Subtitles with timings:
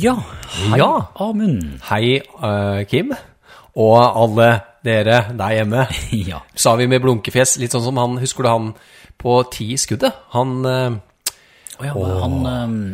[0.00, 0.16] Ja,
[0.70, 1.10] hei Ja.
[1.14, 1.80] Amund.
[1.90, 3.12] Hei, uh, Kim.
[3.74, 5.86] Og alle dere der hjemme.
[6.28, 6.40] Ja.
[6.54, 8.72] Sa vi med blunkefjes, litt sånn som han, husker du han
[9.20, 10.16] på Ti skuddet?
[10.32, 10.96] Han, eh,
[11.80, 12.34] Å ja, og han,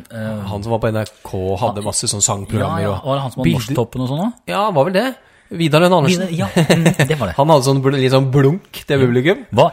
[0.07, 2.85] øh, han som var på NRK, hadde masse sånne sangprogrammer.
[2.85, 4.29] ja, og var det han som var Norsktoppen og sånn da?
[4.53, 5.07] Ja, var vel det.
[5.59, 6.27] Vidar Lønn Andersen.
[6.35, 7.35] Ja, mm, det var det.
[7.39, 9.45] Han hadde sånn, litt sånn blunk til publikum.
[9.55, 9.67] Hva,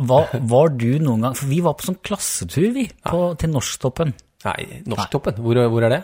[0.00, 0.20] hva,
[0.52, 4.14] var du noen gang, for vi var på sånn klassetur vi, på, til Norsktoppen.
[4.46, 5.34] Nei, Norsktoppen.
[5.44, 6.02] Hvor, hvor er det?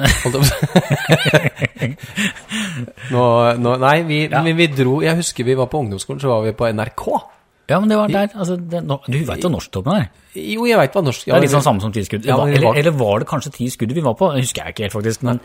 [3.12, 3.22] Nå,
[3.60, 4.40] nå, nei, vi, Ja.
[4.40, 7.04] men vi dro Jeg husker vi var på ungdomsskolen, så var vi på NRK.
[7.70, 10.08] Ja, men det var der, altså, det, no, du vet jo Norsktoppen er.
[10.34, 12.24] Jo, jeg veit hva norsk Det er litt sånn samme som ti skudd.
[12.26, 14.28] Ja, eller, var- eller var det kanskje ti skudd vi var på?
[14.34, 15.40] Det husker jeg ikke helt faktisk, men,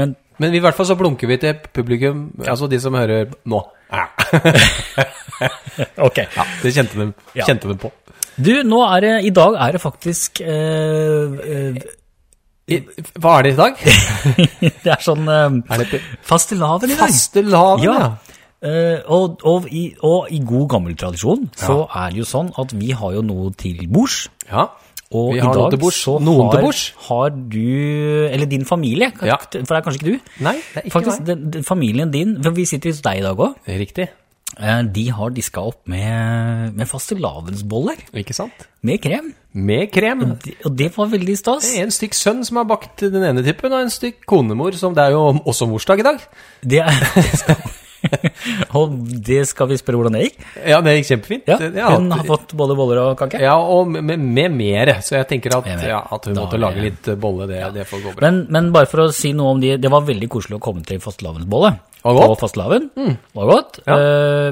[0.00, 3.58] men Men i hvert fall så blunker vi til publikum, altså de som hører nå.
[6.08, 6.18] Ok.
[6.36, 7.06] ja det kjente de,
[7.38, 7.44] Ja.
[7.46, 7.90] kjente de på.
[8.38, 11.76] Du, nå er det, i dag er det faktisk, øh, øh,
[12.68, 12.78] I,
[13.18, 13.72] hva er det i dag?
[14.84, 16.98] det er sånn øh, Er det fastelavn i dag.
[17.00, 17.82] fastelavn?
[17.82, 17.94] Ja.
[17.98, 18.10] Ja.
[18.62, 22.72] Eh, og, og, i, og i god gammel tradisjon så er det jo sånn at
[22.74, 24.28] vi har jo noe til bords.
[24.50, 24.66] ja.
[25.08, 26.64] Og Vi i dag så har,
[27.08, 29.38] har du, eller din familie, Ja.
[29.40, 30.32] for det er kanskje ikke du?
[30.44, 33.22] Nei, det er ikke Faktisk, den, den, familien din, for vi sitter hos deg i
[33.24, 33.54] dag også.
[33.80, 34.08] Riktig.
[34.60, 38.68] Uh, de har diska opp med, med fastelavnsboller, Ikke sant?
[38.82, 39.32] med krem.
[39.54, 40.36] Med krem.
[40.44, 41.72] Det- Og det var veldig stas.
[41.72, 44.76] Det er en stykk sønn som har bakt den ene typen, og en stykk konemor,
[44.76, 46.20] som det er jo også morsdag i dag.
[46.62, 47.56] Det, er, det skal,
[48.78, 48.94] og
[49.28, 50.46] det skal vi spørre hvordan det gikk.
[50.62, 51.52] Ja, det gikk kjempefint.
[51.76, 53.40] Ja, hun har fått både boller og kake.
[53.42, 54.94] Ja, og med, med, mer.
[55.04, 58.04] Så jeg tenker at, ja, at hun Da måtte lage litt bolle, det, det får
[58.04, 58.28] gå bra.
[58.28, 60.84] Men, men bare for å si noe om de, det var veldig koselig å komme
[60.86, 61.74] til fastelavnsbolle.
[62.02, 62.90] På fastelavn.
[63.34, 63.80] Var godt.
[63.86, 63.96] Ja.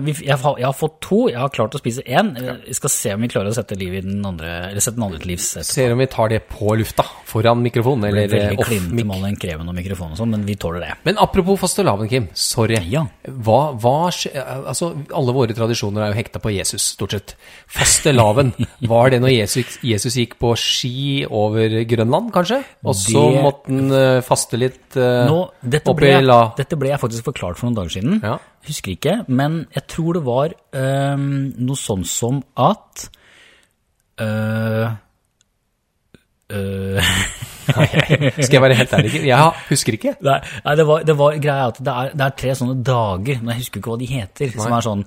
[0.00, 2.32] Uh, jeg, har- jeg har fått to, jeg har klart å spise én.
[2.36, 4.96] Vi Jeg skal se om vi klarer å sette, liv i den andre, eller sette
[4.98, 5.72] den andre til livs etterpå.
[5.76, 9.04] Ser om vi tar det på lufta, foran mikrofonen, eller eh, veldig off-mic.
[9.04, 10.92] med all den kremen og mikrofonen og sånn, men vi tåler det.
[11.06, 12.28] Men apropos fastelavn, Kim.
[12.34, 12.80] Sorry.
[12.90, 13.06] Ja.
[13.28, 13.96] Hva, hva
[14.66, 17.36] Altså, alle våre tradisjoner er jo hekta på Jesus, stort sett.
[17.70, 18.52] Fastelavn.
[18.92, 22.62] Var det når Jesus, Jesus gikk på ski over Grønland, kanskje?
[22.86, 26.40] Og så måtte han eh, faste litt eh, Nå, dette, ble, la...
[26.58, 28.20] dette ble jeg faktisk forklart for noen dager siden.
[28.24, 28.36] Ja.
[28.66, 33.06] Husker ikke, men jeg tror det var uh, noe sånn som at
[34.22, 34.88] uh,
[37.66, 40.12] Skal jeg være helt ærlig, Jeg husker ikke.
[40.26, 43.40] Nei, nei det, var, det var greia at det er, det er tre sånne dager,
[43.40, 45.02] men jeg husker ikke hva de heter, som er sånn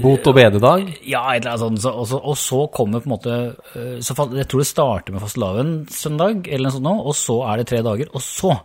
[0.00, 0.90] Bot og bededag.
[1.08, 1.94] Ja, et eller annet sånt.
[1.96, 3.36] Og, så, og så kommer på en måte
[4.04, 7.70] så, Jeg tror det starter med fastelavn søndag, eller noe sånt og så er det
[7.70, 8.58] tre dager, og så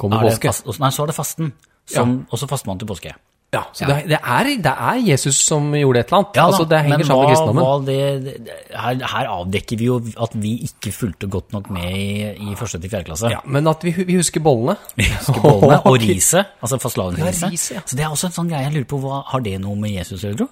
[0.00, 0.54] Kommer er påske.
[0.54, 1.52] fast, Nei, så er det fasten.
[1.90, 3.12] Som, Og så faster man til påske.
[3.50, 6.36] Ja, så Det, det, er, det er Jesus som gjorde et eller annet.
[6.38, 7.86] Ja, altså, det henger sammen med kristendommen.
[7.86, 12.52] det, det, her, her avdekker vi jo at vi ikke fulgte godt nok med i,
[12.52, 13.32] i første til fjerde klasse.
[13.32, 14.76] Ja, men at vi, vi husker bollene.
[14.94, 17.74] Husker bollene og riset, altså fastelavnsriset.
[17.74, 17.82] Ja.
[17.82, 19.96] Så det er også en sånn greie jeg lurer på, hva, har det noe med
[19.98, 20.48] Jesus å gjøre, tro?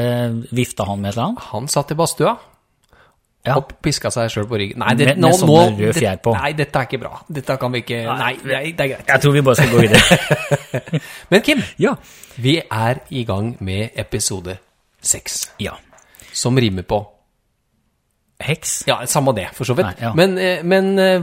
[0.00, 0.10] Det,
[0.56, 1.44] vifta han med et eller annet?
[1.52, 2.38] Han satt i badstua
[3.46, 3.54] Ja.
[3.56, 4.78] og piska seg sjøl på ryggen.
[4.82, 6.34] Nei, det, Med- nå, med sånne nå- fjær på.
[6.36, 7.20] Nei, dette er ikke bra.
[7.28, 9.06] Dette kan vi ikke Nei, nei det er greit.
[9.08, 11.00] Jeg tror vi bare skal gå videre.
[11.30, 11.94] Men Kim, ja.
[12.36, 14.58] vi er i gang med episode
[15.00, 15.72] seks, ja.
[16.32, 17.00] som rimer på
[18.40, 18.70] Heks?
[18.88, 19.86] Ja, samme det, for så vidt.
[19.90, 20.10] Nei, ja.
[20.16, 21.20] Men, eh, men eh,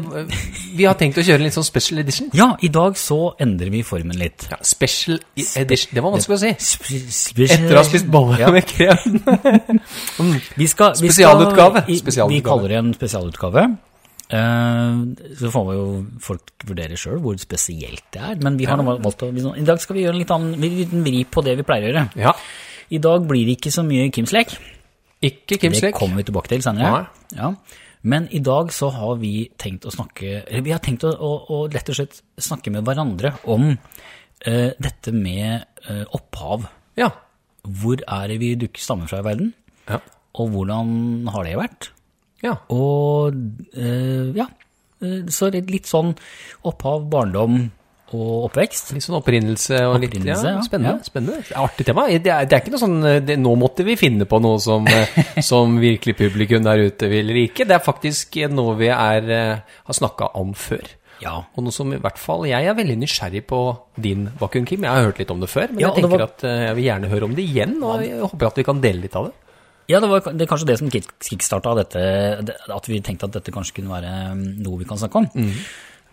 [0.78, 2.30] vi har tenkt å kjøre en litt sånn special edition.
[2.38, 4.46] Ja, i dag så endrer vi formen litt.
[4.52, 5.96] Ja, special edition.
[5.98, 6.54] Det var vanskelig å si.
[7.48, 8.52] Etter å ha spist bolle Ja.
[8.54, 9.18] med krem.
[10.56, 11.84] Vi skal, vi Spesialutgave.
[11.88, 12.36] Skal, Spesialutgave.
[12.38, 13.66] Vi kaller det en spesialutgave.
[14.28, 14.96] Eh,
[15.40, 15.90] så får vi jo
[16.20, 18.40] folk vurdere sjøl hvor spesielt det er.
[18.44, 21.06] Men vi har valgt å I dag skal vi gjøre en litt annen en liten
[21.06, 22.08] vri på det vi pleier å gjøre.
[22.20, 22.34] Ja.
[22.92, 24.54] I dag blir det ikke så mye Kims-lek.
[25.26, 27.08] Ikke Kim Det kommer vi tilbake til senere.
[27.36, 27.52] Ja.
[28.08, 31.32] Men i dag så har vi tenkt å snakke eller Vi har tenkt å, å,
[31.50, 36.70] å rett og slett snakke med hverandre om uh, dette med uh, opphav.
[37.00, 37.10] Ja.
[37.66, 39.52] Hvor er det vi dukker stammer fra i verden?
[39.90, 40.00] Ja.
[40.38, 41.92] Og hvordan har det vært?
[42.46, 42.54] ja.
[42.70, 43.34] Og
[43.74, 44.46] uh, ja,
[45.34, 46.14] så litt sånn
[46.66, 47.68] opphav, barndom
[48.16, 48.94] og oppvekst.
[48.96, 50.62] Litt sånn opprinnelse og litt Opprinnelse, ja.
[50.64, 50.94] Spennende.
[51.02, 51.08] Ja.
[51.10, 51.42] spennende.
[51.60, 52.06] Artig tema.
[52.08, 54.86] Det er, det er ikke noe sånn det, Nå måtte vi finne på noe som,
[55.50, 57.66] som virkelig publikum der ute vil like.
[57.68, 60.86] Det er faktisk noe vi er, eh, har snakka om før.
[61.20, 61.34] Ja.
[61.58, 63.60] Og noe som i hvert fall Jeg er veldig nysgjerrig på
[63.98, 64.84] din bakgrunn, Kim.
[64.86, 66.76] Jeg har hørt litt om det før, men Ja, jeg tenker var- at eh, jeg
[66.78, 67.76] vil gjerne høre om det igjen.
[67.84, 69.34] Og jeg håper at vi kan dele litt av det.
[69.88, 72.02] Ja, det var det er kanskje det som kick- kickstarta dette,
[72.76, 75.28] at vi tenkte at dette kanskje kunne være mm, noe vi kan snakke om.
[75.40, 75.62] Eh,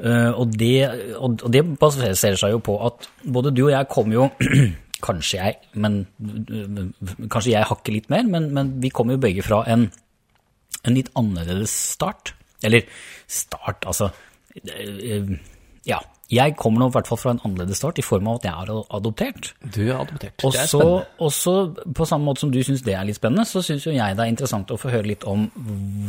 [0.01, 0.79] og, det,
[1.17, 4.31] og, det baserer seg jo på at både du og jeg kommer jo
[5.05, 5.99] Kanskje jeg, men
[7.29, 9.83] kanskje jeg hakker litt mer, men, men vi kommer jo begge fra en,
[10.81, 12.33] en litt annerledes start.
[12.65, 12.87] Eller
[13.29, 14.09] start, altså
[14.65, 15.35] eh,
[15.87, 16.01] Ja.
[16.33, 18.55] Jeg kommer nå i hvert fall fra en annerledes start i form av at jeg
[18.65, 19.51] er adoptert.
[19.61, 20.41] Du er adoptert.
[20.41, 21.05] også, det er spennende.
[21.21, 21.55] Og så,
[22.01, 24.25] på samme måte som du syns det er litt spennende, så syns jo jeg det
[24.25, 25.45] er interessant å få høre litt om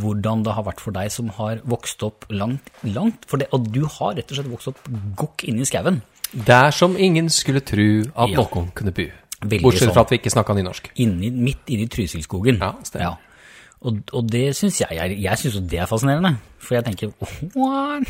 [0.02, 3.68] hvordan det har vært for deg som har vokst opp langt, langt for det, Og
[3.76, 4.80] du har rett og slett vokst opp
[5.20, 6.02] gokk inne i skauen.
[6.48, 8.40] Der som ingen skulle tru at Ja.
[8.42, 9.12] noen kunne bu.
[9.46, 9.94] Bortsett sånn.
[9.94, 10.90] fra at vi ikke snakka nynorsk.
[10.96, 12.58] Inni, midt inni i Trysilskogen.
[12.60, 13.18] Ja, stemmer.
[13.86, 16.32] Og, og det syns jeg jeg, Jeg syns jo det er fascinerende.
[16.66, 17.12] For jeg tenker
[17.54, 18.08] what?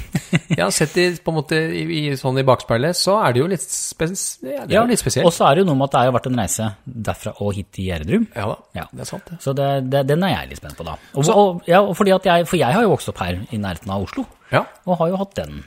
[0.56, 3.48] Ja, sett i, på en måte i, i, sånn i bakspeilet, så er det jo
[3.52, 5.28] litt, spes ja, det ja, litt spesielt.
[5.28, 7.52] Og så er det jo noe med at det har vært en reise derfra og
[7.58, 8.28] hit til Gjerdrum.
[8.32, 8.86] ja da, Ja.
[8.94, 9.40] det er sant det.
[9.44, 10.96] Så det, det, den er jeg litt spent på, da.
[11.18, 14.24] Og, og, ja, jeg, for jeg har jo vokst opp her i nærheten av Oslo.
[14.54, 15.64] Ja, Og har jo hatt den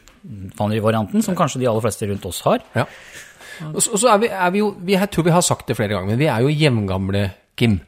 [0.81, 2.65] varianten, som kanskje de aller fleste rundt oss har.
[2.79, 2.87] ja.
[3.75, 5.91] Og så, er, vi, er vi jo, vi, jeg tror vi har sagt det flere
[5.97, 7.25] ganger, men vi er jo jevngamle,
[7.59, 7.81] Kim.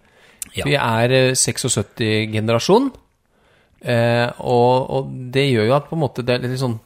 [0.56, 0.64] Ja.
[0.66, 2.90] Vi er eh, 76-generasjon,
[3.82, 6.76] eh, og, og det gjør jo at på en måte det er litt sånn,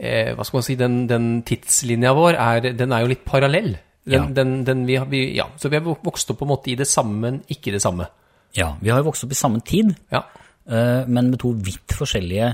[0.00, 3.74] eh, hva skal man si, den, den tidslinja vår er, den er jo litt parallell.
[4.10, 4.24] Den, Ja.
[4.34, 6.88] den, den vi, vi, ja, så vi har vokst opp på en måte i det
[6.88, 8.08] samme, men ikke det samme.
[8.56, 10.24] Ja, vi har jo vokst opp i samme tid, Ja,
[10.66, 12.48] eh, men med to vidt forskjellige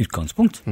[0.00, 0.62] utgangspunkt.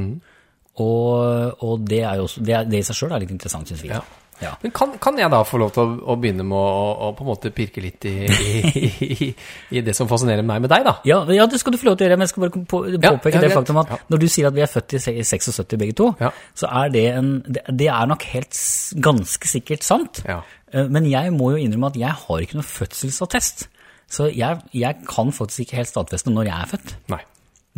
[0.80, 3.68] Og, og det, er jo også, det, er, det i seg sjøl er litt interessant,
[3.68, 3.90] syns vi.
[3.90, 4.00] Ja.
[4.40, 4.54] Ja.
[4.62, 7.24] Men kan, kan jeg da få lov til å, å begynne med å, å på
[7.24, 9.30] en måte pirke litt i, i, i,
[9.76, 10.94] i det som fascinerer meg med deg, da?
[11.08, 12.80] Ja, ja, det skal du få lov til å gjøre, men jeg skal bare på,
[12.96, 15.96] påpeke ja, det faktum at når du sier at vi er født i 76 begge
[16.00, 16.08] to,
[16.56, 18.56] så er det en det, er nok helt
[19.04, 20.22] ganske sikkert sant.
[20.28, 20.40] Ja.
[20.72, 23.68] Eh, Men jeg må jo innrømme at jeg har ikke noe fødselsattest.
[24.10, 26.94] Så jeg, jeg kan faktisk ikke helt stadfeste når jeg er født.
[27.12, 27.20] Nei.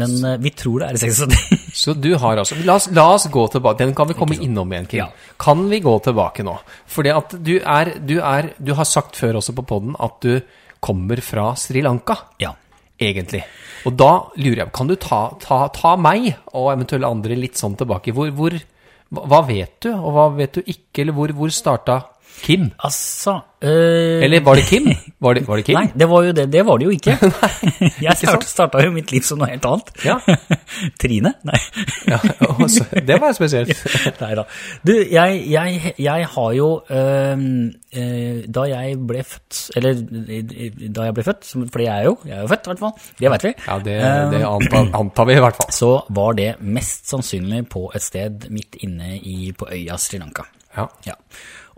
[0.00, 1.66] Men uh, vi tror det er i 76.
[1.82, 3.82] Så du har altså La oss, la oss gå tilbake.
[3.82, 5.02] Den kan vi komme innom igjen, Kim.
[5.02, 5.34] Ja.
[5.40, 6.54] Kan vi gå tilbake nå?
[6.88, 10.40] Fordi at du er, du er Du har sagt før også på poden at du
[10.82, 12.54] kommer fra Sri Lanka, ja.
[12.98, 13.42] egentlig.
[13.86, 14.08] Og da
[14.40, 18.14] lurer jeg Kan du ta, ta, ta meg og eventuelle andre litt sånn tilbake?
[18.16, 18.56] Hvor, hvor
[19.12, 21.04] hva- vet du, og hva vet du ikke?
[21.04, 22.00] Eller hvor, hvor starta
[22.42, 22.70] Kim?
[22.84, 24.24] Altså øh...
[24.24, 24.88] Eller var det Kim?
[25.22, 25.76] Var det, var det Kim?
[25.78, 26.52] Nei, det var det.
[26.52, 27.12] Det var det jo ikke.
[28.06, 29.92] jeg start, starta jo mitt liv som noe helt annet.
[30.02, 30.16] Ja.
[30.98, 31.30] Trine?
[31.46, 31.60] Nei.
[32.10, 32.18] Ja,
[32.56, 33.84] også, det var spesielt.
[34.18, 34.44] Nei da.
[34.82, 37.44] Du, jeg, jeg, jeg har jo øh,
[37.96, 42.16] øh, Da jeg ble født Eller øh, da jeg ble født, fordi jeg er jo
[42.26, 43.12] jeg er jo født, i hvert fall.
[43.20, 43.54] Det vet vi.
[43.68, 43.96] Ja, det,
[44.34, 45.72] det antar, antar vi i hvert fall.
[45.82, 50.48] så var det mest sannsynlig på et sted midt inne i, på øya Sri Lanka.
[50.76, 50.88] Ja.
[51.06, 51.14] Ja.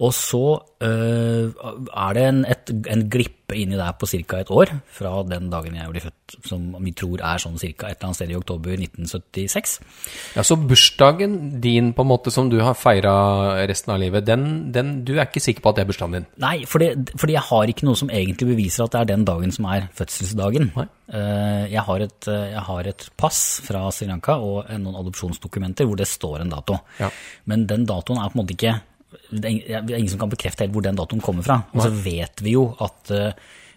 [0.02, 4.40] Og så øh, er det en, et, en glippe inni der på ca.
[4.40, 7.66] et år fra den dagen jeg ble født, som vi tror er sånn ca.
[7.68, 9.74] et eller annet sted i oktober 1976.
[10.34, 13.14] Ja, Så bursdagen din, på en måte som du har feira
[13.68, 16.26] resten av livet, den, den, du er ikke sikker på at det er bursdagen din?
[16.42, 16.90] Nei, fordi,
[17.20, 19.86] fordi jeg har ikke noe som egentlig beviser at det er den dagen som er
[19.94, 20.72] fødselsdagen.
[20.74, 24.96] Eh, Jeg har, et, eh, jeg har et pass fra Sri Lanka og eh, noen
[25.04, 26.80] adopsjonsdokumenter hvor det står en dato.
[26.98, 27.12] Ja.
[27.46, 28.74] Men den datoen er på en måte ikke
[29.30, 31.60] Det er ingen som kan bekrefte helt hvor den datoen kommer fra.
[31.74, 33.32] Og så vet vi jo at eh,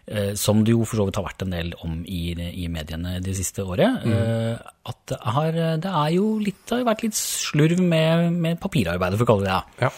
[0.08, 2.22] eh, som det jo for så vidt har vært en del om i,
[2.64, 4.58] i mediene det siste året, Mm.
[4.88, 5.52] at det, har,
[5.84, 9.48] det er jo litt, det har vært litt slurv med, med papirarbeidet, for å kalle
[9.48, 9.88] det det.
[9.88, 9.92] Ja.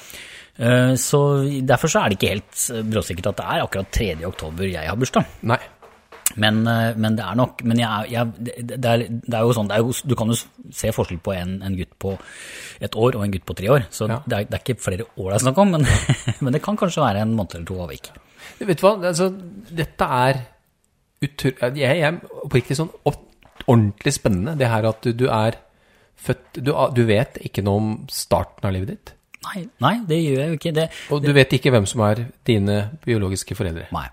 [0.60, 1.20] Eh, Så
[1.64, 4.10] derfor så er det ikke helt eh, bråsikkert at det er akkurat 3.
[4.30, 5.26] oktober jeg har bursdag.
[5.50, 5.60] Nei.
[6.38, 8.28] Men, eh, men det er nok Men jeg, jeg,
[8.70, 11.56] det, er, det er jo sånn er jo, Du kan jo se forskjell på en,
[11.66, 12.14] en gutt på
[12.80, 13.88] et år og en gutt på tre år.
[13.90, 14.20] Så Ja.
[14.26, 15.88] det, er, det er ikke flere år det er snakk om, men,
[16.44, 18.12] men det kan kanskje være en måned eller to avvik.
[18.60, 19.30] Vet du hva, altså,
[19.82, 20.44] dette er
[21.26, 21.52] utr...
[21.52, 25.60] Jeg, jeg er oppriktig sånn ordentlig spennende, det her at du, du er
[26.20, 29.14] født du, du vet ikke noe om starten av livet ditt.
[29.48, 30.74] Nei, nei det gjør jeg jo ikke.
[30.76, 33.88] Det, Og du vet ikke hvem som er dine biologiske foreldre.
[33.96, 34.08] Nei.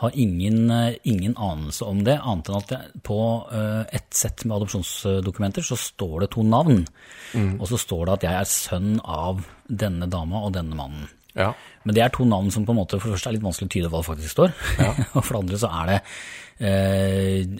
[0.00, 3.18] Har ingen, eh, ingen anelse om det, annet enn at på
[3.52, 6.86] et ett sett med adopsjonsdokumenter så står det to navn.
[7.60, 11.08] Og så står det at jeg er sønn av denne dama og denne mannen.
[11.34, 11.50] Ja.
[11.82, 13.68] Men det er to navn som på en måte for det første er litt vanskelig
[13.68, 14.52] å tyde hva det faktisk står.
[15.16, 15.96] og for det andre så er det
[16.64, 17.56] eh,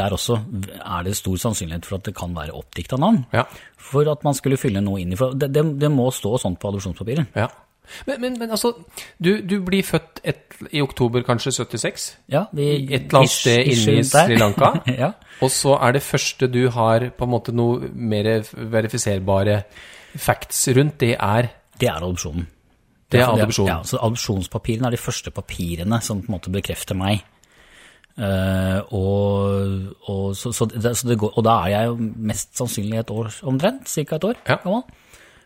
[0.00, 0.38] Der også
[0.80, 3.22] er det stor sannsynlighet for at det kan være oppdikta navn.
[3.36, 3.44] Ja.
[3.76, 5.20] For at man skulle fylle noe inn i.
[5.20, 7.36] For det, det, det må stå sånn på adopsjonspapiret.
[8.06, 8.72] Men, men, men altså,
[9.22, 13.70] du, du blir født et, i oktober kanskje 76, Ja, vi, et eller annet sted
[13.72, 14.04] inne i.
[14.08, 14.70] Sri Lanka.
[15.02, 15.12] ja.
[15.44, 19.62] Og så er det første du har på en måte noe mer verifiserbare
[20.14, 21.50] facts rundt, det er
[21.80, 22.46] Det er adopsjonen.
[23.10, 23.70] Det er adopsjonen.
[23.72, 27.24] Ja, så adopsjonspapirene er de første papirene som på en måte bekrefter meg.
[28.14, 31.96] Uh, og, og, så, så, det, så det går, og da er jeg jo
[32.30, 34.04] mest sannsynlig et år omtrent, ca.
[34.16, 34.56] et år Ja.
[34.62, 34.84] gammel.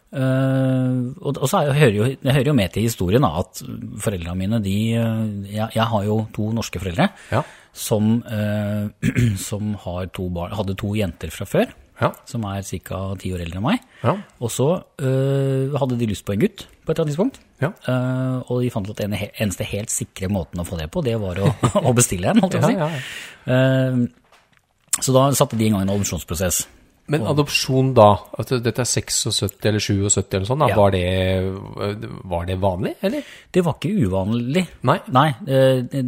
[0.08, 3.28] Eh, og, og så er, jeg, hører jo, jeg hører jo med til historien da,
[3.42, 3.60] at
[4.00, 5.18] foreldrene mine de, eh,
[5.52, 7.42] jeg, jeg har jo to norske foreldre Ja.
[7.76, 8.88] som, uh,
[9.48, 12.08] som har to barn, hadde to jenter fra før, Ja.
[12.26, 13.00] som er ca.
[13.20, 13.84] ti år eldre enn meg.
[14.02, 14.14] Ja.
[14.40, 17.40] Og så uh, hadde de lyst på en gutt på et eller annet tidspunkt.
[17.60, 17.72] Ja.
[18.48, 21.18] Og de fant ut at den eneste helt sikre måten å få det på, det
[21.20, 21.50] var å,
[21.90, 22.78] å bestille en, holdt jeg på å si.
[22.78, 22.88] Ja,
[23.52, 24.06] ja,
[24.98, 26.64] så da satte de i gang en adopsjonsprosess.
[27.08, 30.76] Men adopsjon da, at dette er 76 eller 77 eller sånn, Ja.
[30.76, 31.04] var, det,
[32.28, 33.22] var det vanlig, eller?
[33.50, 34.66] Det var ikke uvanlig.
[34.88, 34.98] Nei.
[35.16, 36.02] Nei, eh, det,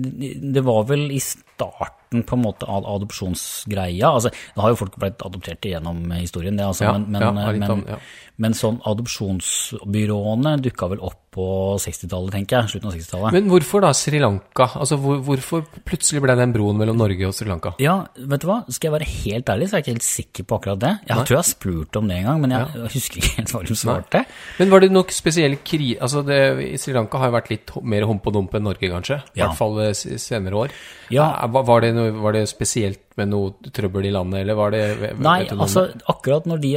[0.53, 1.21] det var vel i
[1.61, 4.11] starten på en måte av adopsjonsgreia.
[4.11, 7.53] Altså, det har jo folk blitt adoptert gjennom historien, det, altså, Ja, men, men, ja,
[7.53, 7.99] men, ja.
[8.41, 11.47] men sånn adopsjonsbyråene dukka vel opp på
[11.79, 12.71] 60-tallet, tenker jeg.
[12.73, 13.35] Slutten av 60-tallet.
[13.37, 14.67] Men hvorfor da Sri Lanka?
[14.81, 17.77] Altså, hvor, hvorfor plutselig ble den broen mellom Norge og Sri Lanka?
[17.83, 18.57] Ja, vet du hva?
[18.67, 20.93] Skal jeg være helt ærlig, så er jeg ikke helt sikker på akkurat det.
[21.07, 23.63] Jeg tror jeg har spurt om det en gang, men jeg husker ikke helt hva
[23.69, 24.25] de svarte.
[24.59, 25.93] Men var det nok spesiell kri...
[26.03, 28.91] Altså, det, i Sri Lanka har jo vært litt mer hump og dump enn Norge,
[28.91, 29.21] kanskje?
[29.39, 30.75] I hvert fall eh, senere år.
[31.15, 31.29] Ja.
[31.31, 34.83] Eh, Var, det noe, var det spesielt med noe trøbbel i landet, eller var det
[35.21, 36.71] Nei, altså akkurat når de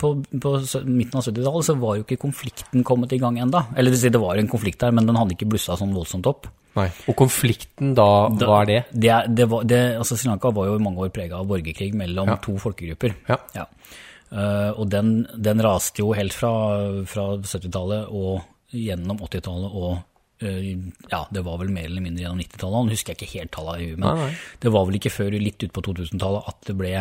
[0.00, 0.54] På, på,
[0.88, 3.66] midten av 70-tallet så var jo ikke konflikten kommet i gang enda.
[3.76, 6.48] Eller det, var en konflikt der, men den hadde ikke blussa sånn voldsomt opp.
[6.76, 6.86] Nei.
[7.10, 8.08] Og konflikten da,
[8.40, 8.78] hva er det?
[8.92, 11.92] Det, det var, det, altså Sri Lanka var jo i mange år prega av borgerkrig
[11.98, 12.38] mellom Ja.
[12.40, 13.18] to folkegrupper.
[13.28, 13.66] Ja.
[14.32, 16.52] Eh, og den, den raste jo helt fra,
[17.08, 18.40] fra 70-tallet og
[18.72, 20.00] gjennom 80-tallet og
[20.42, 22.86] ja, det var vel mer eller mindre gjennom 90-tallet.
[22.86, 24.36] Nå husker jeg ikke helt tallene i huet, men Nei, nei.
[24.64, 26.94] det var vel ikke før litt ut på 2000-tallet at det ble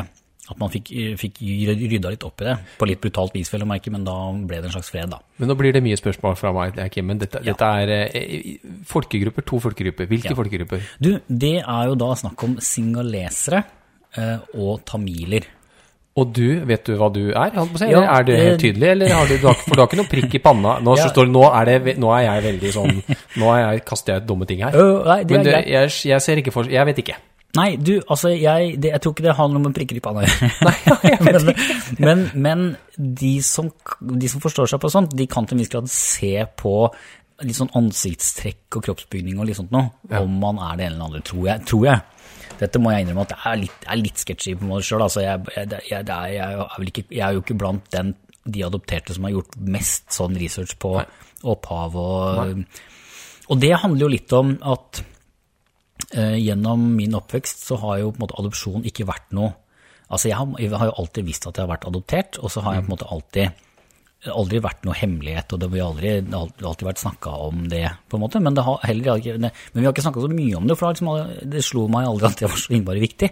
[0.51, 0.89] at man fikk,
[1.21, 2.55] fikk rydda litt opp i det.
[2.79, 5.19] På litt brutalt vis, vel å merke, men da ble det en slags fred, da.
[5.39, 7.53] Men nå blir det mye spørsmål fra meg, Kim, men dette, Ja.
[7.53, 8.57] dette er eh,
[8.89, 10.10] folkegrupper, to folkegrupper.
[10.12, 10.36] Hvilke Ja.
[10.36, 10.81] folkegrupper?
[11.00, 13.63] Du, det er jo da snakk om singalesere
[14.17, 15.45] eh, og tamiler.
[16.21, 17.55] Og du, vet du hva du er?
[17.89, 20.11] Ja, er det helt tydelig, eller har du, du har, for du har ikke noe
[20.11, 20.77] prikk i panna?
[20.83, 21.09] Nå, Ja.
[21.09, 22.97] står nå, er det, nå er jeg veldig sånn
[23.41, 24.75] Nå jeg, kaster jeg dumme ting her.
[24.75, 27.17] Uh, nei, det Men det, jeg, jeg ser ikke for Jeg vet ikke.
[27.57, 30.21] Nei, du, altså, jeg, det, jeg tror ikke det handler om en prikker i panna
[30.21, 30.51] å gjøre.
[31.27, 31.49] men,
[31.99, 33.67] men, men de, som,
[33.99, 36.75] de som forstår seg på sånt, de kan til en viss grad se på
[37.41, 39.89] litt sånn ansiktstrekk og kroppsbygning og litt sånt noe,
[40.21, 41.65] om man er det ene eller andre, tror jeg.
[41.71, 42.20] Tror jeg.
[42.61, 45.01] Dette må jeg innrømme at det er litt, er litt sketchy på meg sjøl.
[45.07, 48.13] Altså, jeg, jeg, jeg, er- jeg, er ikke- jeg er jo ikke blant den,
[48.45, 50.95] de adopterte som har gjort mest sånn research på
[51.43, 52.63] opphav og
[53.51, 55.01] Og det handler jo litt om at
[56.15, 59.51] uh, gjennom min oppvekst så har jo på en måte adopsjon ikke vært noe
[60.11, 62.59] Altså jeg har, jeg har jo alltid visst at jeg har vært adoptert, og så
[62.65, 63.51] har jeg på en måte alltid
[64.29, 68.23] aldri vært noe hemmelighet, og det har aldri, alltid vært snakka om det, på en
[68.23, 68.41] måte.
[68.43, 71.09] Men, det har heller men vi har ikke snakka så mye om det, for liksom,
[71.55, 73.31] det slo meg aldri at det var så innmari viktig.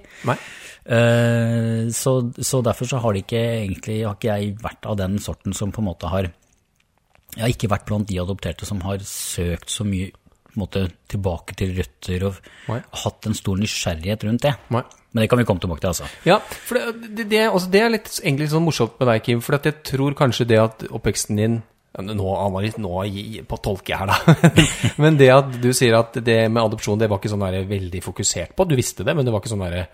[0.89, 5.19] Eh, så, så derfor så har det ikke egentlig, har ikke jeg vært av den
[5.21, 6.31] sorten som på en måte har
[7.35, 10.09] Jeg har ikke vært blant de adopterte som har søkt så mye
[10.57, 12.39] måte, tilbake til røtter og
[12.71, 12.79] Nei.
[13.03, 14.55] hatt en stor nysgjerrighet rundt det.
[14.73, 14.81] Nei.
[15.11, 16.07] Men det kan vi komme tilbake til, altså.
[16.27, 19.23] Ja, for det, det, det, altså det er litt, egentlig litt sånn morsomt med deg,
[19.25, 19.41] Kim.
[19.41, 21.59] For jeg tror kanskje det at oppveksten din
[21.99, 22.99] nå, Anna, nå
[23.49, 24.51] på tolker jeg her, da.
[25.01, 28.03] men det at du sier at det med adopsjon det var ikke sånn der veldig
[28.05, 28.69] fokusert på.
[28.69, 29.87] Du visste det, men det var ikke sånn derre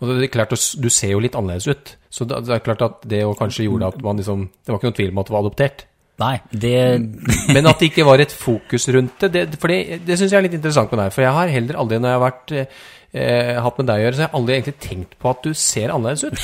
[0.00, 1.94] og det er klart, Du ser jo litt annerledes ut.
[2.08, 4.78] Så det det er klart at det jo kanskje gjorde at man liksom Det var
[4.78, 5.84] ikke noen tvil om at du var adoptert.
[6.20, 7.00] Nei, det
[7.54, 10.38] Men at det ikke var et fokus rundt det, det for det, det syns jeg
[10.38, 11.12] er litt interessant med deg.
[11.12, 12.80] For jeg har heller aldri, når jeg har vært,
[13.12, 15.92] eh, hatt med deg å gjøre, så har aldri egentlig tenkt på at du ser
[15.94, 16.38] annerledes ut.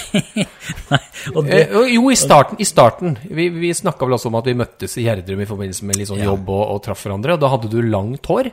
[1.36, 2.58] Og det, Eh, jo, i starten.
[2.60, 3.16] i starten.
[3.22, 6.08] Vi, vi snakka vel også om at vi møttes i Gjerdrum i forbindelse med litt
[6.10, 6.30] sånn Ja.
[6.32, 7.34] jobb og, og traff hverandre.
[7.36, 8.50] Og da hadde du langt hår,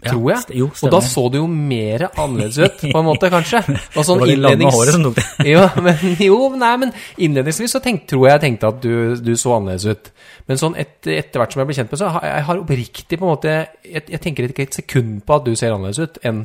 [0.00, 0.56] Ja, tror jeg.
[0.56, 3.60] jo, og da så du jo mer annerledes ut, på en måte, kanskje.
[3.98, 5.26] Og sånn Det var det lange håret som tok det.
[5.52, 9.34] jo, men, jo, nei, men innledningsvis så tenk, tror jeg jeg tenkte at du, du
[9.36, 10.08] så annerledes ut.
[10.48, 13.18] Men sånn et, etter hvert som jeg ble kjent med så har jeg har oppriktig
[13.20, 13.52] på en måte
[13.84, 16.40] Jeg, jeg tenker ikke et sekund på at du ser annerledes ut enn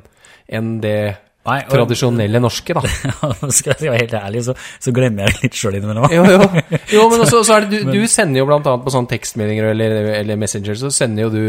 [0.50, 0.98] enn det
[1.46, 2.82] Nei, og- tradisjonelle norske, da.
[3.54, 6.08] skal jeg være helt ærlig, så, så glemmer jeg det litt sjøl innimellom.
[6.10, 6.48] Jo, jo.
[6.96, 9.70] jo men også, så er det, du, du sender jo blant annet på sånne tekstmeldinger
[9.75, 11.42] eller, eller Messenger, så sender jo du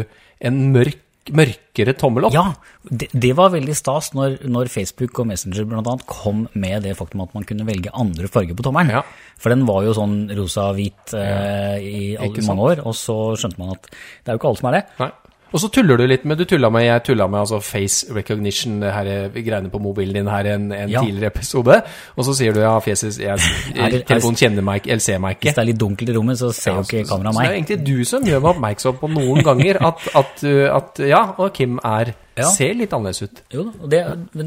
[0.44, 1.00] en mørk,
[1.32, 2.36] mørkere tommel opp.
[2.36, 2.44] Ja,
[2.86, 6.92] det, det var veldig stas når, når Facebook og Messenger blant annet kom med det
[7.00, 8.98] faktum at man kunne velge andre farger på tommelen.
[9.00, 9.02] Ja.
[9.40, 13.72] For den var jo sånn rosa-hvit eh, i alle, mange år, og så skjønte man
[13.78, 14.88] at det er jo ikke alle som er det.
[15.00, 15.14] Nei.
[15.56, 18.74] Og så tuller du litt med Du tulla med Jeg tulla med altså face recognition,
[18.82, 21.00] det her eh, greiene på mobilen din her en, en Ja.
[21.00, 21.78] tidligere episode.
[22.16, 23.16] Og så sier du ja, fjeset
[24.10, 25.48] Telefonen kjenner meg eller ser meg ikke.
[25.48, 27.08] Hvis det er litt dunkelt i rommet, så ser jo ikke meg.
[27.08, 30.66] så det er egentlig du som gjør meg oppmerksom på noen ganger at, at, uh,
[30.76, 32.50] at ja, og Kim er Ja.
[32.52, 33.38] ser litt annerledes ut.
[33.54, 33.88] Jo da, og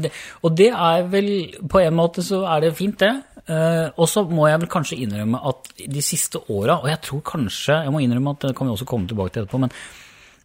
[0.04, 0.12] det,
[0.46, 1.30] og det er vel
[1.66, 3.10] På en måte så er det fint, det.
[3.50, 7.22] Eh, og så må jeg vel kanskje innrømme at de siste åra, og jeg tror
[7.32, 9.72] kanskje Jeg må innrømme at det kan vi også komme tilbake til etterpå, men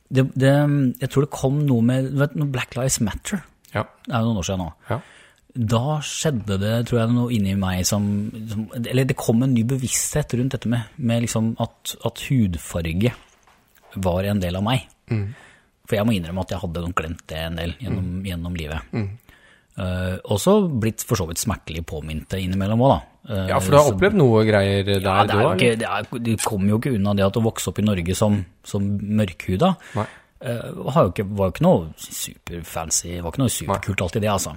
[0.09, 0.53] det, det,
[1.01, 3.41] jeg tror det kom noe med vet, noe Black Lives Matter.
[3.73, 3.85] Ja.
[4.05, 4.71] Det er jo noen år siden nå.
[4.91, 5.01] ja.
[5.55, 8.03] Da skjedde det, tror jeg, noe inni meg som,
[8.51, 13.13] som Eller det kom en ny bevissthet rundt dette med, med liksom at, at hudfarge
[14.03, 14.83] var en del av meg.
[15.87, 18.91] For jeg må innrømme at jeg hadde glemt det en del gjennom, gjennom livet.
[19.79, 23.14] Uh, også blitt for så vidt smertelig påminnet innimellom òg, da.
[23.25, 25.87] Uh, ja, for du har opplevd noe greier der, ja, det er du ikke, det
[25.89, 29.71] er, kommer jo ikke unna det at å vokse opp i Norge som, som mørkhuda.
[29.97, 30.05] Nei.
[30.45, 34.53] Uh, har jo ikke, var ikke noe superfancy, var ikke noe superkult alltid det, altså.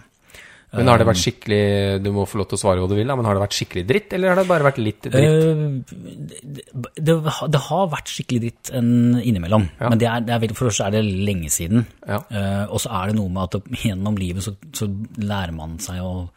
[0.77, 1.63] Men har det vært skikkelig
[2.05, 3.57] Du må få lov til å svare hva du vil, da, men har det vært
[3.57, 5.25] skikkelig dritt, eller har det bare vært litt dritt?
[5.25, 8.91] Eh, det, det, har vært skikkelig dritt en
[9.23, 9.89] innimellom, Ja.
[9.89, 11.87] men det er, det er, for det er det lenge siden.
[12.05, 12.21] Ja.
[12.29, 16.05] Eh, og så er det noe med at gjennom livet så, så lærer man seg
[16.05, 16.29] å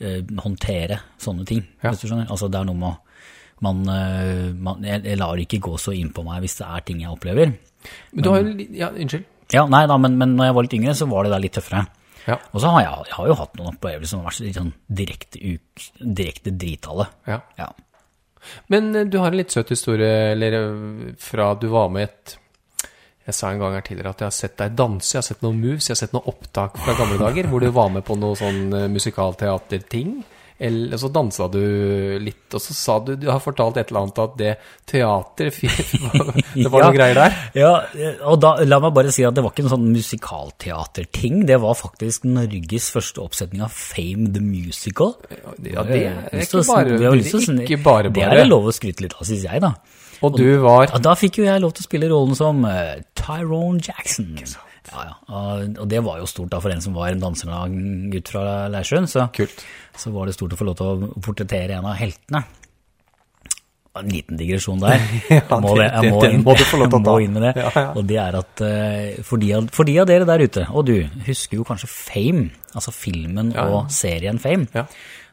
[0.00, 1.62] eh, håndtere sånne ting.
[1.82, 1.90] Ja.
[1.90, 2.28] Hvis du skjønner?
[2.30, 2.98] Altså det er noe med å-
[3.60, 7.00] man, eh, man jeg, lar ikke gå så inn på meg hvis det er ting
[7.02, 7.54] jeg opplever.
[8.12, 9.24] Men du har jo Ja, unnskyld.
[9.52, 11.52] Ja, nei da, men, men når jeg var litt yngre, så var det der litt
[11.56, 11.86] tøffere.
[12.28, 12.36] Ja.
[12.52, 14.72] Og så har jeg, jeg har jo hatt noen opplevelser som har vært litt sånn
[14.92, 15.86] direkte, uk,
[16.20, 17.06] direkte drithale.
[17.26, 17.40] ja.
[17.58, 17.70] Ja.
[18.68, 22.36] Men eh, du har en litt søt historie, eller fra du var med et
[23.28, 25.42] Jeg sa en gang her tidligere at jeg har sett deg danse, jeg har sett
[25.44, 28.16] noen moves, jeg har sett noen opptak fra gamle dager hvor du var med på
[28.16, 30.14] noe sånn eh, musikalteaterting.
[30.60, 31.60] Eller så dansa du
[32.18, 34.54] litt, og så sa du Du har fortalt et eller annet at det
[34.90, 35.52] teater
[36.58, 36.88] Det var Ja.
[36.88, 37.36] noe greier der?
[37.54, 37.70] Ja,
[38.26, 41.44] og da, la meg bare si at det var ikke en sånn musikalteaterting.
[41.46, 45.14] Det var faktisk Norges første oppsetning av Fame the Musical.
[45.62, 48.40] Ja, det er lyst ikke bare lyst det ikke bare Det er bare.
[48.42, 49.72] det lov å skryte litt av, syns jeg, da.
[50.26, 52.96] Og du var Ja, da fikk jo jeg lov til å spille rollen som uh,
[53.14, 54.34] Tyrone Jackson.
[54.92, 55.16] Ja, ja.
[55.82, 57.58] Og det var jo stort da for en som var en dansende
[58.12, 59.08] gutt fra Leirsund.
[59.10, 59.26] Så,
[59.98, 62.44] så var det stort å få lov til å portrettere en av heltene.
[63.98, 65.00] En liten digresjon der.
[65.30, 67.64] Jeg må, det- jeg må, inn, jeg må inn med det.
[67.96, 70.84] Og det er at eh, for de, av, for de av dere der ute, og
[70.86, 70.94] du,
[71.26, 72.44] husker jo kanskje Fame,
[72.78, 74.68] altså filmen og serien Fame.
[74.76, 74.84] Ja.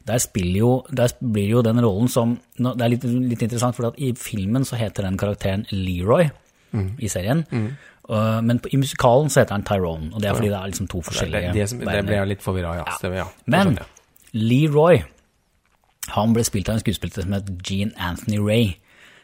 [0.05, 0.21] Der,
[0.55, 4.65] jo, der blir jo den rollen som Det er litt, litt interessant, for i filmen
[4.65, 6.31] så heter den karakteren Leroy
[6.75, 6.89] Mm.
[6.99, 7.39] i serien.
[7.53, 7.69] Uh,
[8.41, 10.99] men i musikalen så heter han Tyrone, og det er fordi det er liksom to
[11.01, 12.83] Det, forskjellige det, som- det ble jeg litt forvirra ja.
[12.99, 13.27] Stemmer, ja.
[13.47, 13.77] Men.
[14.33, 15.03] Leroy,
[16.13, 18.75] han ble spilt av en skuespiller som het Gene Anthony Ray,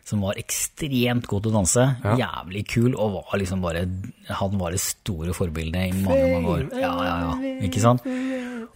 [0.08, 2.15] som var ekstremt god til å danse, Ja.
[2.17, 3.86] jævlig kul, og var liksom bare,
[4.28, 6.70] han var det store forbildet i mange, mange år.
[6.74, 8.02] Ja, ja, ja, ikke sant?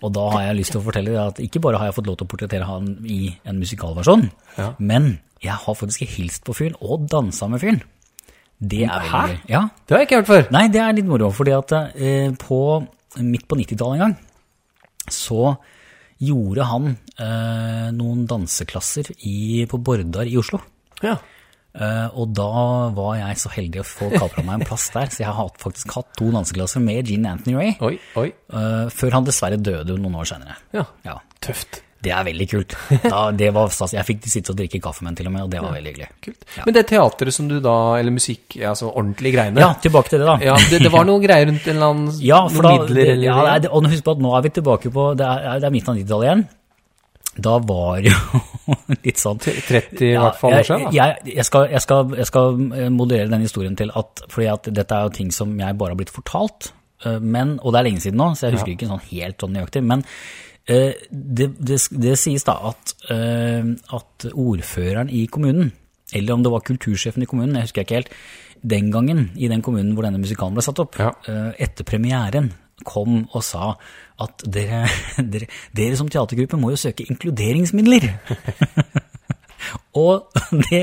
[0.03, 2.05] Og da har jeg lyst til å fortelle deg at ikke bare har jeg fått
[2.07, 4.75] lov til å portrettere han i en musikalversjon, Ja.
[4.77, 7.81] men jeg har faktisk hilst på fyren og dansa med fyren.
[8.71, 9.21] Det er veldig Hæ?
[9.29, 9.37] gøy.
[9.53, 10.47] Ja, Det har jeg ikke hørt før.
[10.55, 12.59] Nei, det er litt moro, fordi at eh, på,
[13.21, 14.17] midt på 90-tallet en gang,
[15.11, 15.55] så
[16.25, 20.61] gjorde han eh, noen danseklasser i, på Bordar i Oslo.
[21.03, 21.17] Ja.
[21.75, 22.47] Eh, og da
[22.95, 25.59] var jeg så heldig å få kapra meg en plass der, så jeg har hatt-
[25.61, 28.29] faktisk hatt to danseklasser med Gene Anthony Ray, Oi, oi.
[28.31, 30.55] eh, før han dessverre døde noen år senere.
[30.73, 30.85] Ja.
[31.03, 31.81] Ja, Tøft.
[32.05, 32.75] Det er veldig kult.
[33.03, 33.95] Da, det var stas.
[33.97, 35.91] Jeg fikk sitte og drikke kaffe med den til og med, og det var veldig
[35.93, 36.09] hyggelig.
[36.27, 36.45] Kult.
[36.57, 36.65] Ja.
[36.67, 40.27] Men det teateret som du da, eller musikk, altså ordentlige greiene Ja, tilbake til det
[40.29, 40.35] da.
[40.45, 43.25] Ja, det, det var noen greier rundt en eller annen Ja, for da, midler eller
[43.31, 45.75] ja, det og husk på at nå er vi tilbake på Det er, det er
[45.75, 46.45] midten av 90-tallet igjen.
[47.35, 48.13] Da var jo
[49.05, 50.85] litt sånn 30 i hvert fall år siden.
[50.95, 54.69] Jeg, jeg, skal, jeg, skal, jeg skal eh, moderere den historien til at Fordi at
[54.71, 56.69] dette er jo ting som jeg bare har blitt fortalt.
[57.03, 59.55] eh, Men, og det er lenge siden nå, så jeg husker ikke sånn helt sånn
[59.57, 59.83] nøyaktig.
[59.83, 60.05] Men
[60.67, 65.71] det, det, det sies da at, eh, at ordføreren i kommunen,
[66.15, 68.13] eller om det var kultursjefen i kommunen, jeg husker ikke helt,
[68.65, 71.11] den gangen i den kommunen hvor denne musikalen ble satt opp, Ja.
[71.29, 72.51] eh, etter premieren
[72.85, 73.75] kom og sa
[74.21, 74.85] at dere,
[75.33, 78.09] dere, dere som teatergruppe må jo søke inkluderingsmidler.
[80.01, 80.27] og
[80.69, 80.81] det,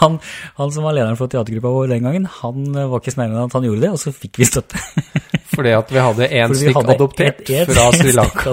[0.00, 0.18] han,
[0.58, 3.48] han som var lederen for teatergruppa vår den gangen, han eh, var ikke snillere enn
[3.50, 4.82] at han gjorde det, og så fikk vi støtte.
[5.52, 8.52] Fordi at vi hadde en stikk stykk adoptert et- et fra Sri Lanka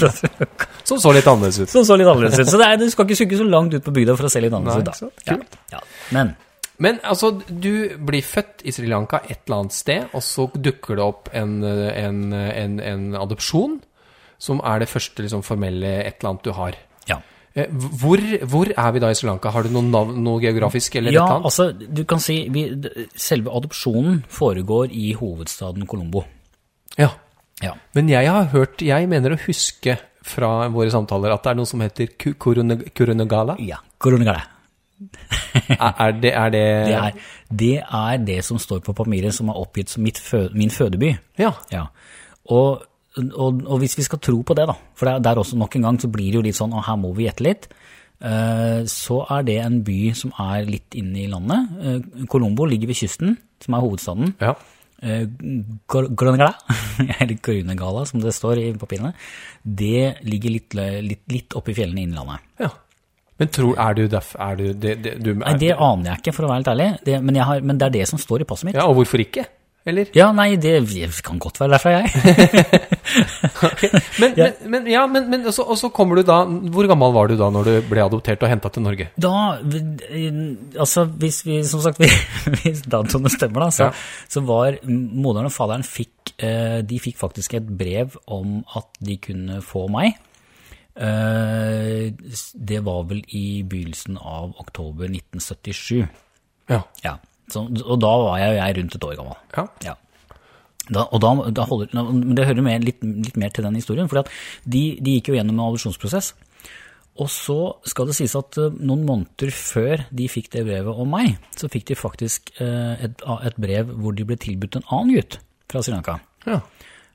[0.00, 0.66] fra Sri Lanka.
[0.84, 1.68] som så litt annerledes ut.
[1.70, 2.46] Som så litt annerledes ut.
[2.50, 4.40] Så det er, du skal ikke sukke så langt ut på bygda for å se
[4.42, 5.24] litt annerledes Nei, ut.
[5.26, 5.36] da.
[5.36, 5.80] Ja, ja.
[6.10, 6.36] Men
[6.80, 10.96] Men altså, du blir født i Sri Lanka et eller annet sted, og så dukker
[10.96, 13.74] det opp en, en, en, en adopsjon,
[14.38, 16.72] som er det første liksom, formelle et eller annet du har.
[17.06, 17.18] ja.
[17.54, 19.50] Eh, Hvor, hvor er vi da i Sri Lanka?
[19.50, 21.44] Har du noe navn, noe geografisk eller Ja, et annet?
[21.50, 22.62] altså, du kan si vi,
[23.14, 26.24] Selve adopsjonen foregår i hovedstaden Colombo.
[27.00, 27.10] Ja.
[27.64, 27.74] Ja.
[27.96, 31.68] Men jeg har hørt, jeg mener å huske fra våre samtaler at det er noe
[31.68, 33.56] som heter Ku- Kurune- Kurunegala.
[33.64, 33.80] ja.
[34.00, 34.42] Koronagale.
[35.80, 37.14] Er, er, det, er det, Det er,
[37.60, 41.14] det er det som står på papiret som er oppgitt som mitt fø, min fødeby.
[41.40, 41.50] Ja.
[41.72, 41.86] Ja.
[42.52, 42.82] Og,
[43.16, 45.76] og, og hvis vi skal tro på det, da, for det er der også nok
[45.78, 47.66] en gang så blir det jo litt sånn, og her må vi gjette litt,
[48.22, 51.72] uh, så er det en by som er litt inne i landet.
[51.80, 54.34] Uh, Colombo ligger ved kysten, som er hovedstaden.
[54.42, 54.54] ja.
[55.00, 55.24] Eh,
[57.20, 59.14] eller Korunegala som det står i papirene,
[59.62, 62.46] det ligger litt, litt, litt oppe i fjellene i Innlandet.
[62.60, 62.72] ja.
[63.40, 66.34] Men tror, er du derf, er du, det, det, du Nei, det aner jeg ikke,
[66.36, 68.44] for å være helt ærlig, det, men, jeg har, men det er det som står
[68.44, 68.76] i passet mitt.
[68.76, 69.46] Ja, og hvorfor ikke?
[69.88, 70.10] Eller?
[70.12, 70.74] Ja, nei, det
[71.24, 72.10] kan godt være derfra, jeg.
[74.20, 74.44] Men, Ja.
[74.62, 77.48] men, men, ja, men, men og, så, kommer du da Hvor gammel var du da
[77.50, 79.06] når du ble adoptert og henta til Norge?
[79.18, 79.32] Da,
[80.78, 81.98] altså hvis vi, som sagt,
[82.60, 83.92] hvis datoene stemmer da, så, Ja.
[84.30, 89.16] så var moderen og faderen fikk, eh, de fikk faktisk et brev om at de
[89.24, 90.12] kunne få meg.
[91.00, 92.12] Eh,
[92.54, 96.04] Det var vel i begynnelsen av oktober 1977.
[96.70, 96.82] Ja.
[97.02, 97.16] Ja,
[97.52, 99.42] så, og da var jeg, jeg rundt et år gammel.
[99.56, 99.66] ja.
[99.88, 99.96] Ja.
[100.90, 104.08] Da, og da, da holder, men det hører med, litt, litt mer til den historien,
[104.10, 104.26] for
[104.66, 106.32] de, de gikk jo gjennom en adopsjonsprosess.
[107.20, 107.58] Og så
[107.90, 111.68] skal det sies at eh, noen måneder før de fikk det brevet om meg, så
[111.70, 115.38] fikk de faktisk eh, et, et brev hvor de ble tilbudt en annen gutt
[115.70, 116.16] fra Sri Lanka.
[116.46, 116.60] ja.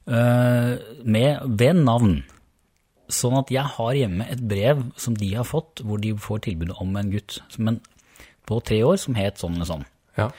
[0.05, 0.71] eh,
[1.03, 2.19] med, ved navn.
[3.11, 6.71] Sånn at jeg har hjemme et brev som de har fått, hvor de får tilbud
[6.81, 7.81] om en gutt som en,
[8.49, 9.85] på tre år som het sånn eller sånn.
[10.17, 10.29] Ja.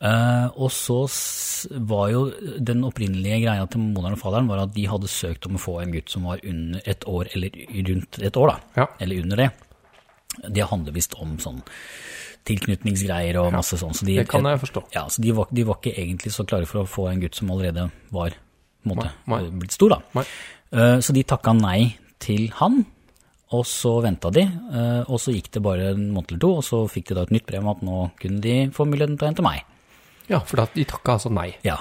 [0.00, 1.02] Uh, og så
[1.84, 2.20] var jo
[2.56, 5.74] den opprinnelige greia til moderen og faderen var at de hadde søkt om å få
[5.82, 7.58] en gutt som var under et år, eller
[7.90, 8.80] rundt et år, da.
[8.80, 8.86] Ja.
[9.04, 9.50] Eller under det.
[10.48, 11.60] Det handler visst om sånn
[12.48, 13.92] tilknytningsgreier og masse sånn.
[13.96, 14.86] Så de, Det kan jeg forstå.
[14.94, 17.36] Ja, så de var, de var ikke egentlig så klare for å få en gutt
[17.36, 19.58] som allerede var på en måte, Nei, nei.
[19.60, 20.00] blitt stor, da.
[20.16, 20.24] Nei.
[20.72, 22.86] Eh, så de takka nei til han,
[23.56, 26.66] og så venta de, eh, og så gikk det bare en måned eller to, og
[26.66, 29.26] så fikk de da et nytt brev om at nå kunne de få muligheten til
[29.26, 29.64] å hente meg.
[30.30, 31.48] Ja, for de takka altså nei.
[31.66, 31.80] Ja.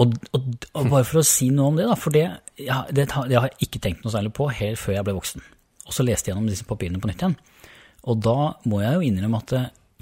[0.00, 2.24] Og, og, og bare for å si noe om det, da, for det,
[2.58, 5.46] ja, det, det har jeg ikke tenkt noe særlig på helt før jeg ble voksen.
[5.84, 7.36] Og så leste jeg gjennom disse papirene på nytt igjen.
[8.10, 9.54] Og da må jeg jo innrømme at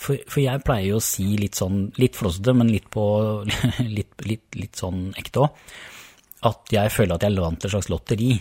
[0.03, 3.05] for, for jeg pleier jo å si litt sånn, litt flåsete, men litt på,
[3.97, 5.67] litt, litt, litt sånn ekte òg,
[6.49, 8.33] at jeg føler at jeg vant et slags lotteri.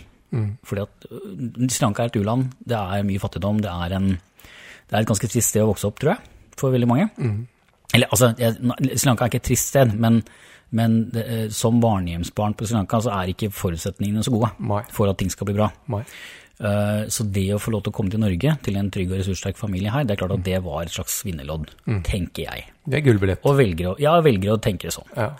[0.64, 4.06] Fordi at øh, Sri Lanka er et u-land, det er mye fattigdom, det er, en,
[4.12, 7.08] det er et ganske trist sted å vokse opp, tror jeg, for veldig mange.
[7.92, 10.22] Eller altså, Sri Lanka er ikke et trist sted, men,
[10.72, 14.80] men det, eh, som barnehjemsbarn på Sri Lanka så er ikke forutsetningene så gode Nei.
[14.96, 15.68] for at ting skal bli bra.
[15.92, 16.02] Nei.
[16.62, 19.18] Eh, Så det å få lov til å komme til Norge, til en trygg og
[19.20, 21.72] ressurssterk familie her, det er klart at det var et slags vinnerlodd,
[22.06, 22.68] tenker jeg.
[22.86, 23.44] Det er gullbillett.
[23.44, 25.10] Og velger å, ja, velger å tenke det sånn.
[25.16, 25.30] Ja.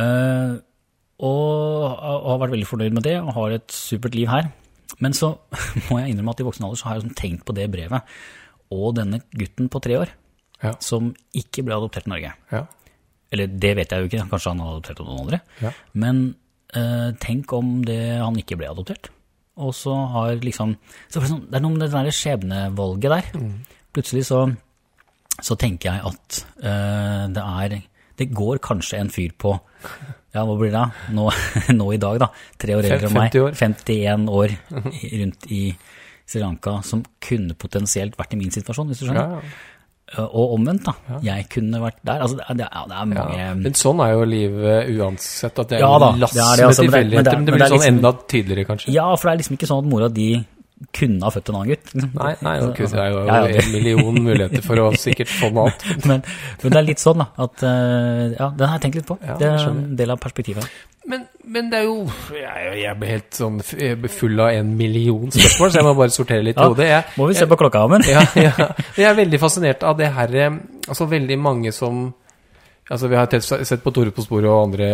[0.00, 0.54] Eh,
[1.24, 4.50] og og har vært veldig fornøyd med det, og har et supert liv her.
[5.02, 5.32] Men så
[5.88, 8.14] må jeg innrømme at i voksen alder så har jeg sånn tenkt på det brevet,
[8.74, 10.12] og denne gutten på tre år,
[10.64, 10.72] Ja.
[10.80, 12.30] som ikke ble adoptert i Norge.
[12.52, 12.62] Ja.
[13.34, 15.40] Eller det vet jeg jo ikke, kanskje han har adoptert noen andre.
[15.60, 15.72] Ja.
[15.98, 16.20] Men
[16.74, 19.10] eh, tenk om det, han ikke ble adoptert.
[19.60, 20.76] Og så har liksom
[21.10, 23.42] så det, sånn, er noe med det der skjebnevalget der.
[23.94, 24.40] Plutselig så,
[25.42, 27.76] så tenker jeg at eh, det er
[28.16, 29.54] Det går kanskje en fyr på
[30.34, 30.86] Ja, hva blir det da?
[31.14, 31.28] Nå,
[31.78, 32.28] nå i dag, da.
[32.58, 33.36] Tre år eldre enn meg.
[33.42, 33.52] år.
[33.60, 34.54] 51 år
[35.20, 35.60] rundt i
[36.26, 39.36] Sri Lanka, som kunne potensielt vært i min situasjon, hvis du skjønner.
[39.36, 39.40] Ja.
[40.16, 40.24] ja.
[40.24, 41.18] Og omvendt, da.
[41.24, 42.22] Jeg kunne vært der.
[42.24, 43.54] Altså, det er, det er, det mange Ja.
[43.60, 45.58] Men sånn er jo livet uansett.
[45.58, 47.14] At det er Ja da, lass det er det, med tilfeldigheter.
[47.14, 48.92] men det- men Men det blir er sånn liksom- enda tydeligere, kanskje.
[48.94, 50.28] Ja, for det er liksom ikke sånn at mora di
[50.94, 51.92] kunne ha født en annen gutt.
[51.92, 52.10] liksom.
[52.18, 55.68] Nei, nei, det er jo ja, ja, en million muligheter for å sikkert få noe
[55.70, 55.86] annet.
[56.10, 56.24] men,
[56.62, 57.28] men det er litt sånn, da.
[57.46, 59.18] At eh, Ja, den har jeg tenkt litt på.
[59.24, 60.68] Ja, det er en del av perspektivet.
[61.04, 61.96] Men, men det er jo
[62.32, 66.46] Jeg, jeg blir helt sånn full av en million spørsmål, så jeg må bare sortere
[66.46, 66.90] litt i hodet.
[67.20, 68.08] Må vi se på klokka, Amund?
[68.14, 68.70] ja, ja.
[68.96, 72.06] Jeg er veldig fascinert av det her eh, Altså veldig mange som
[72.92, 74.88] Altså Vi har sett på Tore på sporet og andre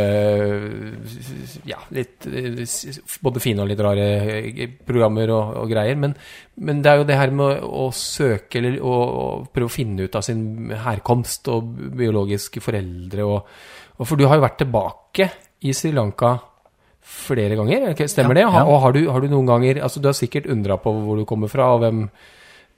[1.67, 2.27] ja, litt
[3.25, 4.05] både fine og litt rare
[4.39, 5.99] eh, programmer og, og greier.
[5.99, 6.15] Men,
[6.63, 9.75] men det er jo det her med å, å søke eller å, å prøve å
[9.75, 13.27] finne ut av sin herkomst og biologiske foreldre.
[13.27, 13.51] Og,
[13.99, 15.31] og For du har jo vært tilbake
[15.67, 16.37] i Sri Lanka
[17.11, 18.59] flere ganger, er stemmer Ja, det?
[18.61, 18.67] Ja.
[18.71, 21.27] Og har du, har du noen ganger altså Du har sikkert undra på hvor du
[21.27, 22.05] kommer fra og hvem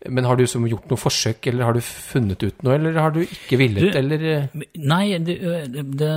[0.08, 3.10] men har du som gjort noe forsøk, eller har du funnet ut noe, eller har
[3.14, 6.08] du ikke villet, Du- eller eh, Nei, det, det,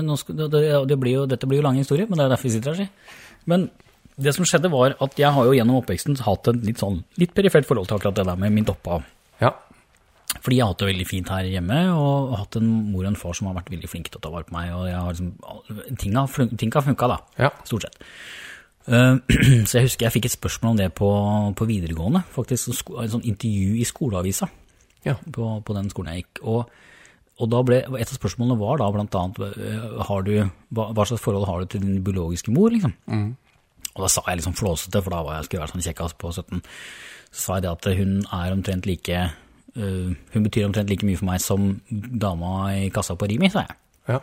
[0.90, 2.86] det, blir jo, dette blir jo lang historie, men det er derfor vi sitter her,
[2.86, 3.20] si.
[3.46, 3.70] Men
[4.18, 7.34] det som skjedde var at jeg har jo gjennom oppveksten hatt et litt sånn litt
[7.36, 9.04] perifert forhold til akkurat det der med mitt opphav.
[9.42, 9.52] Ja.
[10.40, 13.20] Fordi jeg har hatt det veldig fint her hjemme, og hatt en mor og en
[13.20, 15.14] far som har vært veldig flinke til å ta vare på meg, og jeg har
[15.14, 17.52] liksom, ting har, ting har funka da, Ja.
[17.68, 18.02] stort sett.
[18.88, 19.16] Eh,
[19.70, 21.10] Så jeg husker jeg fikk et spørsmål om det på,
[21.58, 24.50] på videregående, faktisk, et sånn intervju i skoleavisa
[25.06, 25.16] Ja.
[25.32, 26.44] på, på den skolen jeg gikk.
[26.50, 26.70] Og,
[27.42, 30.36] og da ble, et av spørsmålene var da blant annet, eh, du,
[30.76, 32.94] hva, hva slags forhold har du til din biologiske mor, liksom?
[33.96, 36.16] Og da sa jeg liksom flåsete, for da var jeg, skulle jeg vært sånn kjekkas
[36.20, 36.64] på 17,
[37.32, 39.22] så sa jeg det at hun er omtrent like,
[39.80, 43.64] uh, hun betyr omtrent like mye for meg som dama i kassa på Rimi, sa
[43.64, 43.78] jeg.
[44.12, 44.20] Ja.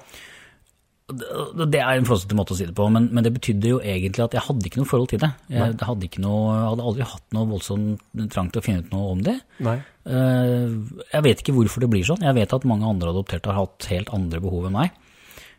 [1.19, 3.79] Det det er en flåsete måte å si det på, men, men det betydde jo
[3.81, 5.31] egentlig at jeg hadde ikke noe forhold til det.
[5.53, 9.13] Jeg, hadde, ikke noe, hadde aldri hatt noe voldsomt trang til å finne ut noe
[9.15, 9.37] om det.
[9.65, 9.77] Nei.
[10.09, 10.75] Eh,
[11.13, 12.25] Jeg vet ikke hvorfor det blir sånn.
[12.25, 14.93] Jeg vet at mange andre adopterte har hatt helt andre behov enn meg,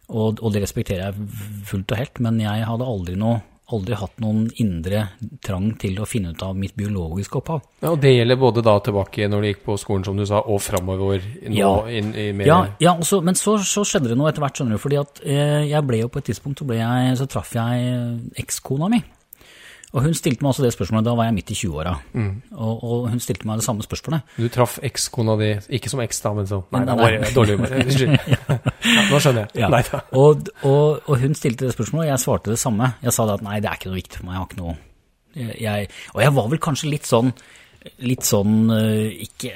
[0.10, 1.30] og, og det respekterer jeg
[1.70, 3.39] fullt og helt, men jeg hadde aldri, noe,
[3.73, 5.05] aldri hatt noen indre
[5.43, 7.63] trang til å finne ut av mitt biologiske opphav.
[7.81, 10.43] Ja, og det gjelder både da tilbake når du gikk på skolen, som du sa,
[10.45, 11.73] og framover nå Ja.
[11.89, 14.77] inn i mer Ja, ja også, men så, så skjedde det noe etter hvert, skjønner
[14.77, 18.19] du, fordi at eh, jeg ble jo på et tidspunkt, så, jeg, så traff jeg
[18.43, 19.01] ekskona mi.
[19.93, 21.91] Og hun stilte meg også det spørsmålet, da var jeg midt i 20-åra.
[22.58, 24.32] Og, og hun stilte meg det samme spørsmålet.
[24.41, 27.12] Du traff ekskona di, ikke som eks da, men som Nei, Nei, det nei.
[27.21, 27.58] var dårlig.
[27.84, 28.15] Unnskyld.
[28.34, 29.62] Ja, nå skjønner jeg.
[29.62, 29.69] Ja.
[29.69, 30.01] Nei da.
[30.17, 32.89] Og, og, og hun stilte det spørsmålet, og jeg svarte det samme.
[33.06, 34.63] Jeg sa det at nei, det er ikke noe viktig for meg, jeg har ikke
[34.63, 34.75] noe
[35.34, 37.32] jeg, Og jeg var vel kanskje litt sånn,
[38.06, 39.53] litt sånn eh, ikke,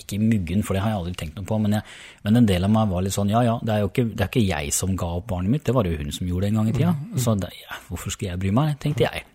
[0.00, 2.64] ikke muggen, for det har jeg aldri tenkt noe på, men, jeg, men en del
[2.68, 4.72] av meg var litt sånn ja ja, det er jo ikke, det er ikke jeg
[4.76, 6.70] som ga opp barnet mitt, det var det jo hun som gjorde det en gang
[6.72, 6.94] i tida.
[7.20, 9.26] Så det, ja, hvorfor skulle jeg bry meg, tenkte jeg.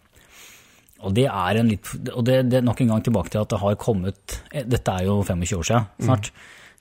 [1.04, 3.52] Og det er en litt, og det, det er nok en gang tilbake til at
[3.52, 6.30] det har kommet, eh, dette er jo 25 år siden snart,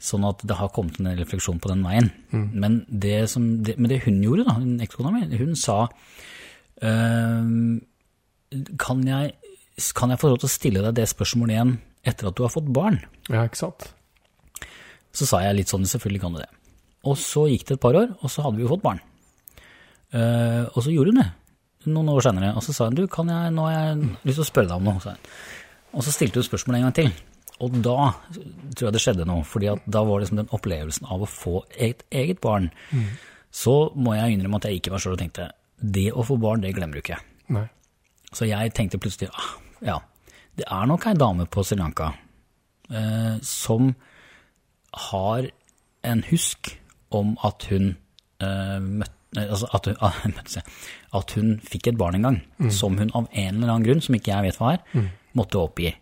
[0.05, 2.11] sånn at det har kommet en refleksjon på den veien.
[2.55, 5.89] Men, det som, det, men det hun gjorde da, hun ekskona mi, hun sa,
[6.85, 7.83] «Ehm,
[8.79, 9.35] kan, jeg,
[9.97, 12.53] kan jeg få lov til å stille deg det spørsmålet igjen etter at du har
[12.53, 13.01] fått barn?
[13.31, 13.89] Ja, ikke sant?
[15.15, 16.51] Så sa jeg litt sånn, selvfølgelig kan du det.
[17.09, 19.01] Og så gikk det et par år, og så hadde vi jo fått barn.
[20.15, 21.31] Eh, og så gjorde hun det,
[21.91, 22.55] noen år senere.
[22.57, 24.81] Og så sa hun, du, kan jeg, nå har jeg lyst til å spørre deg
[24.81, 25.15] om noe.
[25.95, 27.13] Og så stilte hun spørsmålet en gang til.
[27.63, 27.99] Og da
[28.75, 32.03] tror jeg det skjedde noe, fordi da var liksom den opplevelsen av å få et
[32.11, 32.71] eget barn.
[33.55, 36.39] Så må jeg innrømme at jeg gikk i meg sjøl og tenkte, det å få
[36.41, 37.21] barn, det glemmer du ikke.
[37.55, 37.67] Nei.
[38.35, 39.53] Så jeg tenkte plutselig, ah,
[39.85, 39.99] ja,
[40.59, 42.13] det er nok ei dame på Sri Lanka
[42.91, 43.93] eh, som
[45.11, 45.49] har
[46.05, 46.75] en husk
[47.15, 47.93] om at hun
[48.43, 50.39] eh, møtte at hun,
[51.19, 52.39] at hun fikk et barn en gang,
[52.71, 55.93] som hun av en eller annen grunn, som ikke jeg vet hva er, måtte oppgi.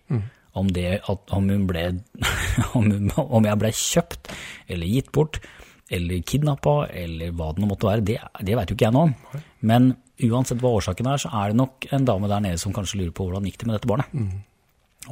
[0.52, 1.86] Om, det, at, om, hun ble,
[2.76, 4.32] om, hun, om jeg ble kjøpt,
[4.68, 5.40] eller gitt bort,
[5.92, 9.10] eller kidnappa, eller hva det nå måtte være, det, det vet jo ikke jeg noe
[9.10, 9.42] om.
[9.68, 9.92] Men
[10.28, 13.14] uansett hva årsaken er, så er det nok en dame der nede som kanskje lurer
[13.16, 14.12] på hvordan gikk det med dette barnet.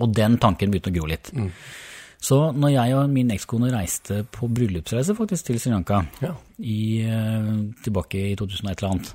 [0.01, 1.33] Og den tanken begynte å gro litt.
[2.21, 6.35] Så når jeg og min ekskone reiste på bryllupsreise faktisk til Sri Lanka, Ja.
[6.61, 7.53] i, eh,
[7.83, 9.15] tilbake i 2001 eller annet,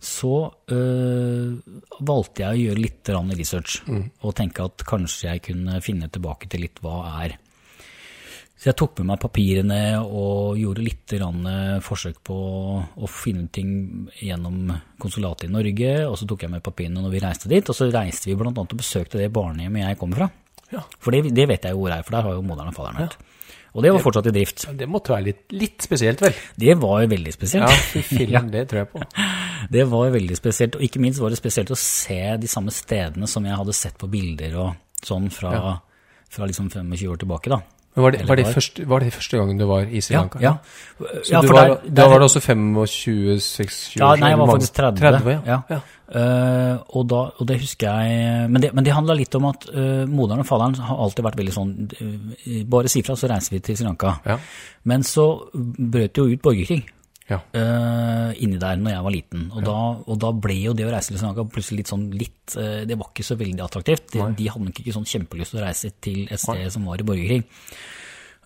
[0.00, 1.58] så øh,
[2.00, 3.82] valgte jeg å gjøre litt research research,
[4.22, 7.36] og tenke at kanskje jeg kunne finne tilbake til litt hva er
[8.58, 11.12] så jeg tok med meg papirene og gjorde litt
[11.86, 12.38] forsøk på
[12.98, 17.20] å finne ting gjennom konsulatet i Norge, og så tok jeg med papirene når vi
[17.22, 20.28] reiste dit, og så reiste vi annet og besøkte det barnehjemmet jeg kommer fra.
[20.74, 20.84] Ja.
[21.00, 23.02] For det, det vet jeg jo hvor er, for der har jo moderen og faderen
[23.06, 23.18] vært.
[23.76, 24.64] Og det var fortsatt i drift.
[24.74, 26.36] Det måtte være litt, litt spesielt, vel?
[26.58, 27.68] Det var jo veldig spesielt.
[27.68, 29.02] Ja, film, det tror jeg på.
[29.74, 33.26] Det var veldig spesielt, og ikke minst var det spesielt å se de samme stedene
[33.28, 35.74] som jeg hadde sett på bilder og sånn fra,
[36.30, 37.58] fra liksom 25 år tilbake da.
[37.98, 40.38] Var det, var, det første, var det første gangen du var i Sri Lanka?
[40.42, 40.56] ja.
[40.98, 44.52] Så Ja, du var, der- da var det også 25, 26 Ja, nei, jeg var
[44.52, 45.00] faktisk 30.
[45.00, 45.40] 30 ja.
[45.46, 45.60] ja.
[45.70, 45.80] ja.
[46.08, 49.66] Eh, og, da, og det husker jeg Men det, men det handla litt om at
[49.68, 53.58] uh, moderen og faderen har alltid vært veldig sånn uh, Bare si fra, så reiser
[53.58, 54.14] vi til Sri Lanka.
[54.24, 54.38] Ja.
[54.88, 56.86] Men så brøt det jo ut borgerkrig
[57.28, 57.38] Ja.
[57.52, 59.42] uh, inni der når jeg var liten.
[59.52, 59.76] Og, da,
[60.08, 62.86] og da ble jo det å reise til Sri Lanka plutselig litt sånn litt uh,
[62.88, 64.06] Det var ikke så veldig attraktivt.
[64.14, 67.02] De, de hadde nok ikke sånn kjempelyst til å reise til et sted som var
[67.04, 67.42] i borgerkrig.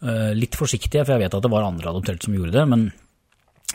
[0.02, 2.88] Uh, litt forsiktige, for jeg vet at det var andre adopterte som gjorde det, men,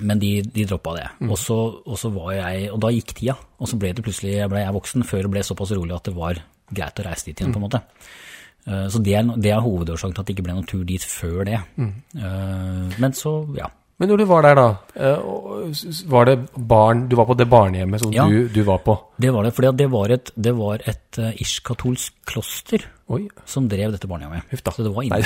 [0.03, 1.07] men de, de droppa det.
[1.31, 1.55] Og, så,
[1.87, 4.59] og så var jeg, og da gikk tida, og så ble det plutselig, jeg ble
[4.65, 7.53] jeg voksen før det ble såpass rolig at det var greit å reise dit igjen,
[7.55, 7.79] på en måte.
[8.67, 10.99] Eh, Så det er, det er hovedårsaken til at det ikke ble noen tur dit
[11.07, 11.61] før det.
[11.79, 13.71] Eh, Men så, ja.
[13.99, 15.21] Men når du var der, da, eh,
[16.05, 18.27] var det barn Du var på det barnehjemmet som Ja.
[18.29, 18.93] du, du var på?
[19.17, 23.65] Det var det, for det var et, det var et eh, irsk-katolsk kloster Oi, som
[23.71, 24.43] drev dette barnehjemmet.
[24.51, 24.71] Huff da.
[24.75, 25.21] Så det var inne,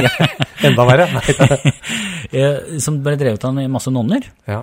[0.70, 1.06] enda verre.
[2.30, 4.22] Eh, som ble drevet av en masse nonner.
[4.46, 4.60] ja.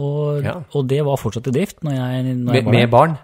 [0.00, 0.54] Og, Ja.
[0.72, 3.16] og det var fortsatt i drift når jeg, når Med, jeg var med barn?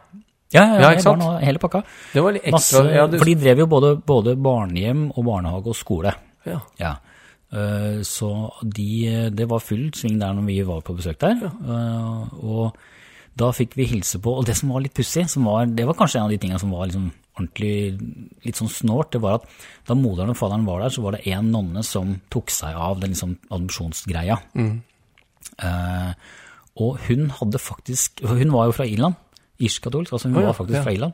[0.53, 1.81] Ja, ja, Ja, barn og hele pakka.
[2.13, 5.25] Det var litt Masse, ekstra ja, du, For de drev jo både, både barnehjem og
[5.25, 6.13] barnehage og skole.
[6.45, 6.59] ja.
[6.79, 6.95] Ja.
[7.53, 8.29] Eh, Så
[8.65, 11.37] de, det var full sving der når vi var på besøk der.
[11.47, 12.77] Eh, Og
[13.37, 16.19] da fikk vi hilse på, og det som var litt pussig, var- det var kanskje
[16.21, 17.99] en av de tingene som var liksom ordentlig
[18.45, 19.47] litt sånn snålt, det var at
[19.89, 23.01] da moderen og faderen var der, så var det en nonne som tok seg av
[23.01, 24.37] den liksom adopsjonsgreia.
[25.63, 26.13] Eh,
[26.77, 29.15] og hun hadde faktisk, hun var jo fra Irland,
[29.63, 30.83] irsk-katolsk, altså hun oh, ja, var faktisk ja.
[30.85, 31.13] fra Irland.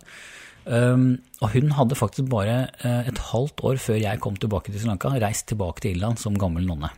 [0.69, 4.83] Um, og hun hadde faktisk bare eh, et halvt år før jeg kom tilbake til
[4.83, 6.91] Sri Lanka, reist tilbake til Irland som gammel nonne.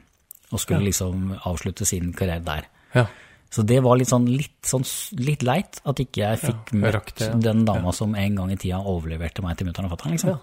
[0.51, 2.71] Og skulle liksom avslutte sin karriere der.
[2.99, 3.07] ja.
[3.51, 4.85] Så det var litt sånn litt, sånn,
[5.19, 7.33] litt leit at ikke jeg fikk jeg møtt ja.
[7.35, 10.15] den dama som en gang i tida overleverte meg til mutter'n og fatter'n.
[10.15, 10.37] Liksom.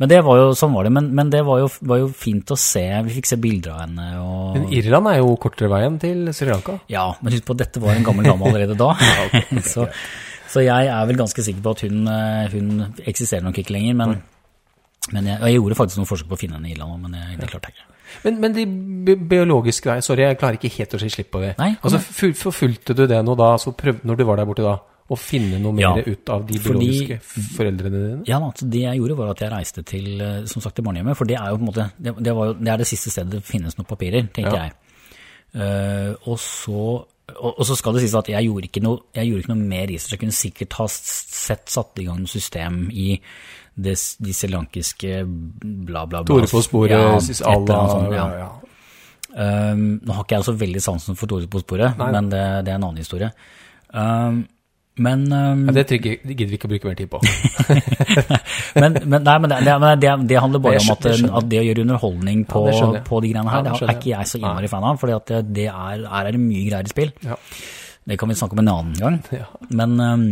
[0.00, 0.92] Men det var jo, sånn var det.
[0.96, 2.84] Men, men det var jo, var jo fint å se.
[3.04, 4.06] Vi fikk se bilder av henne.
[4.20, 6.78] Og, Men Irland er jo kortere veien til Sri Lanka.
[6.92, 8.94] ja, men husk på at dette var en gammel dame allerede da.
[9.72, 9.88] så,
[10.50, 12.70] så jeg er vel ganske sikker på at hun, eh, hun
[13.06, 13.94] eksisterer nok ikke lenger.
[14.00, 14.16] Men,
[15.14, 17.14] men jeg, og jeg gjorde faktisk noen forsøk på å finne henne i Irland, men
[17.20, 17.86] jeg, det klarte jeg ikke.
[18.24, 21.52] Men, men de biologiske greiene, sorry, jeg klarer ikke helt å si slipp på det.
[21.60, 22.00] Nei, altså,
[22.34, 24.72] Forfulgte du det nå da, altså prøv, når du var der borte da,
[25.10, 28.18] å finne noe mer Ja, ut av de fordi- biologiske foreldrene dine?
[28.28, 31.16] Ja, altså det jeg gjorde var at jeg reiste til, eh, som sagt, til barnehjemmet,
[31.18, 33.10] for det er jo på en måte, det, det, var jo, det er det siste
[33.14, 34.68] stedet det finnes noen papirer, tenkte Ja.
[34.68, 34.76] jeg.
[35.50, 36.82] Uh, og så,
[37.36, 39.70] og, og så skal det sies at jeg gjorde ikke noe, jeg gjorde ikke noe
[39.72, 43.12] mer research, jeg kunne sikkert ha sett satt i gang noe system i
[43.80, 46.26] det, de srilankiske bla bla bla.
[46.28, 48.48] Tore på sporet, Ja, et eller annet sånt, ja, ja.
[48.48, 48.56] ja.
[49.30, 52.08] Um, nå har ikke jeg så veldig sansen for Tore på sporet, Nei.
[52.16, 53.30] men det, det er en annen historie.
[53.94, 54.42] Um,
[55.00, 57.20] men, um, Ja, det trygger- gidder vi ikke å bruke mer tid på.
[58.82, 61.08] men, men, nei, men, det, det, det, handler bare om at,
[61.40, 63.96] at det å gjøre underholdning på, ja, på de greiene Ja, her, det det er
[63.96, 67.14] ikke jeg så innmari fan av, for det, er, er mye greier i spill.
[67.24, 67.40] Ja.
[68.10, 69.18] Det kan vi snakke om en annen gang.
[69.40, 69.48] Ja.
[69.70, 70.28] Men, um,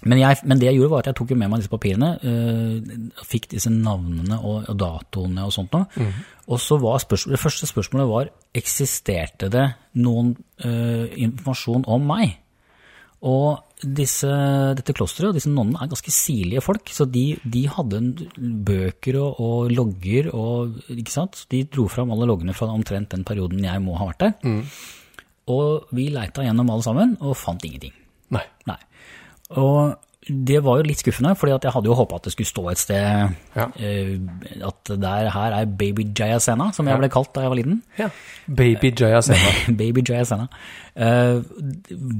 [0.00, 3.24] men, jeg, men det jeg gjorde var at jeg tok med meg disse papirene, uh,
[3.28, 5.90] fikk disse navnene og, og datoene og sånt noe.
[6.00, 6.20] Mm.
[6.48, 9.66] Og så var spørsmålet, det første spørsmålet var, eksisterte det
[10.00, 10.32] noen
[10.64, 12.38] uh, informasjon om meg?
[13.20, 14.28] Og disse,
[14.76, 18.00] dette klosteret og disse nonnene er ganske sirlige folk, så de, de hadde
[18.66, 21.42] bøker og, og logger og, ikke sant?
[21.52, 24.54] De dro fram alle loggene fra omtrent den perioden jeg må ha vært der.
[25.52, 27.92] Og vi leita gjennom alle sammen og fant ingenting.
[28.32, 28.44] Nei.
[28.70, 28.78] Nei.
[29.60, 29.96] Og
[30.30, 32.78] det var jo litt skuffende, fordi jeg hadde jo håpa at det skulle stå et
[32.78, 33.64] sted Ja.
[33.66, 37.82] uh, at der her er Baby Jayasena, som jeg ble kalt da jeg var liten.
[37.98, 38.08] Ja.
[38.46, 39.52] Baby Jaya Sena.
[39.80, 40.46] Baby Jayasena.
[40.94, 41.42] Uh,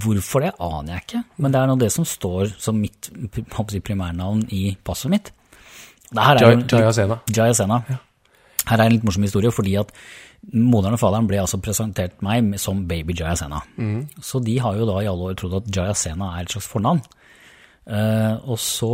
[0.02, 4.46] hvorfor det, aner jeg ikke, men det er nå det som står som mitt primærnavn
[4.50, 5.30] i passet mitt.
[6.14, 6.66] Jaya, Sena.
[6.72, 7.20] Jaya Sena.
[7.30, 7.80] Jayasena.
[8.66, 9.92] Her er en litt morsom historie, fordi at
[10.56, 13.60] moderen og faderen ble altså presentert meg som baby Jayasena.
[14.24, 17.02] Så de har jo da i alle år trodd at Jayasena er et slags fornavn.
[17.90, 18.92] Eh, og så,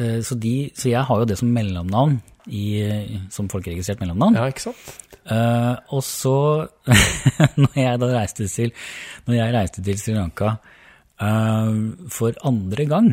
[0.00, 2.66] eh, så, de, så jeg har jo det som mellomnavn, i,
[3.34, 4.38] som folkeregistrert mellomnavn.
[4.38, 4.90] Ja, ikke sant?
[5.26, 6.36] Uh, og så,
[7.62, 8.70] når jeg da reiste til,
[9.26, 10.52] når jeg reiste til Sri Lanka
[11.18, 11.72] uh,
[12.14, 13.08] for andre gang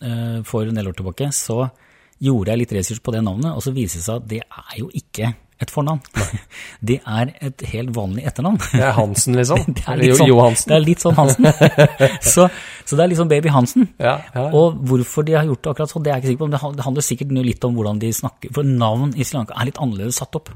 [0.00, 1.66] uh, for en del år tilbake, så
[2.24, 4.78] gjorde jeg litt research på det navnet, og så viser det seg at det er
[4.80, 6.00] jo ikke et fornavn.
[6.88, 8.58] Det er et helt vanlig etternavn.
[8.72, 9.66] Det er Hansen, liksom.
[9.76, 10.70] Det er litt sånn, Johansen.
[10.70, 11.50] det er litt sånn Hansen.
[12.34, 12.48] så,
[12.84, 13.86] så det er liksom baby Hansen.
[14.02, 14.48] Ja, ja.
[14.50, 16.50] Og hvorfor de har gjort det akkurat sånn, det er jeg ikke sikker på.
[16.50, 18.56] Men det handler sikkert litt om hvordan de snakker.
[18.56, 20.50] For navn i Sri Lanka er litt annerledes satt opp.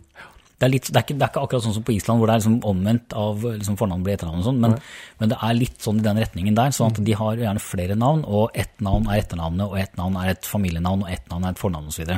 [0.59, 2.27] Det er, litt, det, er ikke, det er ikke akkurat sånn som på Island, hvor
[2.27, 4.73] det er liksom omvendt av liksom fornavn blir etternavn og sånn, men,
[5.21, 6.73] men det er litt sånn i den retningen der.
[6.75, 10.19] sånn at de har gjerne flere navn, og ett navn er etternavnet, og ett navn
[10.19, 12.11] er et familienavn, og ett navn er et fornavn osv.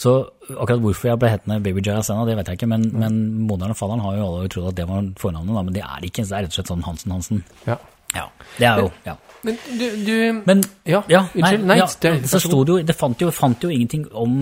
[0.00, 0.12] Så,
[0.54, 3.74] akkurat hvorfor jeg ble hetende Baby Jaya Sena, det vet jeg ikke, men, men moderen
[3.74, 6.08] og fadderen har jo alle trodd at det var fornavnet, da, men det er det
[6.08, 6.24] ikke.
[6.24, 7.42] Så det er rett og slett sånn Hansen Hansen.
[7.68, 7.76] ja.
[8.10, 8.24] Ja,
[8.58, 9.12] det er jo, ja.
[9.46, 11.62] Men du, du Men Ja, ja, unnskyld.
[11.68, 14.32] Nei, det- så sto det jo, det fant jo, fant jo ingenting om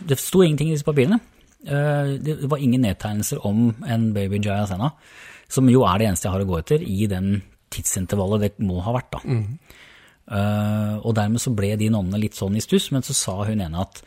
[0.00, 1.18] Det sto ingenting i disse papirene.
[1.66, 4.88] Eh, Det var ingen nedtegnelser om en baby Jaya Sena,
[5.46, 8.80] som jo er det eneste jeg har å gå etter i den tidsintervallet det må
[8.80, 9.10] ha vært.
[9.12, 9.20] da.
[10.28, 13.60] Eh, og dermed så ble de nonnene litt sånn i stuss, men så sa hun
[13.64, 14.02] ene at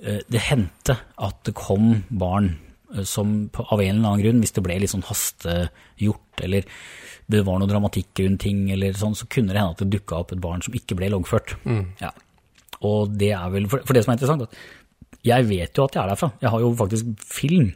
[0.00, 2.54] det hendte at det kom barn
[2.94, 6.66] eh, som på, av en eller annen grunn, hvis det ble litt sånn hastegjort, eller
[7.30, 10.22] det var noe dramatikk rundt ting, eller sånn, så kunne det hende at det dukka
[10.22, 11.54] opp et barn som ikke ble loggført.
[12.02, 12.10] Ja.
[12.86, 15.96] Og det er vel, for, for det som er interessant, at jeg vet jo at
[15.96, 16.30] jeg er derfra.
[16.40, 17.70] Jeg har jo faktisk film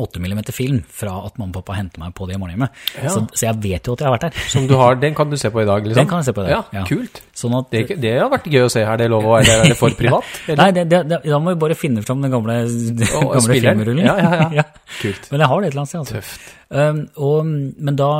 [0.00, 2.74] 8 mm film fra at mamma og pappa henter meg på det morgenhjemmet.
[3.02, 3.12] Ja.
[3.12, 4.40] Så, så jeg vet jo at jeg har vært der.
[4.52, 6.00] Som du har, den kan du se på i dag, liksom?
[6.00, 6.84] Den kan jeg se på i dag, Ja, ja.
[6.88, 7.20] kult.
[7.34, 8.82] Sånn at, Det, det har vært gøy å se.
[8.84, 10.34] Er det lov å, være er det for privat?
[10.48, 10.60] eller?
[10.62, 12.58] Nei, det, det, da må vi bare finne fram den gamle,
[13.00, 14.04] den gamle filmrullen.
[14.06, 14.66] Ja, ja, ja.
[15.00, 15.30] Kult.
[15.32, 16.04] Men jeg har det et eller annet sted.
[16.04, 16.20] Altså.
[16.20, 16.52] Tøft.
[16.74, 17.50] Um, og,
[17.86, 18.10] men da,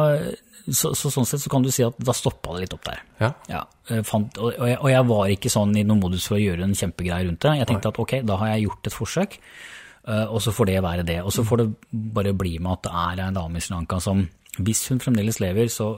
[0.71, 3.03] så, så sånn sett så kan du si at da stoppa det litt opp der.
[3.21, 3.31] Ja.
[3.51, 3.63] Ja,
[4.07, 6.65] fant, og, og, jeg, og jeg var ikke sånn i noen modus for å gjøre
[6.65, 7.53] en kjempegreie rundt det.
[7.61, 10.81] Jeg tenkte at ok, da har jeg gjort et forsøk, eh, og så får det
[10.85, 11.19] være det.
[11.25, 11.69] Og så får det
[12.15, 14.21] bare bli med at det er en dame i Sri Lanka som,
[14.59, 15.95] hvis hun fremdeles lever, så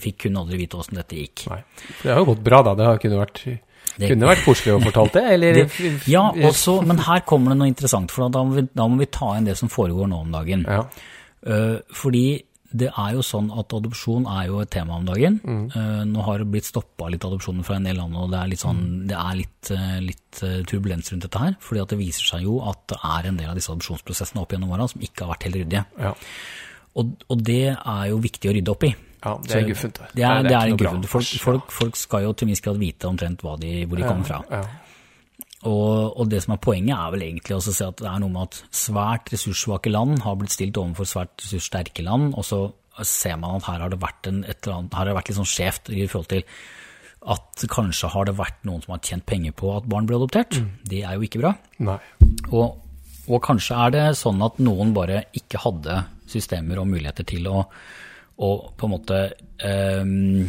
[0.00, 1.44] fikk hun aldri vite åssen dette gikk.
[1.52, 1.60] Nei.
[2.02, 2.74] Det har jo gått bra, da.
[2.78, 3.42] Det kunne vært,
[3.98, 5.52] Det- kunne vært koselig å fortalt det, eller?
[5.68, 8.98] Det, ja, også, men her kommer det noe interessant, for da må, vi, da må
[8.98, 10.64] vi ta inn det som foregår nå om dagen.
[10.66, 10.82] Ja.
[11.44, 12.42] Uh, fordi
[12.74, 15.36] det er jo sånn at adopsjon er jo et tema om dagen.
[15.46, 18.50] Eh, nå har det blitt stoppa litt adopsjoner fra en del land, og det er
[18.50, 21.56] litt, sånn, det er litt, eh, litt eh, turbulens rundt dette her.
[21.62, 24.74] fordi det viser seg jo at det er en del av disse adopsjonsprosessene opp gjennom
[24.74, 25.84] åra som ikke har vært helt ryddige.
[26.02, 26.14] Ja.
[26.94, 28.94] Og, og det er jo viktig å rydde opp i.
[29.24, 30.00] ja, det er guffent.
[30.14, 31.08] Det er, det er, guffent.
[31.10, 34.42] Folk, folk, folk skal jo til minst grad vite omtrent de, hvor de kommer fra.
[34.50, 34.64] Ja.
[35.64, 38.20] Og, og det som er poenget er vel egentlig også å si at det er
[38.20, 42.60] noe med at svært ressurssvake land har blitt stilt overfor svært ressurssterke land, og så
[43.02, 45.30] ser man at her har det vært, en, et eller annet, her har det vært
[45.30, 46.44] litt sånn skjevt i forhold til
[47.34, 50.58] at kanskje har det vært noen som har tjent penger på at barn blir adoptert.
[50.84, 51.54] Det er jo ikke bra.
[52.52, 52.82] Og,
[53.24, 57.64] og kanskje er det sånn at noen bare ikke hadde systemer og muligheter til å,
[58.44, 59.22] å på en måte
[59.64, 60.44] ehm,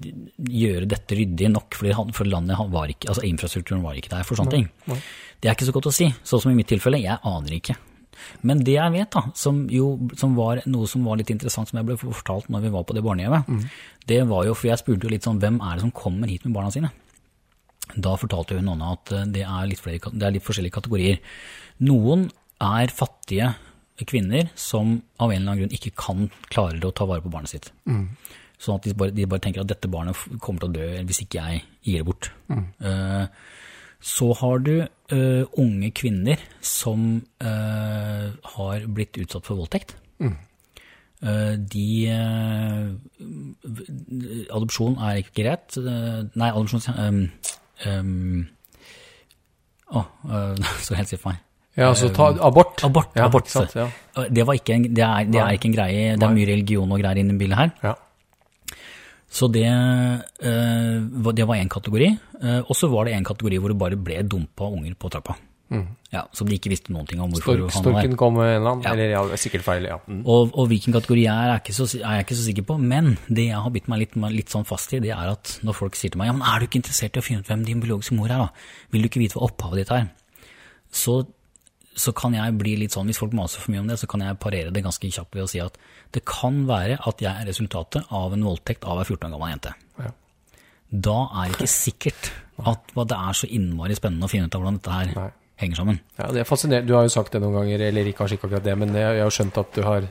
[0.00, 4.10] gjøre dette ryddig nok, fordi han- for landet han var ikke, altså infrastrukturen var ikke
[4.10, 4.68] der for sånne ting.
[5.40, 7.76] Det er ikke så godt å si, sånn som i mitt tilfelle, jeg aner ikke.
[8.42, 11.76] Men det jeg vet, da, som jo som var noe som var litt interessant, som
[11.78, 13.68] jeg ble fortalt når vi var på det barnehjemmet,
[14.06, 16.44] det var jo, for jeg spurte jo litt sånn, hvem er det som kommer hit
[16.44, 16.90] med barna sine?
[17.96, 21.18] Da fortalte hun noen at eh, det er, litt flere, det er litt forskjellige kategorier.
[21.80, 22.30] Noen
[22.60, 23.54] er fattige
[24.06, 27.48] kvinner som av en eller annen grunn ikke kan klare å ta vare på barnet
[27.48, 27.70] sitt.
[28.56, 31.22] Sånn at de bare, de bare tenker at dette barnet kommer til å dø hvis
[31.26, 32.30] ikke jeg gir det bort.
[32.50, 33.26] Eh,
[34.06, 37.06] så har du uh, unge kvinner som
[37.42, 38.26] uh,
[38.56, 39.96] har blitt utsatt for voldtekt.
[41.26, 41.86] Eh, de
[44.52, 45.78] Adopsjon er ikke greit.
[46.36, 47.22] Nei, adopsjon um,
[47.88, 48.42] um,
[49.96, 50.02] Å,
[50.84, 51.42] så helt sikkert for meg.
[51.76, 52.84] Ja, så ta abort.
[52.84, 53.48] Abort, ja, abort.
[53.52, 53.74] sant?
[53.76, 53.88] Ja.
[54.28, 56.04] Det, var ikke en, det, er, det er ikke en greie.
[56.16, 57.74] Det er mye religion og greier inne i bildet her.
[57.84, 57.94] Ja.
[59.28, 62.08] Så det, eh, det var én kategori.
[62.42, 65.36] Eh, og så var det en kategori hvor det bare ble dumpa unger på trappa.
[66.12, 68.46] Ja, Som de ikke visste noen ting om hvorfor Stork, han var storken kom med
[68.46, 68.92] en eller annen, Ja.
[68.92, 69.96] eller ja, er sikkert feil, ja.
[70.06, 70.20] Mm.
[70.24, 72.76] Og, og hvilken kategori jeg er, er, ikke så, er jeg ikke så sikker på.
[72.78, 75.74] Men det jeg har bitt meg litt, litt sånn fast i, det er at når
[75.74, 77.64] folk sier til meg ja, men er du ikke interessert i å finne ut hvem
[77.66, 78.48] din biologiske mor er, da?
[78.94, 80.06] Vil du ikke vite hva opphavet ditt er?
[80.94, 81.18] Så,
[81.98, 84.22] så kan jeg bli litt sånn, hvis folk maser for mye om det, så kan
[84.22, 85.76] jeg parere det ganske kjapt ved å si at
[86.12, 89.50] det kan være at jeg er resultatet av en voldtekt av ei 14 år gammel
[89.56, 89.72] jente.
[89.98, 90.12] Ja.
[91.06, 92.30] Da er det ikke sikkert
[92.70, 95.26] at det er så innmari spennende å finne ut av hvordan dette her Nei.
[95.60, 96.00] henger sammen.
[96.18, 96.88] Ja, det er fascinerende.
[96.88, 99.20] Du har jo sagt det noen ganger, eller ikke kanskje ikke akkurat det, men jeg,
[99.24, 100.06] har skjønt at du har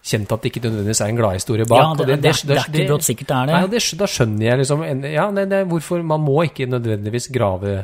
[0.00, 1.82] kjent at det ikke nødvendigvis er en gladhistorie bak.
[1.82, 3.56] Ja, det, det- det- det er ikke brått sikkert det er det.
[3.58, 7.74] Nei, det, da skjønner jeg liksom Ja, det, det, hvorfor Man må ikke nødvendigvis grave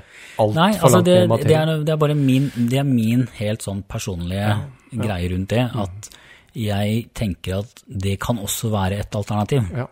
[0.41, 2.79] alt Nei, for altså langt det, ned i det, er, det er bare min, det
[2.81, 4.55] er min helt sånn personlige
[4.97, 5.83] greie rundt det, Mm.
[5.83, 6.09] at
[6.57, 9.67] jeg tenker at det kan også være et alternativ.
[9.77, 9.85] Ja.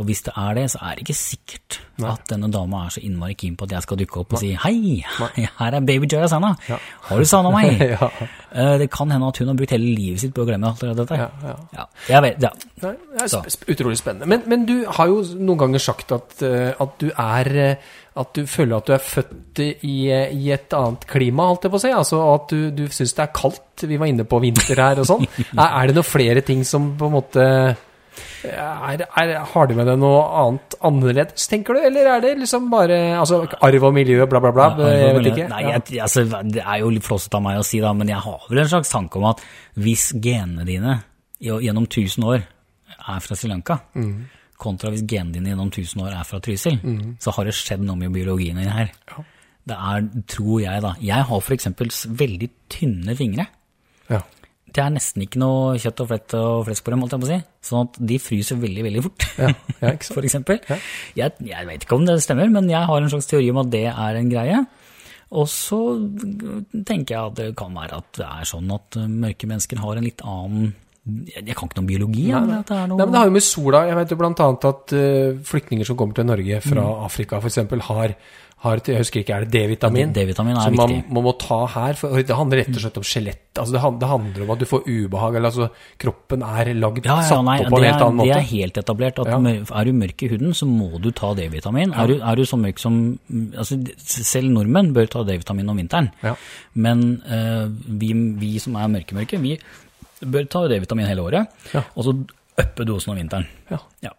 [0.00, 3.00] Og hvis det er det, så er det ikke sikkert at denne dama er så
[3.04, 5.02] innmari keen på at jeg skal dukke opp og si hei,
[5.60, 6.78] her er baby Joya Sanna, Ja.
[7.10, 7.76] har du savna meg?
[7.92, 8.08] ja.
[8.56, 10.80] Eh, Det kan hende at hun har brukt hele livet sitt på å glemme alt
[10.96, 11.18] dette.
[11.20, 11.28] Ja,
[11.76, 11.84] ja.
[12.08, 12.50] Jeg vet, ja.
[12.82, 13.42] Nei, det er Så.
[13.68, 14.26] utrolig spennende.
[14.32, 17.76] Men, men du har jo noen ganger sagt at, eh, at du er eh,
[18.16, 21.78] At du føler at du er født i, i et annet klima, holdt jeg på
[21.78, 21.92] å si.
[21.96, 23.86] Altså at du, du syns det er kaldt.
[23.88, 25.24] Vi var inne på vinter her og sånn.
[25.54, 27.46] er, er det noen flere ting som på en måte
[28.48, 31.80] er, er, Har du med deg noe annet annerledes, tenker du?
[31.86, 34.66] Eller er det liksom bare altså, arv og miljø, bla, bla, bla?
[34.90, 35.48] Jeg vet ikke.
[35.52, 38.22] Nei, jeg, altså, det er jo litt flåsete av meg å si, da, men jeg
[38.24, 39.42] har vel en slags tanke om at
[39.78, 40.98] hvis genene dine
[41.42, 44.24] gjennom 1000 år er fra Sri Lanka, Mm.
[44.62, 46.76] kontra hvis genene dine gjennom 1000 år er fra Trysil,
[47.18, 48.92] så har det skjedd noe med biologien din her.
[49.66, 50.92] Det er, tror jeg, da.
[51.02, 51.66] Jeg har f.eks.
[52.06, 53.46] veldig tynne fingre.
[54.10, 54.20] Ja.
[54.72, 57.28] Det er nesten ikke noe kjøtt og flett og flesk på dem, holdt jeg på
[57.28, 57.40] å si.
[57.68, 59.26] Sånn at de fryser veldig, veldig fort.
[59.38, 59.50] Ja,
[59.82, 59.94] ja?
[60.14, 60.62] For eksempel.
[61.18, 63.72] Jeg, jeg vet ikke om det stemmer, men jeg har en slags teori om at
[63.74, 64.62] det er en greie.
[65.32, 65.78] Og så
[66.84, 70.04] tenker jeg at det kan være at det er sånn at mørke mennesker har en
[70.04, 73.14] litt annen Jeg, kan ikke noe biologi, Nei, men at det er noe Nei, men
[73.14, 76.28] det har jo med sola Jeg vet jo annet at eh, flyktninger som kommer til
[76.28, 77.00] Norge fra Mm.
[77.08, 77.58] Afrika f.eks.,
[77.88, 78.14] har,
[78.62, 80.12] har jeg husker ikke, er det D-vitamin?
[80.14, 81.12] D-vitamin er som man, viktig.
[81.16, 81.96] man må ta her.
[81.98, 83.40] For det handler rett og slett om skjelett.
[83.58, 85.34] Altså det, han- det handler om at du får ubehag.
[85.36, 85.66] eller altså
[85.98, 88.28] Kroppen er lagd Ja, ja, satt nei, opp på en helt annen måte.
[88.30, 89.18] det er helt etablert.
[89.18, 89.80] at Ja.
[89.80, 91.92] Er du mørk i huden, så må du ta D-vitamin.
[91.92, 93.18] Er, er du så mørk som
[93.58, 96.12] altså, Selv nordmenn bør ta D-vitamin om vinteren.
[96.22, 96.36] Ja.
[96.74, 97.66] Men uh,
[97.98, 99.58] vi, vi som er mørke-mørke, vi
[100.22, 101.48] bør ta D-vitamin hele året.
[101.96, 102.14] Og så
[102.62, 103.46] uppe dosen om vinteren.
[103.70, 103.78] Ja.
[104.06, 104.10] Ja.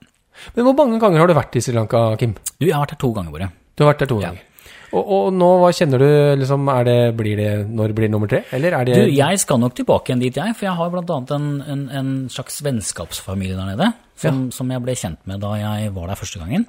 [0.56, 2.34] Men hvor mange ganger har du vært i Sri Lanka, Kim?
[2.60, 3.60] Du, jeg har vært her to ganger året.
[3.76, 4.30] Du har vært der to Ja.
[4.32, 4.50] ganger.
[4.94, 8.44] Og, og nå, hva kjenner du liksom, det, Blir det Når blir det nummer tre?
[8.54, 10.54] Eller er det Du, jeg skal nok tilbake igjen dit, jeg.
[10.60, 11.18] For jeg har bl.a.
[11.34, 13.90] En, en, en slags vennskapsfamilie der nede.
[14.22, 16.68] Som, som jeg ble kjent med da jeg var der første gangen.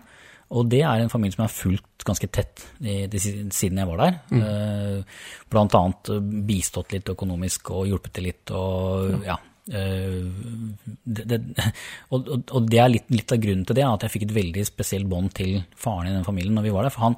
[0.54, 3.88] Og det er en familie som jeg har fulgt ganske tett i, de, siden jeg
[3.88, 4.16] var der.
[4.30, 5.04] Mm.
[5.52, 9.36] blant annet eh, bistått litt økonomisk og hjulpet til litt og ja.
[9.38, 11.38] eh, det, det,
[12.12, 14.66] og, og, det er litt, litt av grunnen til det, at jeg fikk et veldig
[14.68, 16.94] spesielt bånd til faren i den familien når vi var der.
[16.94, 17.16] For han,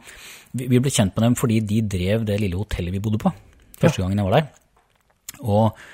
[0.55, 3.35] vi, vi ble kjent med dem fordi de drev det lille hotellet vi bodde på
[3.81, 4.49] første gangen jeg var der.
[5.45, 5.87] Og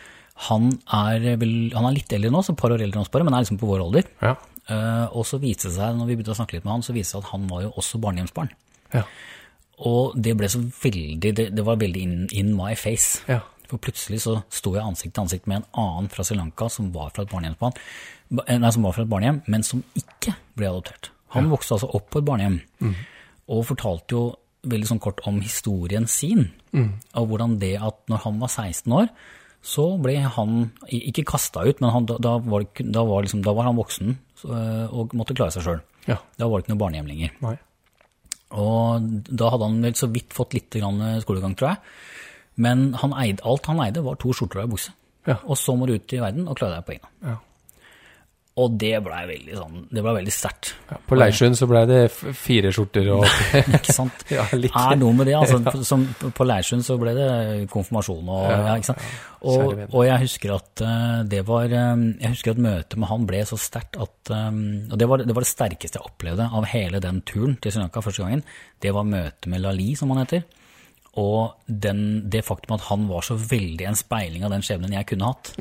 [0.48, 3.12] han er, vel, han er litt eldre nå, så et par år eldre enn oss
[3.12, 4.08] bare, men er liksom på vår alder.
[4.22, 4.34] Ja.
[4.70, 6.94] Eh, og så viste det seg, når vi begynte å snakke litt med han, så
[6.94, 8.52] viste det seg at han var jo også barnehjemsbarn.
[8.94, 9.04] Ja.
[9.88, 13.22] Og det ble så veldig, det, det var veldig in, in my face.
[13.30, 13.40] Ja.
[13.72, 16.90] For plutselig så sto jeg ansikt til ansikt med en annen fra Sri Lanka som
[16.92, 17.56] var fra et barnehjem,
[18.36, 21.08] nei, som var fra et barnehjem, men som ikke ble adoptert.
[21.32, 22.58] Han vokste altså opp på et barnehjem,
[23.48, 24.24] og fortalte jo
[24.68, 29.08] veldig sånn kort om historien sin, og hvordan det at når han var 16 år,
[29.64, 30.54] så ble han
[30.92, 34.16] ikke kasta ut, men han, da, da, var da, var liksom, da var han voksen
[34.92, 35.82] og måtte klare seg sjøl.
[36.10, 36.20] Ja.
[36.36, 37.36] Da var det ikke noe barnehjem lenger.
[37.46, 37.56] Nei.
[38.60, 40.74] Og da hadde han vel så vidt fått litt
[41.24, 41.78] skolegang, tror jeg.
[42.56, 44.92] Men han eide, alt han eide, var to skjorter og ei bukse.
[45.28, 45.38] Ja.
[45.46, 47.10] Og så må du ut i verden og klare deg på egen.
[47.24, 47.38] Ja.
[48.60, 50.74] Og det blei veldig sånn, det ble veldig sterkt.
[50.90, 53.22] Ja, på Leirsjøen så ble det fire skjorter og
[53.78, 54.26] Ikke sant?
[54.34, 54.74] Ja, litt.
[54.76, 55.38] er noe med det.
[55.38, 56.04] altså, som
[56.36, 57.30] På Leirsjøen så ble det
[57.72, 59.06] konfirmasjon og Ja, ja, ikke sant?
[59.40, 63.24] Og, og jeg husker at eh, det var eh, Jeg husker at møtet med han
[63.30, 64.50] ble så sterkt at eh,
[64.92, 67.80] Og det var, det var det sterkeste jeg opplevde av hele den turen til Sri
[67.86, 68.44] Lanka første gangen.
[68.84, 70.44] Det var møtet med Lali, som han heter.
[71.20, 75.10] Og den, det faktum at han var så veldig en speiling av den skjebnen jeg
[75.10, 75.52] kunne hatt.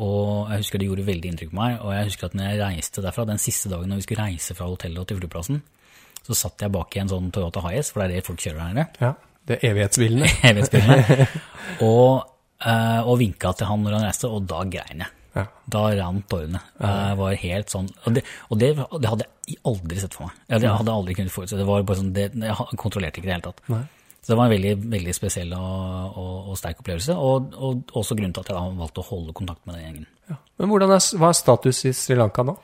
[0.00, 1.76] Og jeg husker det gjorde veldig inntrykk på meg.
[1.84, 4.56] Og jeg husker at når jeg reiste derfra, den siste dagen når vi skulle reise
[4.56, 5.62] fra hotellet og til flyplassen,
[6.22, 8.60] så satt jeg bak i en sånn Toyota Hiace, for det er det folk kjører
[8.62, 9.02] der nede.
[9.02, 9.14] Ja,
[9.48, 10.28] det er evighetsbilene.
[10.50, 11.26] Evighetsbilene.
[11.88, 12.22] og,
[12.62, 15.16] eh, og vinka til han når han reiste, og da grein jeg.
[15.32, 15.46] Ja.
[15.74, 16.60] Da rant tårene.
[16.76, 18.20] Jeg var helt sånn Og, det,
[18.52, 20.42] og det, det hadde jeg aldri sett for meg.
[20.52, 21.56] Jeg hadde, aldri kunnet forutse.
[21.56, 23.62] Det var bare sånn, det, jeg kontrollerte ikke det i det hele tatt.
[23.72, 23.82] Nei.
[24.22, 28.14] Så det var en veldig, veldig spesiell og, og, og sterk opplevelse, og, og også
[28.14, 30.04] grunnen til at jeg da valgte å holde kontakt med den gjengen.
[30.30, 30.36] Ja.
[30.62, 32.54] Men hvordan er, hva er status i Sri Lanka nå?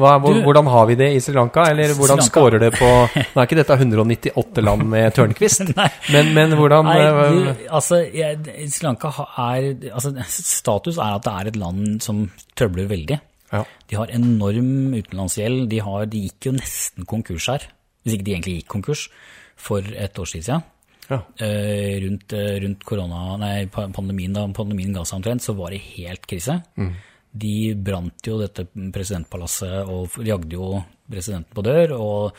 [0.00, 1.66] Hva, hvor, Du- hvordan har vi det i Sri Lanka?
[1.68, 2.88] Eller hvordan Lanka- scorer det på
[3.34, 5.74] Nå er ikke dette 198 land med Tørnquist,
[6.16, 8.40] men, men hvordan Nei, eh, du, altså, jeg,
[8.72, 9.12] Sri Lanka
[9.44, 12.24] er altså, Status er at det er et land som
[12.56, 13.20] trøbler veldig.
[13.52, 13.62] ja.
[13.92, 15.66] De har enorm utenlandsgjeld.
[15.68, 17.68] De, har, de gikk jo nesten konkurs her,
[18.00, 19.10] hvis ikke de egentlig gikk konkurs,
[19.60, 20.64] for et års tid siden.
[21.12, 21.20] Ja.
[21.44, 25.82] Eh, rundt, eh, rundt korona, nei, pandemien, da pandemien ga seg omtrent, så var det
[25.92, 26.62] helt krise.
[27.32, 30.82] De brant jo dette presidentpalasset og jagde jo
[31.12, 31.94] presidenten på dør.
[31.96, 32.36] og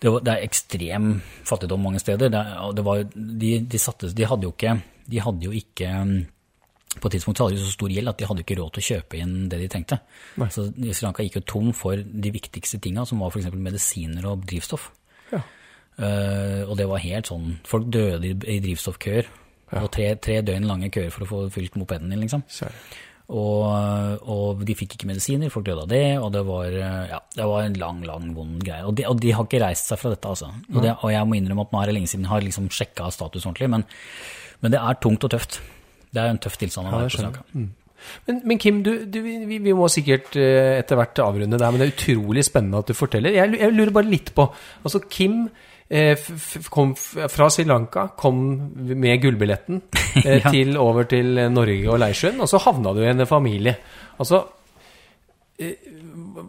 [0.00, 1.08] Det, var, det er ekstrem
[1.46, 2.30] fattigdom mange steder.
[2.30, 2.42] Det,
[2.76, 4.76] det var, de, de, satte, de hadde jo ikke,
[5.10, 6.14] de hadde jo ikke mm,
[6.98, 8.88] på et tidspunkt hadde de så stor gjeld at de hadde ikke råd til å
[8.88, 10.00] kjøpe inn det de trengte.
[10.50, 13.52] Så Sri Lanka gikk jo tom for de viktigste tinga, som var f.eks.
[13.54, 14.88] medisiner og drivstoff.
[16.00, 16.08] Ja.
[16.08, 19.28] Eh, og det var helt sånn Folk døde i, i drivstoffkøer.
[19.78, 22.42] Og tre, tre døgn lange køer for å få fylt mopeden din, liksom.
[23.30, 27.20] Og, og de fikk ikke medisiner, folk døde av det, og det var, eh, ja,
[27.36, 28.82] det var en lang, lang, vond greie.
[28.88, 30.50] Og de, og de har ikke reist seg fra dette, altså.
[30.72, 32.66] Og, det, og jeg må innrømme at nå er det lenge siden jeg har liksom
[32.74, 33.86] sjekka status ordentlig, men,
[34.64, 35.60] men det er tungt og tøft.
[36.10, 37.68] Det er en tøff tilstand Ja, på skjønner Lanka.
[38.26, 41.82] Men, men Kim, du, du, vi, vi må sikkert eh, etter hvert avrunde der, men
[41.82, 43.36] det er utrolig spennende at du forteller.
[43.36, 44.48] Jeg, jeg lurer bare litt på
[44.82, 45.44] Altså, Kim
[46.70, 48.36] kom fra Sri Lanka, kom
[48.76, 49.82] med gullbilletten
[50.24, 50.50] eh, Ja.
[50.50, 53.74] til, over til eh, Norge og Leirsjøen, og så havna du i en familie.
[54.18, 54.44] Altså
[55.58, 55.74] eh,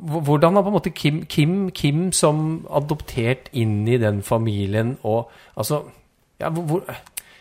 [0.02, 5.32] hvordan har på en måte Kim, Kim, Kim som adoptert inn i den familien og
[5.58, 5.82] Altså,
[6.40, 6.86] ja, hvor,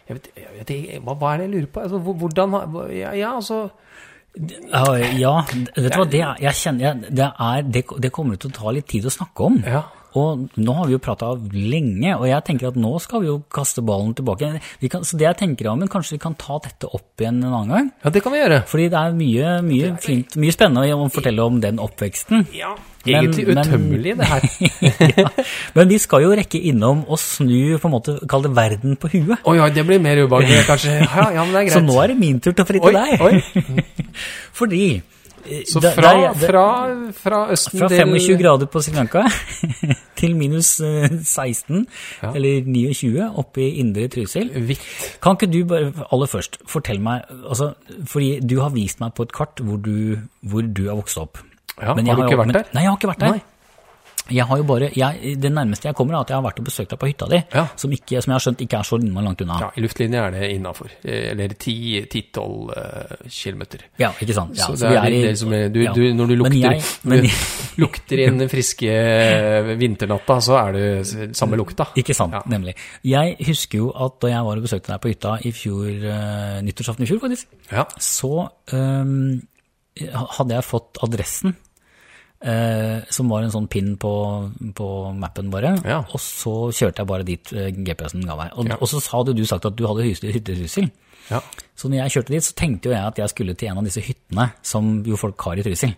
[0.09, 1.81] jeg vet, jeg vet, hva, hva er det jeg lurer på?
[1.81, 2.57] Altså, hvordan
[2.97, 3.61] Ja, ja altså
[4.35, 4.83] Ja,
[5.77, 8.89] vet du hva, det, jeg kjenner, det, er, det, det kommer til å ta litt
[8.91, 9.63] tid å snakke om.
[9.67, 9.85] Ja.
[10.19, 13.37] Og nå har vi jo prata lenge, og jeg tenker at nå skal vi jo
[13.53, 14.49] kaste ballen tilbake.
[14.83, 17.39] Vi kan, så det jeg tenker om, men kanskje vi kan ta dette opp igjen
[17.45, 17.91] en annen gang?
[18.05, 18.63] Ja, det kan vi gjøre.
[18.67, 22.47] Fordi det er mye, mye fint, mye spennende å fortelle om den oppveksten.
[22.57, 22.75] Ja,
[23.07, 24.43] Men- Egentlig men- utømmelig, det her.
[25.23, 25.29] ja.
[25.75, 29.09] Men vi skal jo rekke innom og snu, på en måte, kall det verden på
[29.15, 29.39] huet.
[29.49, 30.99] Oi, oi, det blir mer ubehagelig, kanskje.
[31.07, 31.79] Ja, ja, men det er greit.
[31.79, 33.25] Så nå er det min tur til å fritte deg.
[33.25, 33.41] oi.
[34.61, 34.83] Fordi
[35.67, 36.65] Så fra, der, der, fra,
[37.17, 39.23] fra østen Fra til 25 grader på Sri Lanka
[40.21, 41.87] til minus eh, 16,
[42.23, 42.33] Ja.
[42.37, 44.51] eller 29, oppe i indre Trysil.
[44.69, 44.83] Hvitt.
[45.23, 47.73] Kan ikke du bare aller først fortelle meg altså,
[48.07, 51.39] Fordi du har vist meg på et kart hvor du, hvor du har vokst opp.
[51.81, 52.69] Ja, Men har du ikke vært der?
[52.75, 53.39] Nei, jeg har ikke vært der.
[53.39, 53.47] Nei.
[54.31, 56.65] Jeg har jo bare, jeg, det nærmeste jeg kommer er at jeg har vært og
[56.69, 57.65] besøkt deg på hytta di, Ja.
[57.77, 59.57] som, ikke, som jeg har skjønt ikke er så langt unna.
[59.61, 60.91] Ja, i luftlinje er det innafor.
[61.03, 63.81] Eller 10-12 kilometer.
[63.99, 64.55] Ja, ikke sant?
[64.59, 65.93] Ja, så så det er, det som er, du, ja.
[65.97, 67.29] du, når du Men lukter, jeg- men- du
[67.83, 71.89] lukter inn den friske eh, vinternatta, så er det samme lukta.
[71.97, 72.75] Ikke sant, nemlig.
[73.03, 76.61] Jeg husker jo at da jeg var og besøkte deg på hytta i fjor, uh,
[76.67, 77.85] nyttårsaften i fjor faktisk, Ja.
[77.99, 79.41] så um,
[80.37, 81.57] hadde jeg fått adressen,
[82.43, 84.13] eh, som var en sånn pin på,
[84.75, 85.99] på mappen bare, Ja.
[86.01, 88.53] og så kjørte jeg bare dit eh, GPS-en ga meg.
[88.57, 88.77] Og, Ja.
[88.81, 90.91] og så hadde du sagt at du hadde hytte hytte i Trysil.
[91.31, 91.41] ja.
[91.77, 93.85] Så når jeg kjørte dit, så tenkte jo jeg at jeg skulle til en av
[93.85, 95.95] disse hyttene som jo folk har i Trysil.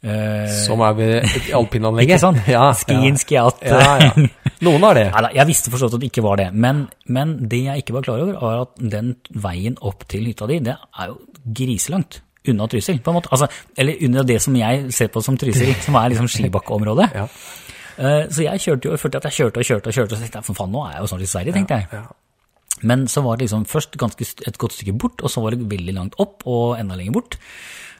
[0.00, 2.14] Eh, Som er ved et alpinanlegget.
[2.14, 2.38] Ikke sant?
[2.54, 3.58] Ja, Skien, skiat.
[3.66, 4.28] Ja, ja.
[4.62, 5.06] Noen har det.
[5.14, 8.02] Neida, jeg visste forstått at det ikke var det, men, men det jeg ikke var
[8.06, 11.18] klar over, var at den veien opp til hytta di, det er jo
[11.50, 12.20] griselangt
[12.52, 13.30] unna Trysil, på en måte.
[13.32, 17.10] Altså, eller unna det som jeg ser på som Trysil, som er liksom skibakkeområdet.
[17.18, 17.26] Ja.
[17.98, 20.22] Eh, Så jeg kjørte jo, følte at jeg kjørte og kjørte og kjørte, og så
[20.22, 21.86] tenkte jeg, for faen, nå er jeg jo snart i Sverige, tenkte jeg.
[21.92, 22.02] Ja.
[22.86, 25.64] Men så var det liksom først ganske et godt stykke bort, og så var det
[25.70, 27.38] veldig langt opp og enda lenger bort.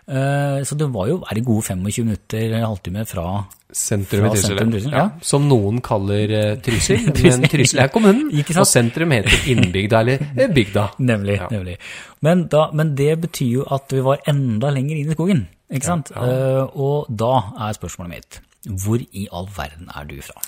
[0.08, 4.56] Eh, Så det var jo, det gode 25 minutter, en halvtime fra Sentrum i Fra
[4.64, 4.92] Trysil.
[4.92, 5.10] ja.
[5.20, 8.30] Som noen kaller uh, Trysil, men Trysil er kommunen,
[8.62, 10.86] og sentrum heter innbygda eller eh, bygda.
[11.10, 11.36] Nemlig.
[11.36, 11.48] Ja.
[11.52, 11.76] nemlig.
[12.24, 15.84] Men, da, men det betyr jo at vi var enda lenger inn i skogen, ikke
[15.90, 16.12] sant?
[16.16, 16.64] ja.
[16.72, 17.34] Og da
[17.68, 20.40] er spørsmålet mitt, hvor i all verden er du fra?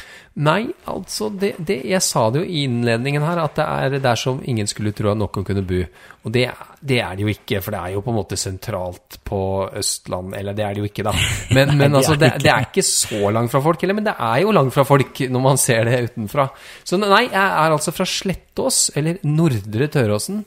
[0.43, 4.19] Nei, altså, det, det, jeg sa det jo i innledningen her, at det er der
[4.19, 5.79] som ingen skulle tro at noen kunne bo.
[6.27, 6.49] Og det,
[6.83, 9.41] det er det jo ikke, for det er jo på en måte sentralt på
[9.79, 11.15] Østland, eller det er det jo ikke da.
[11.57, 14.43] Men, men altså, det, det er ikke så langt fra folk heller, men det er
[14.43, 16.49] jo langt fra folk når man ser det utenfra.
[16.87, 20.45] Så nei, jeg er altså fra Slettås, eller Nordre Tøråsen,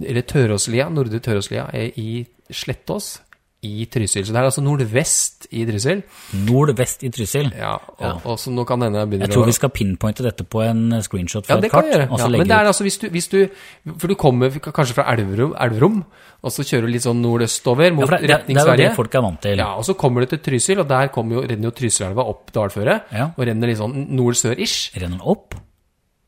[0.00, 3.16] eller Tøråslia, Nordre Tøråslia er i Slettås,
[3.62, 4.24] i Trysil.
[4.24, 6.02] Så det er altså nordvest i Trysil.
[6.46, 7.50] Nordvest i Trysil.
[7.58, 8.12] Ja, og, Ja.
[8.24, 10.62] og så nå kan hende jeg begynner Jeg tror å vi skal pinpointe dette på
[10.64, 11.90] en screenshot ja, fra det et kan kart.
[11.90, 12.08] vi gjøre.
[12.10, 13.38] og så Ja, men det er altså hvis du, hvis du
[13.98, 16.04] For du kommer kanskje fra Elverum, Elverum
[16.42, 18.76] og så kjører du litt sånn nordøstover mot ja, det, retning Sverige.
[18.76, 19.58] det er jo det folk er vant til.
[19.60, 23.12] Ja, og så kommer du til Trysil, og der jo, renner jo Trysilelva opp dalføret.
[23.12, 23.26] Ja.
[23.36, 24.94] Og renner litt sånn nord-sør-ish.
[24.96, 25.54] Renner den opp?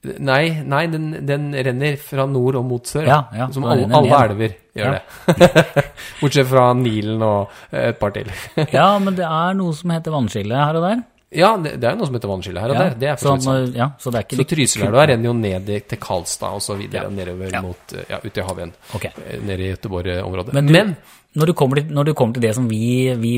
[0.03, 3.05] Nei, nei den, den renner fra nord og mot sør.
[3.07, 4.99] Ja, ja, som alle, alle elver gjør Ja.
[4.99, 5.85] det.
[6.21, 8.27] Bortsett fra Nilen og eh, et par til.
[8.75, 11.05] Ja, men det er noe som heter vannskille her og der.
[11.39, 12.97] ja, det, det er noe som heter vannskille her og der.
[12.99, 13.77] Det er så sant.
[13.79, 17.07] ja, så det er ikke Så Trysilelva renner jo ned til Karlstad og så videre
[17.15, 18.75] nedover mot eh, ja, ut i havet igjen.
[18.99, 19.07] Ok.
[19.13, 20.59] Eh, Nede i Göteborg-området.
[20.59, 20.95] Men, du,
[21.35, 23.31] når, du kommer til, når du kommer til det som vi, vi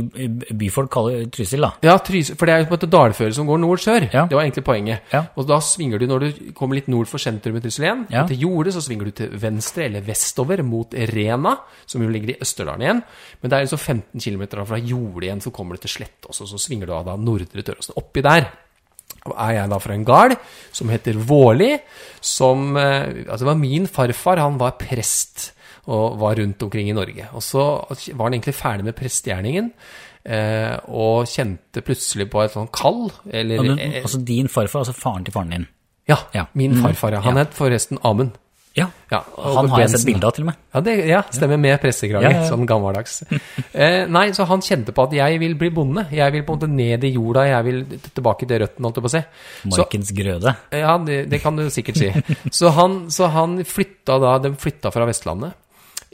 [0.50, 1.70] byfolk kaller Trysil, da.
[1.86, 4.06] Ja, Trysil, for det er jo på en måte dalføret som går nord-sør.
[4.12, 4.24] Ja.
[4.30, 5.06] Det var egentlig poenget.
[5.12, 5.20] Ja.
[5.38, 8.26] Og da svinger du, når du kommer litt nord for sentrum i Trysil igjen, Ja.
[8.26, 11.54] til jordet, så svinger du til venstre eller vestover mot Rena,
[11.86, 13.02] som jo ligger i Østerdalen igjen.
[13.40, 16.34] Men det er altså 15 km fra jordet igjen, så kommer du til Slett og
[16.34, 17.94] så svinger du av da Nordre Tøråsen.
[17.96, 18.50] Oppi der
[19.38, 20.34] er jeg da fra en gard
[20.74, 21.70] som heter Vårli,
[22.20, 25.52] som eh, Altså, det var min farfar, han var prest
[25.86, 27.28] og var rundt omkring i Norge.
[27.34, 27.64] Og så
[28.14, 29.72] var han egentlig ferdig med prestegjerningen.
[30.24, 34.94] Eh, og kjente plutselig på et sånn kall, eller ja, eh, altså din farfar, altså
[34.96, 35.66] faren til faren din.
[36.08, 36.46] Ja, Ja.
[36.54, 36.82] min Mhm.
[36.86, 37.20] farfar, ja.
[37.20, 38.32] Han het forresten Amund.
[38.76, 40.54] Ja, Ja, han har jeg sett bilde av til og med.
[40.74, 43.22] Ja, det, ja stemmer med pressekrage, Ja, sånn gammeldags.
[43.74, 46.08] eh, nei, så han kjente på at jeg vil bli bonde.
[46.10, 49.04] Jeg vil på en måte ned i jorda, jeg vil tilbake til røttene, holdt jeg
[49.04, 49.22] på å si.
[49.70, 50.56] Så, Markens grøde.
[50.72, 52.10] ja, det, det kan du sikkert si.
[52.50, 55.52] Så han, så han flytta da, de flytta fra Vestlandet.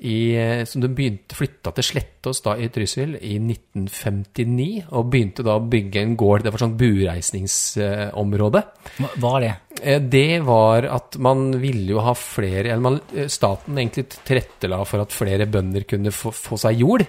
[0.01, 5.59] I, som de begynte flytta til Slettås da i Trysil i 1959, og begynte da
[5.59, 6.47] å bygge en gård.
[6.47, 8.63] Det var sånn bureisningsområde.
[8.97, 9.83] Hva, var er det?
[9.83, 14.81] Eh, Det var at man ville jo ha flere Eller man, eh, staten egentlig tilrettela
[14.89, 17.05] for at flere bønder kunne få, få seg jord.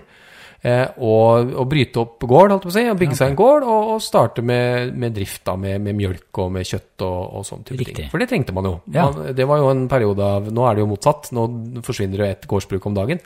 [0.62, 3.64] Eh, og, og bryte opp gård, holdt på å si, og bygge seg en gård,
[3.66, 7.48] og, og starte med, med drift da, med, med mjølk og med kjøtt og, og
[7.48, 7.96] sånn type Riktig.
[7.98, 8.12] ting.
[8.12, 8.76] For det trengte man jo.
[8.94, 9.08] Ja.
[9.10, 11.32] Man, det var jo en periode av Nå er det jo motsatt.
[11.34, 11.48] Nå
[11.86, 13.24] forsvinner det et gårdsbruk om dagen.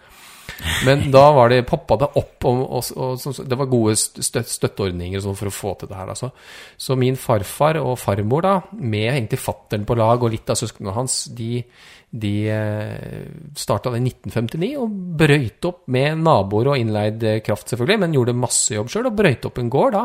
[0.85, 5.23] Men da var det, poppa det opp, og, og, og, det var gode støt, støtteordninger
[5.23, 6.11] sånn for å få til det her.
[6.13, 6.31] Altså.
[6.79, 10.95] Så min farfar og farmor, da, med egentlig fattern på lag og litt av søsknene
[10.95, 11.65] hans, de,
[12.15, 12.33] de
[13.57, 18.15] starta det i 1959 og brøyt opp med naboer og innleid eh, kraft, selvfølgelig, men
[18.15, 20.03] gjorde masse jobb sjøl og brøyt opp en gård da,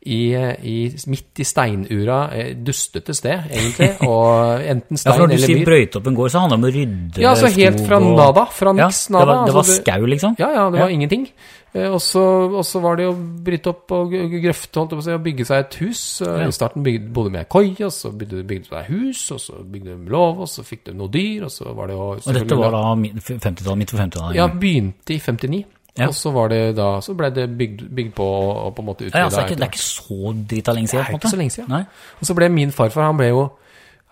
[0.00, 0.32] i,
[0.64, 0.76] i,
[1.12, 5.42] midt i steinura, eh, dustete sted, egentlig, og enten stein Ja, stein for når du
[5.44, 5.66] sier myr.
[5.68, 8.16] brøyte opp en gård, så handler det om å rydde Ja, altså helt fra og-
[8.16, 9.26] nada, fra Ja, niks det nada.
[9.26, 10.36] var, det var altså skau, liksom?
[10.38, 10.84] ja, ja, det Ja.
[10.86, 11.26] var ingenting.
[11.74, 15.74] Eh, Og så, var det å bryte opp og grøfte holdt og bygge seg et
[15.84, 16.22] hus.
[16.24, 16.48] Ja.
[16.48, 19.62] I starten bygde, bodde med koi, og så bygde bygde de seg hus, og så
[19.62, 22.34] bygde de låv, og så fikk de noe dyr, og så var det å Og
[22.34, 24.34] dette var da 50-tallet, midt på 50-tallet?
[24.34, 25.64] Ja, begynte i 59.
[25.98, 26.06] Ja.
[26.08, 29.04] Og så var det da, så ble det bygd, bygd på og, på en måte
[29.08, 29.18] utvida.
[29.18, 31.04] ja, altså, det, det er ikke så drita lenge siden?
[31.04, 31.70] Det er ikke så lenge siden.
[31.70, 31.82] Nei.
[32.20, 33.46] Og så ble min farfar, han ble jo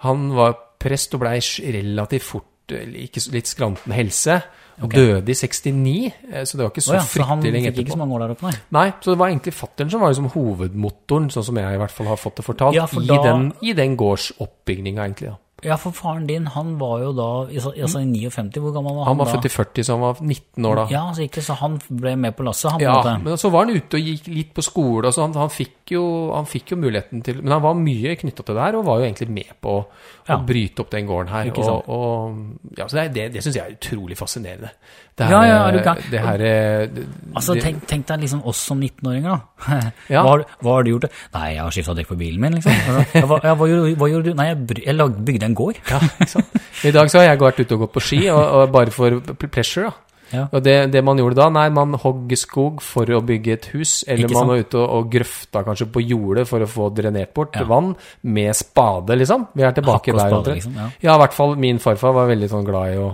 [0.02, 1.38] Han var prest og blei
[1.74, 4.42] relativt fort litt skranten helse.
[4.78, 4.92] Og Ok.
[4.94, 7.70] døde i 69, eh, så det var ikke så oh, ja, så han fikk ikke
[7.72, 7.90] etterpå.
[7.90, 8.52] så mange år der oppe, nei?
[8.70, 11.90] Nei, så det var egentlig fatteren som var liksom hovedmotoren, sånn som jeg i hvert
[11.90, 15.32] fall har fått det fortalt, Ja, for i, da- den, i den gårdsoppbygninga, egentlig.
[15.32, 15.34] Ja.
[15.64, 19.08] Ja, for faren din, han var jo da altså, i 59, hvor gammel var han,
[19.10, 19.32] Han var da?
[19.34, 20.84] født i 40, så han var 19 år da.
[20.92, 23.16] Ja, så, ikke, så han ble med på lasset, han Ja, måte.
[23.24, 26.04] men så var han ute og gikk litt på skole, så han, han, fikk jo,
[26.36, 29.00] han fikk jo muligheten til Men han var mye knytta til det her, og var
[29.02, 29.84] jo egentlig med på å
[30.28, 30.36] Ja.
[30.38, 31.50] bryte opp den gården her.
[31.56, 32.38] Og, og,
[32.78, 34.70] ja, så det, det, det syns jeg er utrolig fascinerende.
[35.18, 36.02] Det Ja, ja, er du gæren?
[36.12, 37.04] Det her det,
[37.34, 39.78] Altså, tenk, tenk deg liksom oss som 19-åringer, da.
[40.14, 40.22] Ja.
[40.24, 41.08] Hva, hva har du gjort?
[41.34, 42.72] Nei, jeg har skifta dekk på bilen min, liksom.
[42.72, 44.36] Altså, hva, ja, hva, gjorde, hva gjorde du?
[44.38, 45.80] Nei, jeg, jeg lag, bygde en gård.
[45.90, 46.60] Ja, ikke sant?
[46.86, 49.18] I dag så har jeg vært ute og gått på ski, og, og bare for
[49.48, 50.04] pleasure, da.
[50.28, 50.42] Ja.
[50.52, 54.02] Og det, det man gjorde da, nei, man hogg skog for å bygge et hus,
[54.04, 57.56] eller man var ute og, og grøfta kanskje på jordet for å få drenert bort
[57.56, 57.64] Ja.
[57.68, 57.94] vann
[58.28, 59.46] med spade, liksom.
[59.56, 60.28] Vi er tilbake der.
[60.28, 60.90] spade, liksom, ja.
[61.00, 63.08] ja, i hvert fall min farfar var veldig sånn glad i å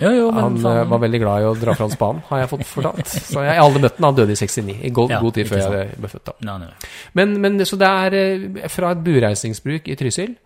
[0.00, 0.78] Jo, jo, Han faen.
[0.80, 3.06] eh, var veldig glad i å dra fra spaden, har jeg fått fortalt.
[3.06, 4.04] Så jeg har aldri møtt ham.
[4.04, 6.24] han døde i 69, i god, Ja, god tid før jeg ble født.
[6.24, 6.32] da.
[6.48, 6.66] No, no.
[7.14, 10.36] Men, men så det er eh, fra et bureisingsbruk i Trysil,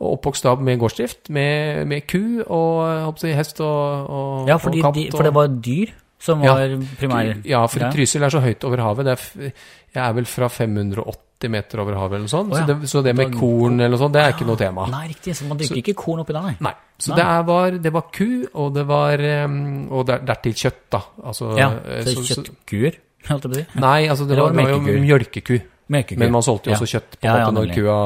[0.00, 4.56] og oppvokst da med gårdsdrift, med, med ku og jeg si, hest og, og, Ja,
[4.58, 4.94] fordi og katt.
[4.98, 6.54] de, for det var dyr som Ja.
[6.54, 7.36] var.
[7.44, 7.90] Ja, for Ja.
[7.92, 9.04] Trysil er så høyt over havet.
[9.06, 9.52] Det er,
[9.94, 11.14] jeg er vel fra 580
[11.50, 12.52] meter over havet eller noe sånt.
[12.52, 12.64] Oh, ja.
[12.64, 14.86] så, det, så det med korn eller noe sånt, det er ikke noe tema.
[14.92, 16.54] Nei, riktig, så man dyrker ikke korn oppi der, nei.
[16.64, 16.74] Nei.
[16.98, 17.18] Så Nei.
[17.18, 21.00] det er, var, det var ku, og det var Og dertil kjøtt, da.
[21.24, 23.80] Altså, Ja, eh, så så- kjøttkuer, holdt jeg på å si.
[23.82, 25.56] Nei, altså det var, var det det var jo mjølkeku.
[25.88, 27.96] Men man solgte jo også kjøtt på en måte når kua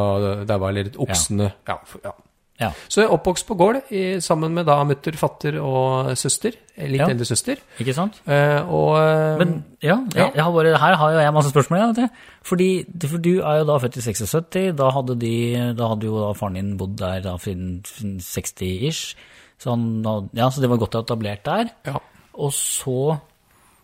[0.48, 2.12] daua, eller oksene ja.
[2.60, 2.70] Ja.
[2.88, 6.56] Så jeg er oppvokst på gård i, sammen med da mutter, fatter og søster.
[6.78, 7.06] Litt Ja.
[7.10, 7.56] eldre søster.
[7.78, 8.20] Ikke sant?
[8.26, 10.24] Eh, og eh, Men ja, Ja.
[10.26, 11.94] jeg, jeg har bare, her har jo jeg masse spørsmål.
[11.96, 12.10] Jeg.
[12.42, 12.68] Fordi,
[13.06, 14.72] for du er jo da født i 76.
[14.78, 17.80] Da hadde, de, da hadde jo da faren din bodd der da siden
[18.18, 19.14] 60-ish.
[19.58, 21.70] Så, han ja, så det var godt etablert der.
[21.86, 21.98] ja.
[22.38, 23.16] Og så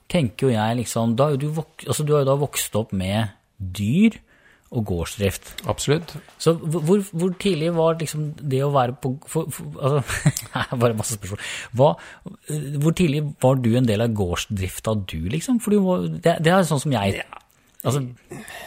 [0.09, 3.33] tenker jo jeg liksom da du, vok, altså, du har jo da vokst opp med
[3.59, 4.15] dyr
[4.75, 5.55] og gårdsdrift.
[5.71, 6.17] Absolutt.
[6.43, 10.35] Så hvor, hvor- tidlig var liksom det å være på for, for, altså,
[10.83, 11.41] Bare masse spørsmål.
[11.79, 11.93] Hva,
[12.83, 15.63] hvor tidlig var du en del av gårdsdrifta, du, liksom?
[15.63, 17.23] For du var, det, det er sånn som jeg
[17.85, 18.01] Altså,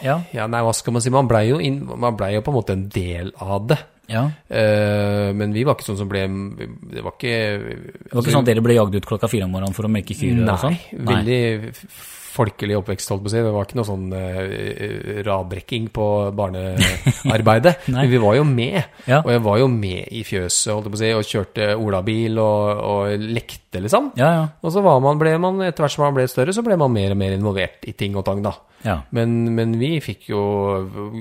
[0.06, 0.20] ja.
[0.30, 1.10] Ja, nei, hva skal man si?
[1.10, 3.78] Man blei jo, ble jo på en måte en del av det.
[4.12, 4.28] ja.
[4.46, 6.22] Uh, men vi var ikke sånn som ble
[6.94, 9.52] Det var ikke Det var ikke sånn at dere ble jagd ut klokka fire om
[9.56, 10.38] morgenen for å melke kyr?
[10.38, 10.78] Nei, og sånn?
[10.94, 11.08] nei.
[11.10, 11.74] veldig
[12.28, 13.42] folkelig oppvekst, holdt på å si.
[13.44, 16.06] Det var ikke noe sånn uh, radbrekking på
[16.38, 17.74] barnearbeidet.
[17.94, 18.78] Men vi var jo med.
[19.08, 19.22] Ja.
[19.22, 22.40] Og jeg var jo med i fjøset, holdt jeg på å si, og kjørte olabil
[22.42, 24.12] og, og lekte, liksom.
[24.20, 24.46] Ja, ja.
[24.62, 26.94] Og så var man, ble man, etter hvert som man ble større, så ble man
[26.94, 28.54] mer og mer involvert i ting og tang, da.
[28.84, 28.96] Ja.
[29.10, 30.40] Men, men vi fikk jo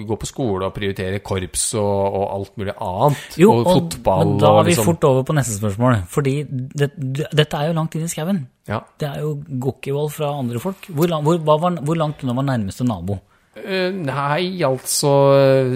[0.08, 3.38] gå på skole og prioritere korps og, og alt mulig annet.
[3.42, 6.02] Jo, og fotball men da er vi liksom fort over på neste spørsmål.
[6.14, 8.44] Fordi det, det, dette er jo langt inn i skauen.
[8.68, 8.82] Ja.
[9.00, 10.90] Det er jo gokkivold fra andre folk.
[10.92, 13.18] Hvor, lang- hvor, hva var, hvor langt unna var nærmeste nabo?
[13.58, 15.10] Eh, nei, altså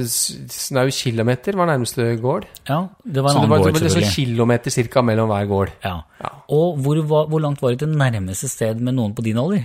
[0.05, 2.45] Snau kilometer var nærmeste gård.
[2.69, 4.11] Ja, det var Så en annen det gård, var selvfølgelig.
[4.15, 5.71] kilometer cirka mellom hver gård.
[5.83, 5.95] Ja.
[6.21, 6.29] Ja.
[6.53, 9.63] Og hvor, hvor langt var det til nærmeste sted med noen på din alder?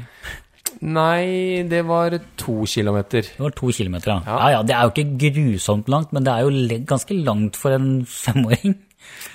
[0.85, 3.23] Nei, det var to kilometer.
[3.23, 4.19] Det var to kilometer, ja.
[4.27, 4.37] Ja.
[4.37, 7.77] Ja, ja, det er jo ikke grusomt langt, men det er jo ganske langt for
[7.77, 8.77] en femåring.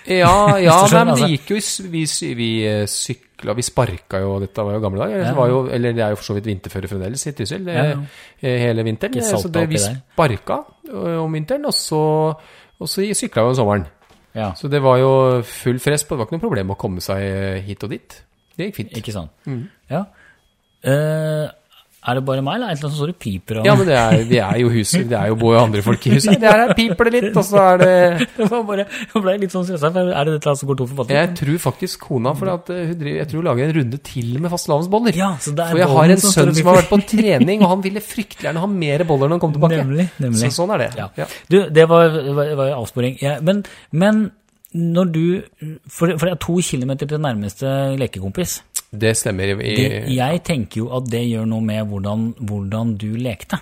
[0.05, 1.29] Ja, ja skjønner, men det altså.
[1.31, 2.01] gikk jo Vi,
[2.35, 5.21] vi eh, sykla Vi sparka jo Dette var jo gamle dager.
[5.21, 5.29] Ja.
[5.29, 7.93] Det var jo, eller det er jo for så vidt vinterføre fremdeles i Trysil eh,
[8.41, 9.17] hele vinteren.
[9.17, 10.59] Eh, Så det, vi sparka
[10.91, 12.01] om vinteren, og så,
[12.81, 13.85] og så sykla vi om sommeren.
[14.35, 16.15] Ja, Så det var jo full fress på.
[16.15, 18.17] Det var ikke noe problem å komme seg hit og dit.
[18.57, 18.97] Det gikk fint.
[18.99, 19.31] ikke sant.
[19.47, 19.63] Mm.
[19.91, 20.05] Ja.
[20.84, 21.49] Eh,
[22.01, 23.57] Er det bare meg, eller er det noe som står og piper?
[23.61, 23.67] Og...
[23.69, 26.07] Ja, men det er, vi er jo huset, det er jo bor jo andre folk
[26.09, 26.34] i huset.
[26.41, 27.91] Det her piper det litt, og så er det
[28.39, 29.91] det var bare, jeg ble litt sånn stressa.
[29.93, 32.88] for Er det dette som går tom for Jeg tror faktisk kona for at eh,
[32.89, 35.21] hun driver, jeg tror hun lager en runde til med fastelavnsboller.
[35.21, 37.73] Ja, så det er For jeg har en sønn som har vært på trening, og
[37.75, 39.82] han ville fryktelig gjerne ha mer boller når han kom tilbake.
[39.86, 40.41] Nemlig, nemlig.
[40.41, 40.91] Så sånn er det.
[40.97, 41.11] Ja.
[41.21, 41.29] Ja.
[41.53, 43.21] Du, det var, var, var avsporing.
[43.21, 43.61] Ja, men,
[43.93, 44.32] men
[44.74, 45.24] når du
[45.88, 48.61] for, for det er to kilometer til nærmeste lekekompis.
[48.91, 49.55] Det stemmer.
[49.59, 53.59] I, Det, jeg tenker jo at det gjør noe med hvordan, hvordan du lekte.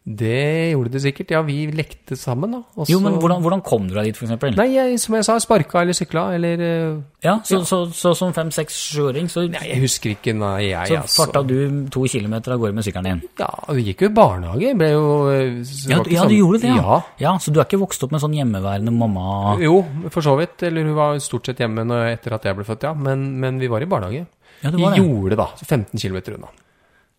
[0.00, 1.30] Det gjorde det sikkert.
[1.34, 2.60] Ja, vi lekte sammen, da.
[2.74, 2.88] Også...
[2.90, 4.54] Jo, men hvordan, hvordan kom du deg dit, eksempel?
[4.56, 6.94] Nei, jeg, som jeg sa, sparka eller sykla, eller eh,
[7.26, 10.88] Ja, så, så, så, som fem, seks, sjuåring, så, Nei, jeg husker ikke, nei, jeg,
[10.88, 11.26] så altså.
[11.26, 13.20] farta du to kilometer av gårde med sykkelen din.
[13.42, 14.72] Ja, vi gikk jo i barnehage.
[14.80, 16.80] Ble jo eh, så Ja, du, ja, du sånn- gjorde det, ja.
[16.80, 16.98] Ja.
[17.26, 17.34] ja.
[17.44, 19.58] Så du er ikke vokst opp med sånn hjemmeværende mamma?
[19.60, 20.64] Jo, for så vidt.
[20.66, 22.96] Eller hun var stort sett hjemme når, etter at jeg ble født, ja.
[22.96, 24.24] Men, men vi var i barnehage.
[24.64, 25.04] Ja, det Vi var det.
[25.04, 25.48] gjorde det, da.
[25.60, 26.50] så 15 km unna.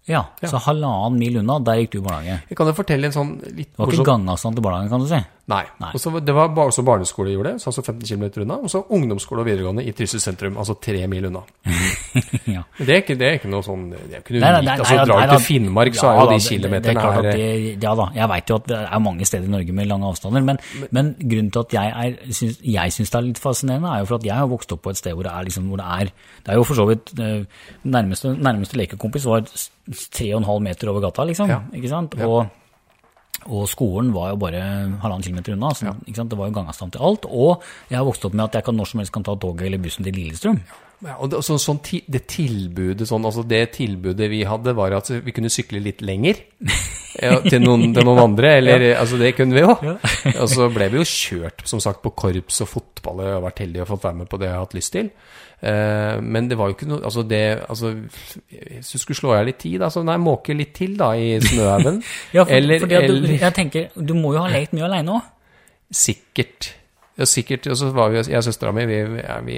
[0.09, 2.39] Ja, så halvannen mil unna, der gikk du i barnehage.
[2.49, 5.09] Jeg kan jo fortelle en sånn litt Det var ikke gangavstand til barnehagen, kan du
[5.11, 5.19] si.
[5.47, 5.63] Nei.
[5.81, 5.89] Nei.
[5.93, 8.55] Og så det var bare også barneskole gjorde gjorde, så altså 15 km unna.
[8.61, 11.41] Og så ungdomsskole og videregående i Trysil sentrum, altså tre mil unna.
[12.55, 12.61] ja.
[12.77, 14.69] Men det er ikke, det er ikke noe sånn Det er ikke noe unikt.
[14.83, 17.11] Altså, drar du til Finnmark, så ja er jo de det- det- kilometerne det er
[17.11, 19.87] her det- Ja da, jeg veit jo at det er mange steder i Norge med
[19.87, 20.57] lange avstander, men,
[20.91, 24.05] men grunnen til at jeg, er, syns, jeg syns det er litt fascinerende, er jo
[24.05, 25.85] for at jeg har vokst opp på et sted hvor det er liksom, hvor det
[25.89, 26.05] er
[26.45, 27.43] Det er jo for så vidt eh,
[27.83, 29.71] Nærmeste, nærmeste lekekompis var s-
[30.11, 31.49] tre og en halv meter over gata, liksom.
[31.49, 31.59] Ja.
[31.73, 32.15] Ikke sant?
[32.17, 32.27] Ja.
[32.27, 32.45] Og
[33.49, 34.61] og skolen var jo bare
[35.01, 35.73] halvannen kilometer unna.
[35.73, 36.29] Så, sant?
[36.29, 37.25] Det var jo gangavstand til alt.
[37.25, 39.67] Og jeg har vokst opp med at jeg kan når som helst kan ta toget
[39.67, 40.61] eller bussen til Lillestrøm.
[41.01, 45.07] Ja, og det, så, sånn, det tilbudet sånn, altså det tilbudet vi hadde var at
[45.25, 46.37] vi kunne sykle litt lenger
[47.25, 49.73] ja, til, noen, til noen andre, eller altså det kunne vi jo.
[50.43, 53.87] Og så ble vi jo kjørt, som sagt, på korps og fotball, og vært heldige
[53.87, 55.09] og fått være med på det jeg har hatt lyst til.
[55.61, 57.91] Eh, men det var jo ikke noe, altså det, altså,
[58.49, 62.01] hvis du skulle slå av litt tid, altså, nei, måke litt til da i snøhaugen.
[62.35, 65.19] Ja, for, eller, fordi at du, jeg tenker, du må jo ha lekt mye aleine
[65.19, 65.31] òg.
[65.93, 66.73] sikkert.
[67.19, 67.67] Ja, sikkert.
[67.67, 68.99] Og så var vi, jeg og søstera mi, vi,
[69.45, 69.55] vi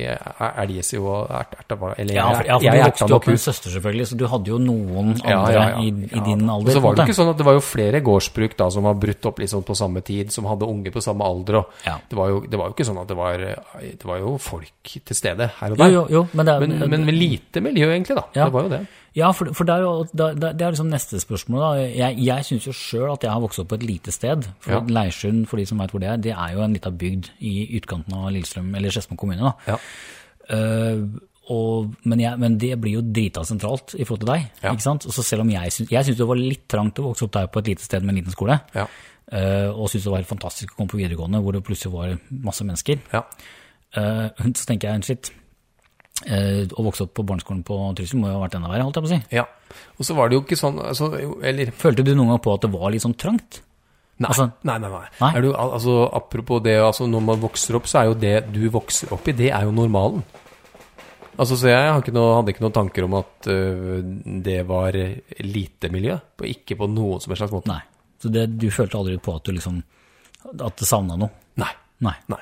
[0.63, 3.09] elges jo og erta bare Eller Ja, for, ja, for jeg du erta vokste jo
[3.13, 5.91] nok opp med en søster, selvfølgelig, så du hadde jo noen andre Ja, ja, i,
[5.91, 6.73] i din Og alder.
[6.73, 8.97] så var det jo ikke sånn at det var jo flere gårdsbruk da som var
[9.05, 11.59] brutt opp liksom på samme tid, som hadde unge på samme alder.
[11.61, 11.95] Og Ja.
[12.09, 14.95] det, var jo, det var jo ikke sånn at det var Det var jo folk
[15.05, 15.93] til stede her og der.
[15.93, 18.25] jo, jo, men det men, Men, men lite miljø, egentlig, da.
[18.33, 18.45] Ja.
[18.49, 18.81] Det var jo det.
[19.15, 21.59] Ja, for, for er jo da- da- det er liksom neste spørsmål.
[21.61, 21.83] da.
[21.85, 24.47] Jeg, jeg syns jo sjøl at jeg har vokst opp på et lite sted.
[24.59, 24.79] For Ja.
[24.79, 27.53] Leirsund, for de som veit hvor det er, det er jo en lita bygd i
[27.77, 29.41] utkanten av Lillestrøm, eller Skedsmo kommune.
[29.41, 29.53] da.
[29.67, 29.77] Ja.
[30.49, 31.05] Uh,
[31.51, 34.45] og, men, jeg, men det blir jo drita sentralt i forhold til deg.
[34.63, 34.71] Ja.
[34.71, 35.05] ikke sant?
[35.05, 37.33] Og Så selv om jeg syns, jeg syns det var litt trangt å vokse opp
[37.35, 38.87] der på et lite sted med en liten skole, Ja.
[39.33, 42.17] uh, og syntes det var helt fantastisk å komme på videregående hvor det plutselig var
[42.31, 43.23] masse mennesker, ja.
[43.97, 45.31] uh, så tenker jeg shit.
[46.25, 48.99] Eh, å vokse opp på barneskolen på Trysil må jo ha vært enda verre, holdt
[48.99, 49.21] jeg på å si.
[49.39, 49.45] ja.
[49.97, 51.07] Og så var det jo ikke sånn altså,
[51.41, 53.61] Eller Følte du noen gang på at det var litt sånn trangt?
[54.21, 54.89] Nei, Altså- nei, nei.
[54.93, 55.07] nei.
[55.21, 55.31] Nei?
[55.35, 58.69] Er du, altså, apropos det, altså, når man vokser opp, så er jo det du
[58.69, 60.21] vokser opp i, det er jo normalen.
[61.33, 64.05] Altså, så jeg har ikke noe, hadde ikke noen tanker om at uh,
[64.45, 64.93] det var
[65.41, 66.19] lite miljø.
[66.37, 67.73] På, ikke på noen som helst slags måte.
[67.73, 67.81] Nei.
[68.21, 69.81] Så det, du følte aldri på at du liksom
[70.53, 71.33] At det savna noe?
[71.57, 71.71] Nei.
[72.05, 72.13] Nei.
[72.29, 72.39] nei.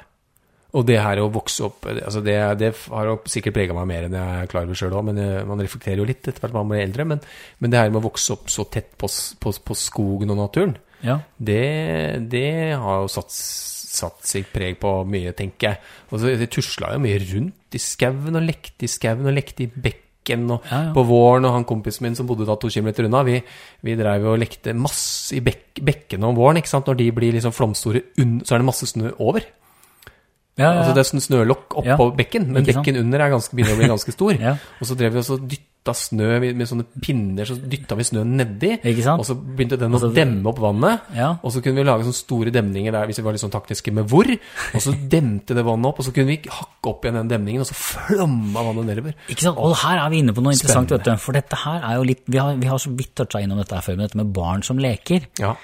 [0.72, 4.06] Og det her å vokse opp altså det, det har jo sikkert prega meg mer
[4.08, 6.56] enn jeg er klar over sjøl òg, men eh, man reflekterer jo litt etter hvert
[6.56, 7.04] man blir eldre.
[7.10, 7.24] Men,
[7.60, 9.10] men det her med å vokse opp så tett på,
[9.44, 11.18] på, på skogen og naturen, Ja.
[11.36, 15.80] Det, det har jo satt, satt sitt preg på mye, tenker jeg.
[16.12, 19.66] Og så Det tusla jo mye rundt i skauen og lekte i skauen og lekte
[19.66, 19.98] i bekken.
[20.54, 20.92] Og Ja, ja.
[20.94, 23.40] På våren, og han kompisen min som bodde da to kilometer unna, vi,
[23.82, 26.62] vi drev og lekte masse i bek, bekkene om våren.
[26.62, 26.86] ikke sant?
[26.88, 28.04] Når de blir liksom flomstore,
[28.46, 29.50] så er det masse snø over.
[30.62, 32.12] Ja, Altså Det er sånn snølokk oppå Ja.
[32.22, 32.86] bekken, men Ikke sant?
[32.86, 34.34] bekken under er ganske, begynner å bli ganske stor.
[34.48, 34.56] Ja.
[34.80, 38.36] Og så drev vi også dytta snø med, med sånne pinner, så dytta vi snøen
[38.38, 38.76] nedi.
[39.18, 41.08] Og så begynte den å Altså, demme opp vannet.
[41.18, 41.32] Ja.
[41.42, 43.90] Og så kunne vi lage sånne store demninger der hvis vi var litt sånn taktiske
[43.92, 44.30] med hvor.
[44.30, 47.66] Og så demte det vannet opp, og så kunne vi hakke opp igjen den demningen,
[47.66, 49.18] og så flomma vannet nedover.
[49.34, 49.58] Ikke sant?
[49.58, 51.02] Og her er vi inne på noe interessant, Spennende.
[51.02, 51.26] vet du.
[51.26, 53.74] For dette her er jo litt Vi har, vi har så vidt toucha innom dette
[53.74, 55.26] her før, med dette med barn som leker.
[55.42, 55.56] Ja.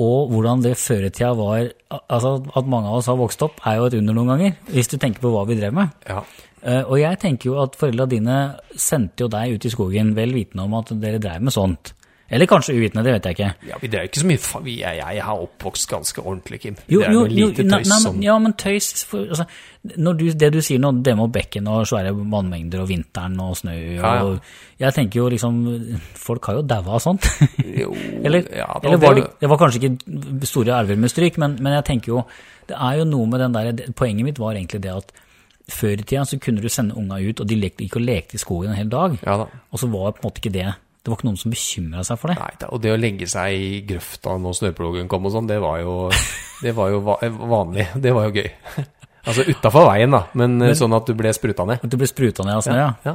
[0.00, 1.68] Og hvordan det før i tida var
[2.10, 4.56] Altså, at mange av oss har vokst opp, er jo et under noen ganger.
[4.74, 5.94] Hvis du tenker på hva vi drev med.
[6.08, 6.24] ja.
[6.64, 8.36] Eh, og jeg tenker jo at foreldra dine
[8.80, 11.92] sendte jo deg ut i skogen vel vitende om at dere drev med sånt.
[12.30, 13.68] Eller kanskje uvitende, det vet jeg ikke.
[13.68, 16.76] ja vi drev ikke så mye vi, jeg, jeg har oppvokst ganske ordentlig, Kim.
[16.88, 19.44] Jo, det er jo, jo lite nei, tøys nei, som ja, men tøys for, altså,
[19.84, 23.74] du, Det du sier nå, det med bekken og svære vannmengder og vinteren og snø
[23.74, 24.38] og Ja, ja.
[24.86, 25.60] Jeg tenker jo liksom
[26.16, 27.28] Folk har jo daua av sånt.
[27.82, 27.92] Jo,
[28.24, 31.58] eller ja, da- eller var det- det var kanskje ikke store elver med stryk, men,
[31.60, 32.24] men jeg tenker jo
[32.68, 35.12] Det er jo noe med den der Poenget mitt var egentlig det at
[35.70, 38.38] før i tida så kunne du sende unga ut, og de gikk og lekte i
[38.38, 39.14] skogen en hel dag.
[39.24, 39.46] Ja da.
[39.72, 40.66] Og så var det på en måte ikke det
[41.04, 42.38] Det var ikke noen som bekymra seg for det.
[42.40, 45.58] Nei, og det å legge seg i grøfta når snøplogen kom og sånn, det
[46.64, 47.90] det var jo vanlig.
[48.00, 48.50] Det var jo gøy.
[49.24, 51.80] Altså utafor veien, da, men, men, sånn at du ble spruta ned.
[51.80, 52.90] At du ble spruta ned av snø, ja.
[53.08, 53.14] ja.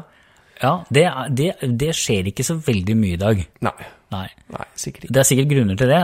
[0.60, 1.06] Ja, det,
[1.38, 3.44] det, det skjer ikke så veldig mye i dag.
[3.64, 4.26] Nei, Nei.
[4.52, 5.14] nei, sikkert ikke.
[5.14, 6.00] Det er sikkert grunner til det,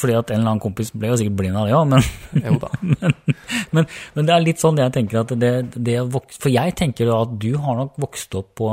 [0.00, 2.08] fordi at en eller annen kompis ble jo sikkert blind av det òg, men,
[2.40, 2.70] Jo da.
[3.76, 5.98] men, men det er litt sånn jeg tenker at det, det
[6.40, 8.72] For jeg tenker at du har nok vokst opp på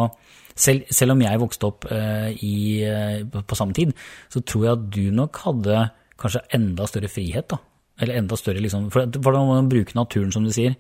[0.56, 2.56] selv, selv om jeg vokste opp eh, i,
[2.88, 3.94] eh, på, samme tid,
[4.32, 5.84] så tror jeg at du nok hadde
[6.22, 7.62] kanskje enda større frihet, da.
[8.02, 8.90] Eller enda større, liksom.
[8.94, 10.74] For det var må man bruke naturen, som du sier.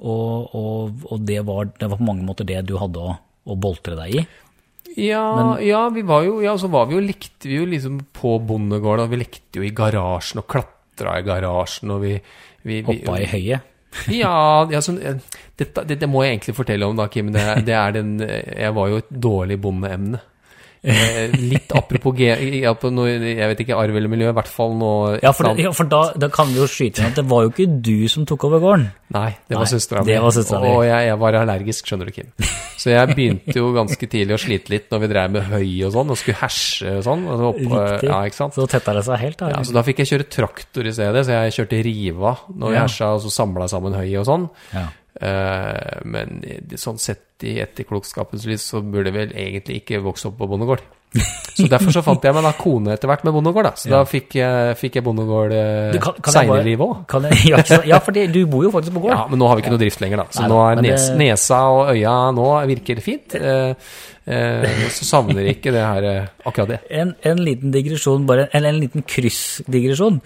[0.00, 3.56] Og, og, og det, var, det var på mange måter det du hadde å, å
[3.60, 4.24] boltre deg i.
[4.94, 8.36] Ja, ja, vi var jo, ja, så var vi jo, likte vi jo liksom på
[8.46, 12.12] bondegården, og vi lekte jo i garasjen og klatra i garasjen, og vi,
[12.62, 13.70] vi, vi Hoppa i høyet.
[14.10, 15.18] Ja, ja eh,
[15.60, 17.32] dette, dette må jeg egentlig fortelle om da, Kim.
[17.34, 20.22] Det, det er den, eh, jeg var jo et dårlig bondeemne.
[20.84, 22.26] Eh, litt apropos G,
[22.92, 24.90] noe, jeg vet ikke, arv eller miljø, i hvert fall nå
[25.22, 27.52] Ja, for, ja, for da, da kan vi jo skyte inn at det var jo
[27.54, 28.84] ikke du som tok over gården.
[29.14, 30.16] Nei, det var søstera mi.
[30.18, 32.28] Og jeg, jeg var allergisk, skjønner du, Kim.
[32.76, 35.94] Så jeg begynte jo ganske tidlig å slite litt når vi drev med høy og
[35.94, 37.22] sånn, og skulle herse og sånn.
[37.32, 37.62] Og opp,
[38.04, 38.18] ja?
[38.58, 39.52] Så tetta det seg helt, da.
[39.54, 42.80] Ja, så da fikk jeg kjøre traktor i stedet, så jeg kjørte riva når vi
[42.82, 44.46] hersa, og så samla sammen høy og sånn.
[44.74, 44.84] Ja.
[45.14, 46.42] Eh, men
[46.76, 50.82] sånn sett i etterklokskapens lys så burde jeg vel egentlig ikke vokse opp på bondegård.
[51.54, 53.70] Så derfor så fant jeg meg da kone etter hvert med bondegård, da.
[53.78, 57.28] Så da fikk jeg, fikk jeg bondegård eh, jeg seinere i livet òg.
[57.46, 59.14] Ja, ja, for du bor jo faktisk på gård.
[59.14, 60.34] Ja, men nå har vi ikke noe drift lenger, da.
[60.34, 63.36] Så Nei nå er nes, det- nesa og øya nå virker fint.
[63.38, 63.76] Eh,
[64.26, 64.66] eh,
[64.96, 66.80] så savner ikke det her eh, akkurat det.
[66.90, 70.18] En, en liten digresjon, bare, eller en liten kryssdigresjon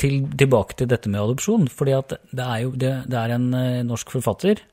[0.00, 1.68] til, tilbake til dette med adopsjon.
[1.68, 4.64] fordi at det er jo det, det er en eh, norsk forfatter,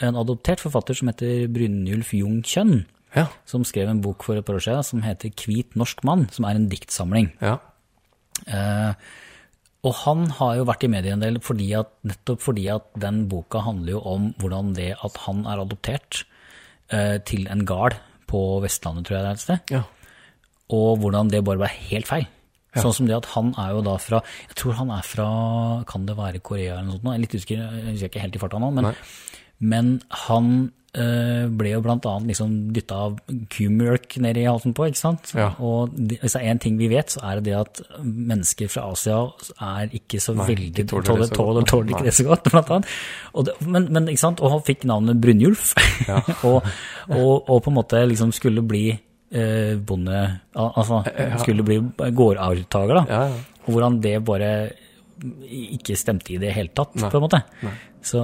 [0.00, 2.84] en adoptert forfatter som heter Brynjulf Jung Kjønn,
[3.16, 3.26] Ja.
[3.46, 6.44] som skrev en bok for et par år siden som heter Hvit norsk mann, som
[6.44, 7.32] er en diktsamling.
[7.40, 7.58] ja.
[8.46, 8.94] Eh,
[9.84, 13.28] og han har jo vært i media en del fordi at, nettopp fordi at den
[13.30, 16.24] boka handler jo om hvordan det at han er adoptert
[16.90, 17.94] eh, til en gard
[18.26, 19.82] på Vestlandet, tror jeg det er et sted, ja.
[20.74, 22.26] og hvordan det bare var helt feil.
[22.78, 25.24] Sånn som det at han er jo da fra Jeg tror han er fra
[25.88, 27.06] Kan det være Korea eller noe sånt?
[27.08, 28.68] Jeg er litt usikker, jeg husker ikke helt i farta nå.
[28.76, 28.92] Men, Nei.
[29.58, 29.96] Men
[30.26, 30.50] han
[30.94, 33.16] eh, ble jo blant annet liksom dytta av
[33.52, 35.32] kumjølk nedi i halsen på, ikke sant?
[35.36, 35.50] Ja.
[35.58, 38.70] Og det, hvis det er én ting vi vet, så er det det at mennesker
[38.72, 39.18] fra Asia
[39.70, 42.94] er ikke så Nei, veldig tåler tåler, tåler, tåler ikke det så godt, blant annet.
[43.34, 44.42] Og det, men, men ikke sant?
[44.44, 45.74] Og han fikk navnet Brynjulf,
[46.08, 46.22] Ja.
[46.48, 46.64] og,
[47.10, 50.20] og, og på en måte liksom skulle bli eh, bonde
[50.54, 51.02] Altså
[51.42, 53.06] skulle bli gårdarvtaker, da.
[53.10, 53.46] Ja, ja.
[53.66, 54.52] Og hvordan det bare
[55.18, 57.10] ikke stemte i det hele tatt, Nei.
[57.10, 57.40] på en måte.
[57.66, 57.72] Nei.
[58.06, 58.22] Så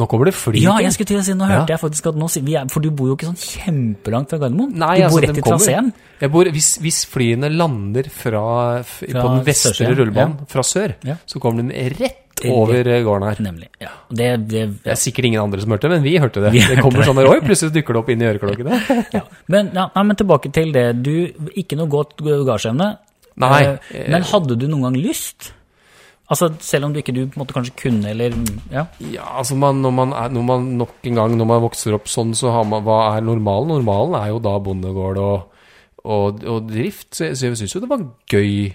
[0.00, 0.60] Nå kommer det fly.
[0.62, 1.60] Ja, jeg skulle til å si, nå Ja.
[1.60, 4.38] hørte jeg faktisk at nå vi er, For du bor jo ikke sånn kjempelangt fra
[4.38, 4.72] Gardermoen.
[4.74, 5.92] Nei, du altså, bor rett i traseen.
[6.22, 11.16] Jeg bor, hvis, hvis flyene lander fra, Fra på den vestre rullebanen fra sør, Ja.
[11.26, 13.42] så kommer den rett over eh, gården her.
[13.44, 13.68] Nemlig.
[13.80, 13.90] Ja.
[14.10, 16.52] Det, det, Det er sikkert ingen andre som hørte det, men vi hørte det.
[16.52, 18.80] Vi det kommer sånn der, oi, plutselig dukker det opp inn i øreklokkene.
[19.16, 19.22] ja.
[19.52, 21.02] Men, ja, men tilbake til det.
[21.02, 21.12] Du,
[21.54, 22.96] ikke noe godt gasjeevne.
[23.42, 23.62] Nei.
[23.92, 25.52] Eh, Men hadde du noen gang lyst?
[26.32, 28.32] Altså, selv om du ikke du måte kanskje kunne, eller
[28.72, 28.86] Ja.
[29.04, 32.08] Ja, altså man, når, man er, når man nok en gang, når man vokser opp
[32.08, 33.74] sånn, så har man, hva er normalen?
[33.74, 35.66] Normalen er jo da bondegård og,
[36.02, 38.72] og, og drift, så jeg, så jeg synes jo det var gøy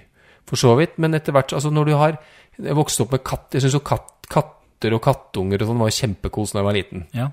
[0.48, 2.20] for så vidt, men etter hvert, altså når du har
[2.58, 5.94] jeg vokste opp med katt, jeg synes jo katt, katter og kattunger og sånn var
[5.94, 7.06] kjempekos når jeg var liten.
[7.18, 7.30] ja.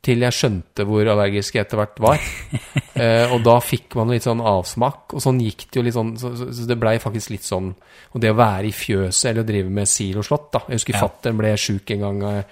[0.00, 2.22] Til jeg skjønte hvor allergisk jeg etter hvert var.
[3.02, 6.14] eh, og da fikk man litt sånn avsmak, og sånn gikk det jo litt sånn,
[6.20, 7.74] så, så, så det blei faktisk litt sånn
[8.14, 10.64] Og det å være i fjøset eller å drive med siloslått, da.
[10.68, 11.02] Jeg husker Ja.
[11.04, 12.22] fattern ble sjuk en gang.
[12.30, 12.44] Eh,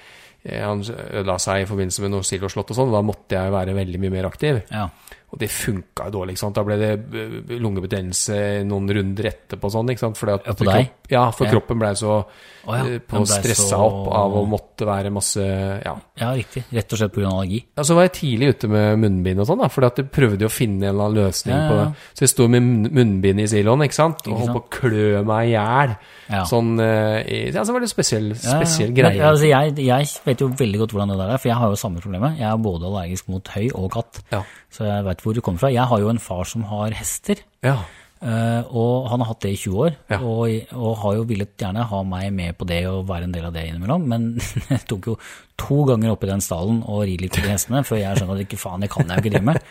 [0.47, 3.75] han ødela seg i forbindelse med noe siloslått og sånn, og da måtte jeg være
[3.75, 4.63] veldig mye mer aktiv.
[4.71, 4.89] ja.
[5.29, 6.33] Og det funka jo dårlig.
[6.33, 6.55] ikke sant?
[6.57, 9.91] Da ble det eh, lungebetennelse noen runder etterpå sånn.
[9.93, 10.17] ikke sant?
[10.17, 10.87] Fordi at Ja, på deg?
[10.89, 11.51] kropp- ja, for Ja.
[11.53, 15.37] kroppen blei så oh, ja, eh, på stressa så- opp av å måtte være masse
[15.85, 15.97] Ja.
[16.17, 16.65] Ja, riktig.
[16.73, 17.29] Rett og slett pga.
[17.29, 17.63] allergi.
[17.77, 20.47] Ja, så var jeg tidlig ute med munnbind og sånn, da, fordi at jeg prøvde
[20.47, 21.95] å finne en eller annen løsning på det.
[22.15, 25.49] Så jeg sto med munnbind i siloen, ikke sant, og holdt på å klø meg
[25.49, 25.97] i hjel.
[26.29, 26.43] Ja.
[26.45, 28.57] Sånn, eh, i, ja, så var det spesiell, Ja, ja.
[28.61, 29.21] spesiell greie.
[29.25, 31.79] altså, jeg, jeg vet jo veldig godt hvordan det der er, for jeg har jo
[31.81, 32.37] samme problemet.
[32.41, 34.43] Jeg er både allergisk mot høy og katt, Ja.
[34.71, 35.71] så jeg vet hvor det kommer fra.
[35.73, 37.79] Jeg har jo en far som har hester, Ja.
[38.21, 41.87] eh, og han har hatt det i 20 år, og, og har jo villet gjerne
[41.89, 44.29] ha meg med på det og være en del av det innimellom, men
[44.69, 45.17] det tok jo
[45.57, 48.37] to ganger opp i den stallen og ri litt på de hestene, før jeg skjønte
[48.37, 49.63] at ikke faen, det kan jeg jo ikke drive med.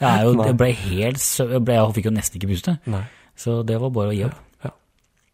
[0.00, 1.22] Jeg, jo, jeg ble helt.
[1.38, 3.04] Jeg, ble, jeg fikk jo nesten ikke puste, Nei.
[3.38, 4.46] så det var bare å gi opp.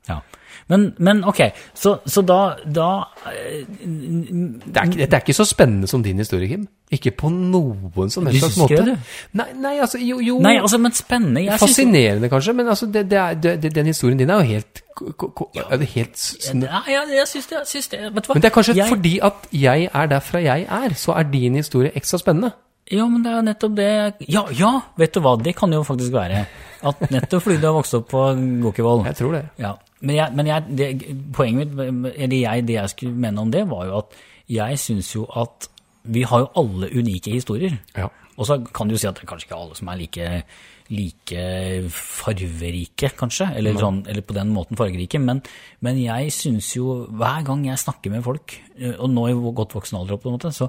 [0.06, 0.20] Ja.
[0.68, 1.40] Men, men ok,
[1.74, 2.88] så, så da, da
[3.30, 6.66] eh, Det er dette er ikke så spennende som din historie, Kim.
[6.90, 8.82] Ikke på noen som helst slags måte.
[8.86, 8.96] det,
[9.34, 11.42] Nei, nei, altså, jo, jo Nei, altså, men spennende.
[11.42, 14.82] Jeg Fascinerende, kanskje, men altså, det, det er, den historien din er jo helt,
[15.70, 16.28] er det helt
[16.62, 17.64] Ja, ja, jeg syns det.
[17.66, 18.04] Syns det.
[18.06, 18.36] Vet du hva?
[18.36, 21.58] Men det er kanskje jeg, fordi at jeg er derfra jeg er, så er din
[21.58, 22.54] historie ekstra spennende.
[22.92, 23.90] Ja, men det er jo nettopp det
[24.30, 26.44] Ja, ja, vet du hva, det kan jo faktisk være.
[26.86, 28.22] At nettopp fordi du har vokst opp på
[28.62, 29.02] Gåkivoll.
[29.08, 29.42] Jeg tror det.
[29.58, 30.90] Ja, men, jeg, men jeg, det,
[31.36, 34.16] poenget mitt, eller jeg, det jeg skulle mene om det, var jo at
[34.52, 35.70] jeg syns jo at
[36.06, 37.78] vi har jo alle unike historier.
[37.96, 38.10] Ja.
[38.36, 40.26] Og så kan du jo si at det er kanskje ikke alle som er like,
[40.92, 41.46] like
[41.96, 45.40] farverike, kanskje, eller, sånn, eller på den måten fargerike, men,
[45.84, 49.78] men jeg syns jo hver gang jeg snakker med folk, eh, og nå i godt
[49.78, 50.68] voksen alder, på en måte, så,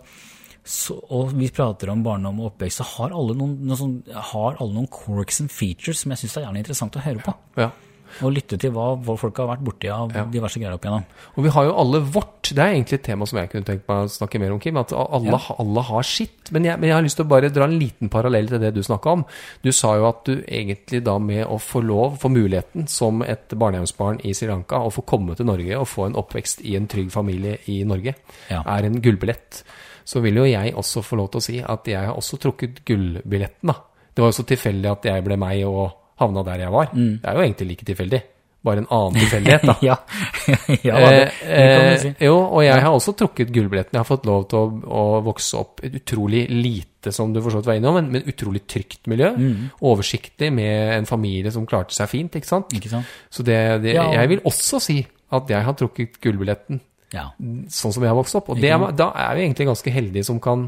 [0.64, 4.00] så, og vi prater om barndom og oppvekst, så har alle noen, noen, sånn,
[4.32, 7.36] har alle noen quirks and features som jeg syns er gjerne interessant å høre på.
[7.60, 7.68] Ja.
[7.68, 7.87] Ja.
[8.24, 8.88] Og lytte til hva,
[9.18, 11.06] folk har vært borti av diverse greier opp igjennom.
[11.38, 12.52] Og vi har jo alle vårt.
[12.54, 14.78] Det er egentlig et tema som jeg kunne tenkt meg å snakke mer om, Kim.
[14.78, 16.52] At alle, alle har sitt.
[16.56, 18.74] Men jeg, men jeg har lyst til å bare dra en liten parallell til det
[18.78, 19.26] du snakka om.
[19.66, 23.52] Du sa jo at du egentlig da med å få lov, få muligheten som et
[23.54, 26.88] barnehjemsbarn i Sri Lanka, å få komme til Norge og få en oppvekst i en
[26.88, 28.16] trygg familie i Norge,
[28.50, 28.64] Ja.
[28.66, 29.64] er en gullbillett.
[30.08, 32.86] Så vil jo jeg også få lov til å si at jeg har også trukket
[32.88, 33.74] gullbilletten, da.
[34.16, 36.90] Det var jo så tilfeldig at jeg ble meg og havna der jeg var.
[36.94, 38.24] Det er jo egentlig like tilfeldig.
[38.66, 39.76] Bare en annen tilfeldighet, da.
[39.86, 39.96] ja,
[40.90, 41.12] ja det,
[41.46, 42.10] det kan Eh, si.
[42.10, 43.94] eh, jo, og jeg har også trukket gullbilletten.
[43.96, 44.64] Jeg har fått lov til å,
[44.98, 49.06] å vokse opp et utrolig lite, som du forstått var innom, men, men utrolig trygt
[49.08, 49.30] miljø.
[49.38, 49.70] Mm.
[49.88, 52.74] Oversiktlig med en familie som klarte seg fint, ikke sant?
[52.76, 53.14] Ikke sant?
[53.32, 54.08] Så det, det, Ja.
[54.18, 54.98] jeg vil også si
[55.38, 56.82] at jeg har trukket gullbilletten
[57.14, 57.30] Ja.
[57.72, 58.50] sånn som jeg har vokst opp.
[58.52, 60.68] Og det, da er vi egentlig ganske heldige som kan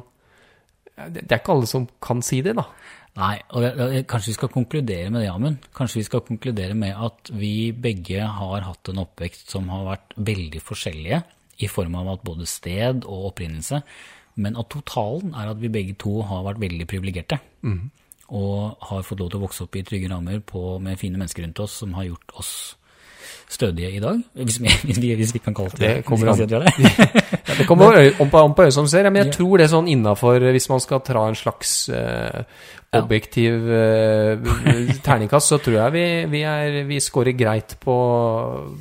[1.00, 2.66] Det det er ikke alle som kan si det, da.
[3.18, 3.66] Nei, og
[4.08, 5.66] kanskje vi skal konkludere med det, Amund.
[5.76, 10.16] Kanskje vi skal konkludere med at vi begge har hatt en oppvekst som har vært
[10.16, 11.22] veldig forskjellige,
[11.60, 13.82] i form av at både sted og opprinnelse,
[14.40, 17.42] men at totalen er at vi begge to har vært veldig privilegerte.
[18.30, 21.44] Og har fått lov til å vokse opp i trygge rammer på, med fine mennesker
[21.44, 22.54] rundt oss som har gjort oss
[23.50, 26.34] stødige i dag, hvis vi, hvis vi, hvis vi kan kalle det Det kommer.
[26.38, 26.60] Si det.
[27.48, 30.46] Ja, det kommer an på, øyet som ser, men jeg tror det er sånn innafor
[30.54, 32.79] Hvis man skal tra en slags eh, Ja.
[32.98, 34.40] Objektiv eh,
[35.06, 37.96] terningkast, så tror jeg vi, vi, er, vi scorer greit på,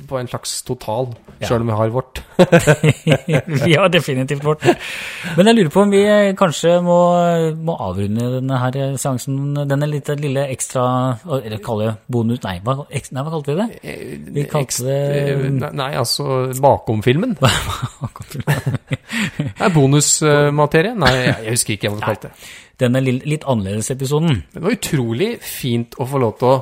[0.09, 1.47] på en slags total, Ja.
[1.47, 2.19] sjøl om vi har vårt.
[3.65, 4.65] vi har definitivt vårt.
[5.37, 6.01] Men jeg lurer på om vi
[6.39, 6.97] kanskje må,
[7.55, 10.83] må avrunde denne her seansen, denne lille, lille ekstra
[11.37, 13.69] Eller kalle det bonus Nei, hva, ek, nei, hva kalte vi det?
[14.35, 15.45] Vi kalte det Eh,
[15.79, 17.37] Nei, altså bakom-filmen.
[19.63, 20.95] er bonusmaterie?
[20.99, 22.33] Nei, jeg, jeg husker ikke hva det kalte.
[22.79, 24.43] Denne litt annerledes episoden.
[24.53, 26.59] Det var utrolig fint å få lov til å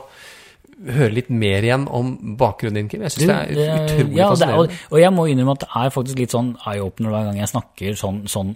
[0.97, 3.03] høre litt mer igjen om bakgrunnen din, Kim.
[3.05, 4.69] Jeg syns det er utrolig ja, fascinerende.
[4.69, 7.51] det, og, jeg må innrømme at det er faktisk litt sånn eye-opener hver gang jeg
[7.53, 8.53] snakker sånn, sånn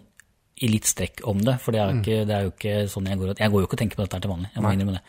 [0.62, 1.57] i litt strekk om det.
[1.64, 3.70] For det er, jo ikke, det er jo ikke sånn jeg går Jeg går jo
[3.70, 4.51] ikke og tenker på dette til vanlig.
[4.53, 4.76] Jeg må Nei.
[4.78, 5.03] innrømme det.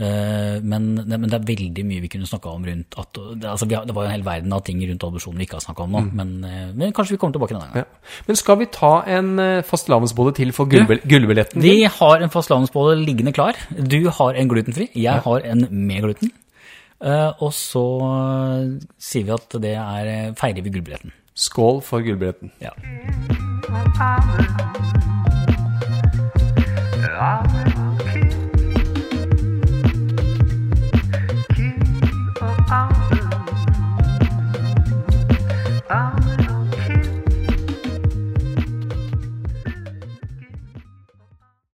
[0.00, 3.68] Eh, men, men det er veldig mye vi kunne snakka om rundt at, det, altså,
[3.68, 5.84] har, det var jo en hel verden av ting rundt adopsjon vi ikke har snakka
[5.84, 6.04] om nå.
[6.16, 7.84] Men, eh, men kanskje vi kommer tilbake en annen gang.
[7.84, 8.22] Ja.
[8.30, 11.60] Men skal vi ta en uh, fastelavnsbolle til for gullbil- gullbilletten?
[11.60, 13.58] Vi har en fastelavnsbolle liggende klar.
[13.70, 16.32] Du har en glutenfri, jeg har en med gluten.
[17.00, 21.14] Eh, og så eh, sier vi at det er eh, feirer vi gullbilletten.
[21.32, 22.52] Skål for gullbilletten.
[22.60, 22.72] Ja.
[35.92, 36.19] Ah.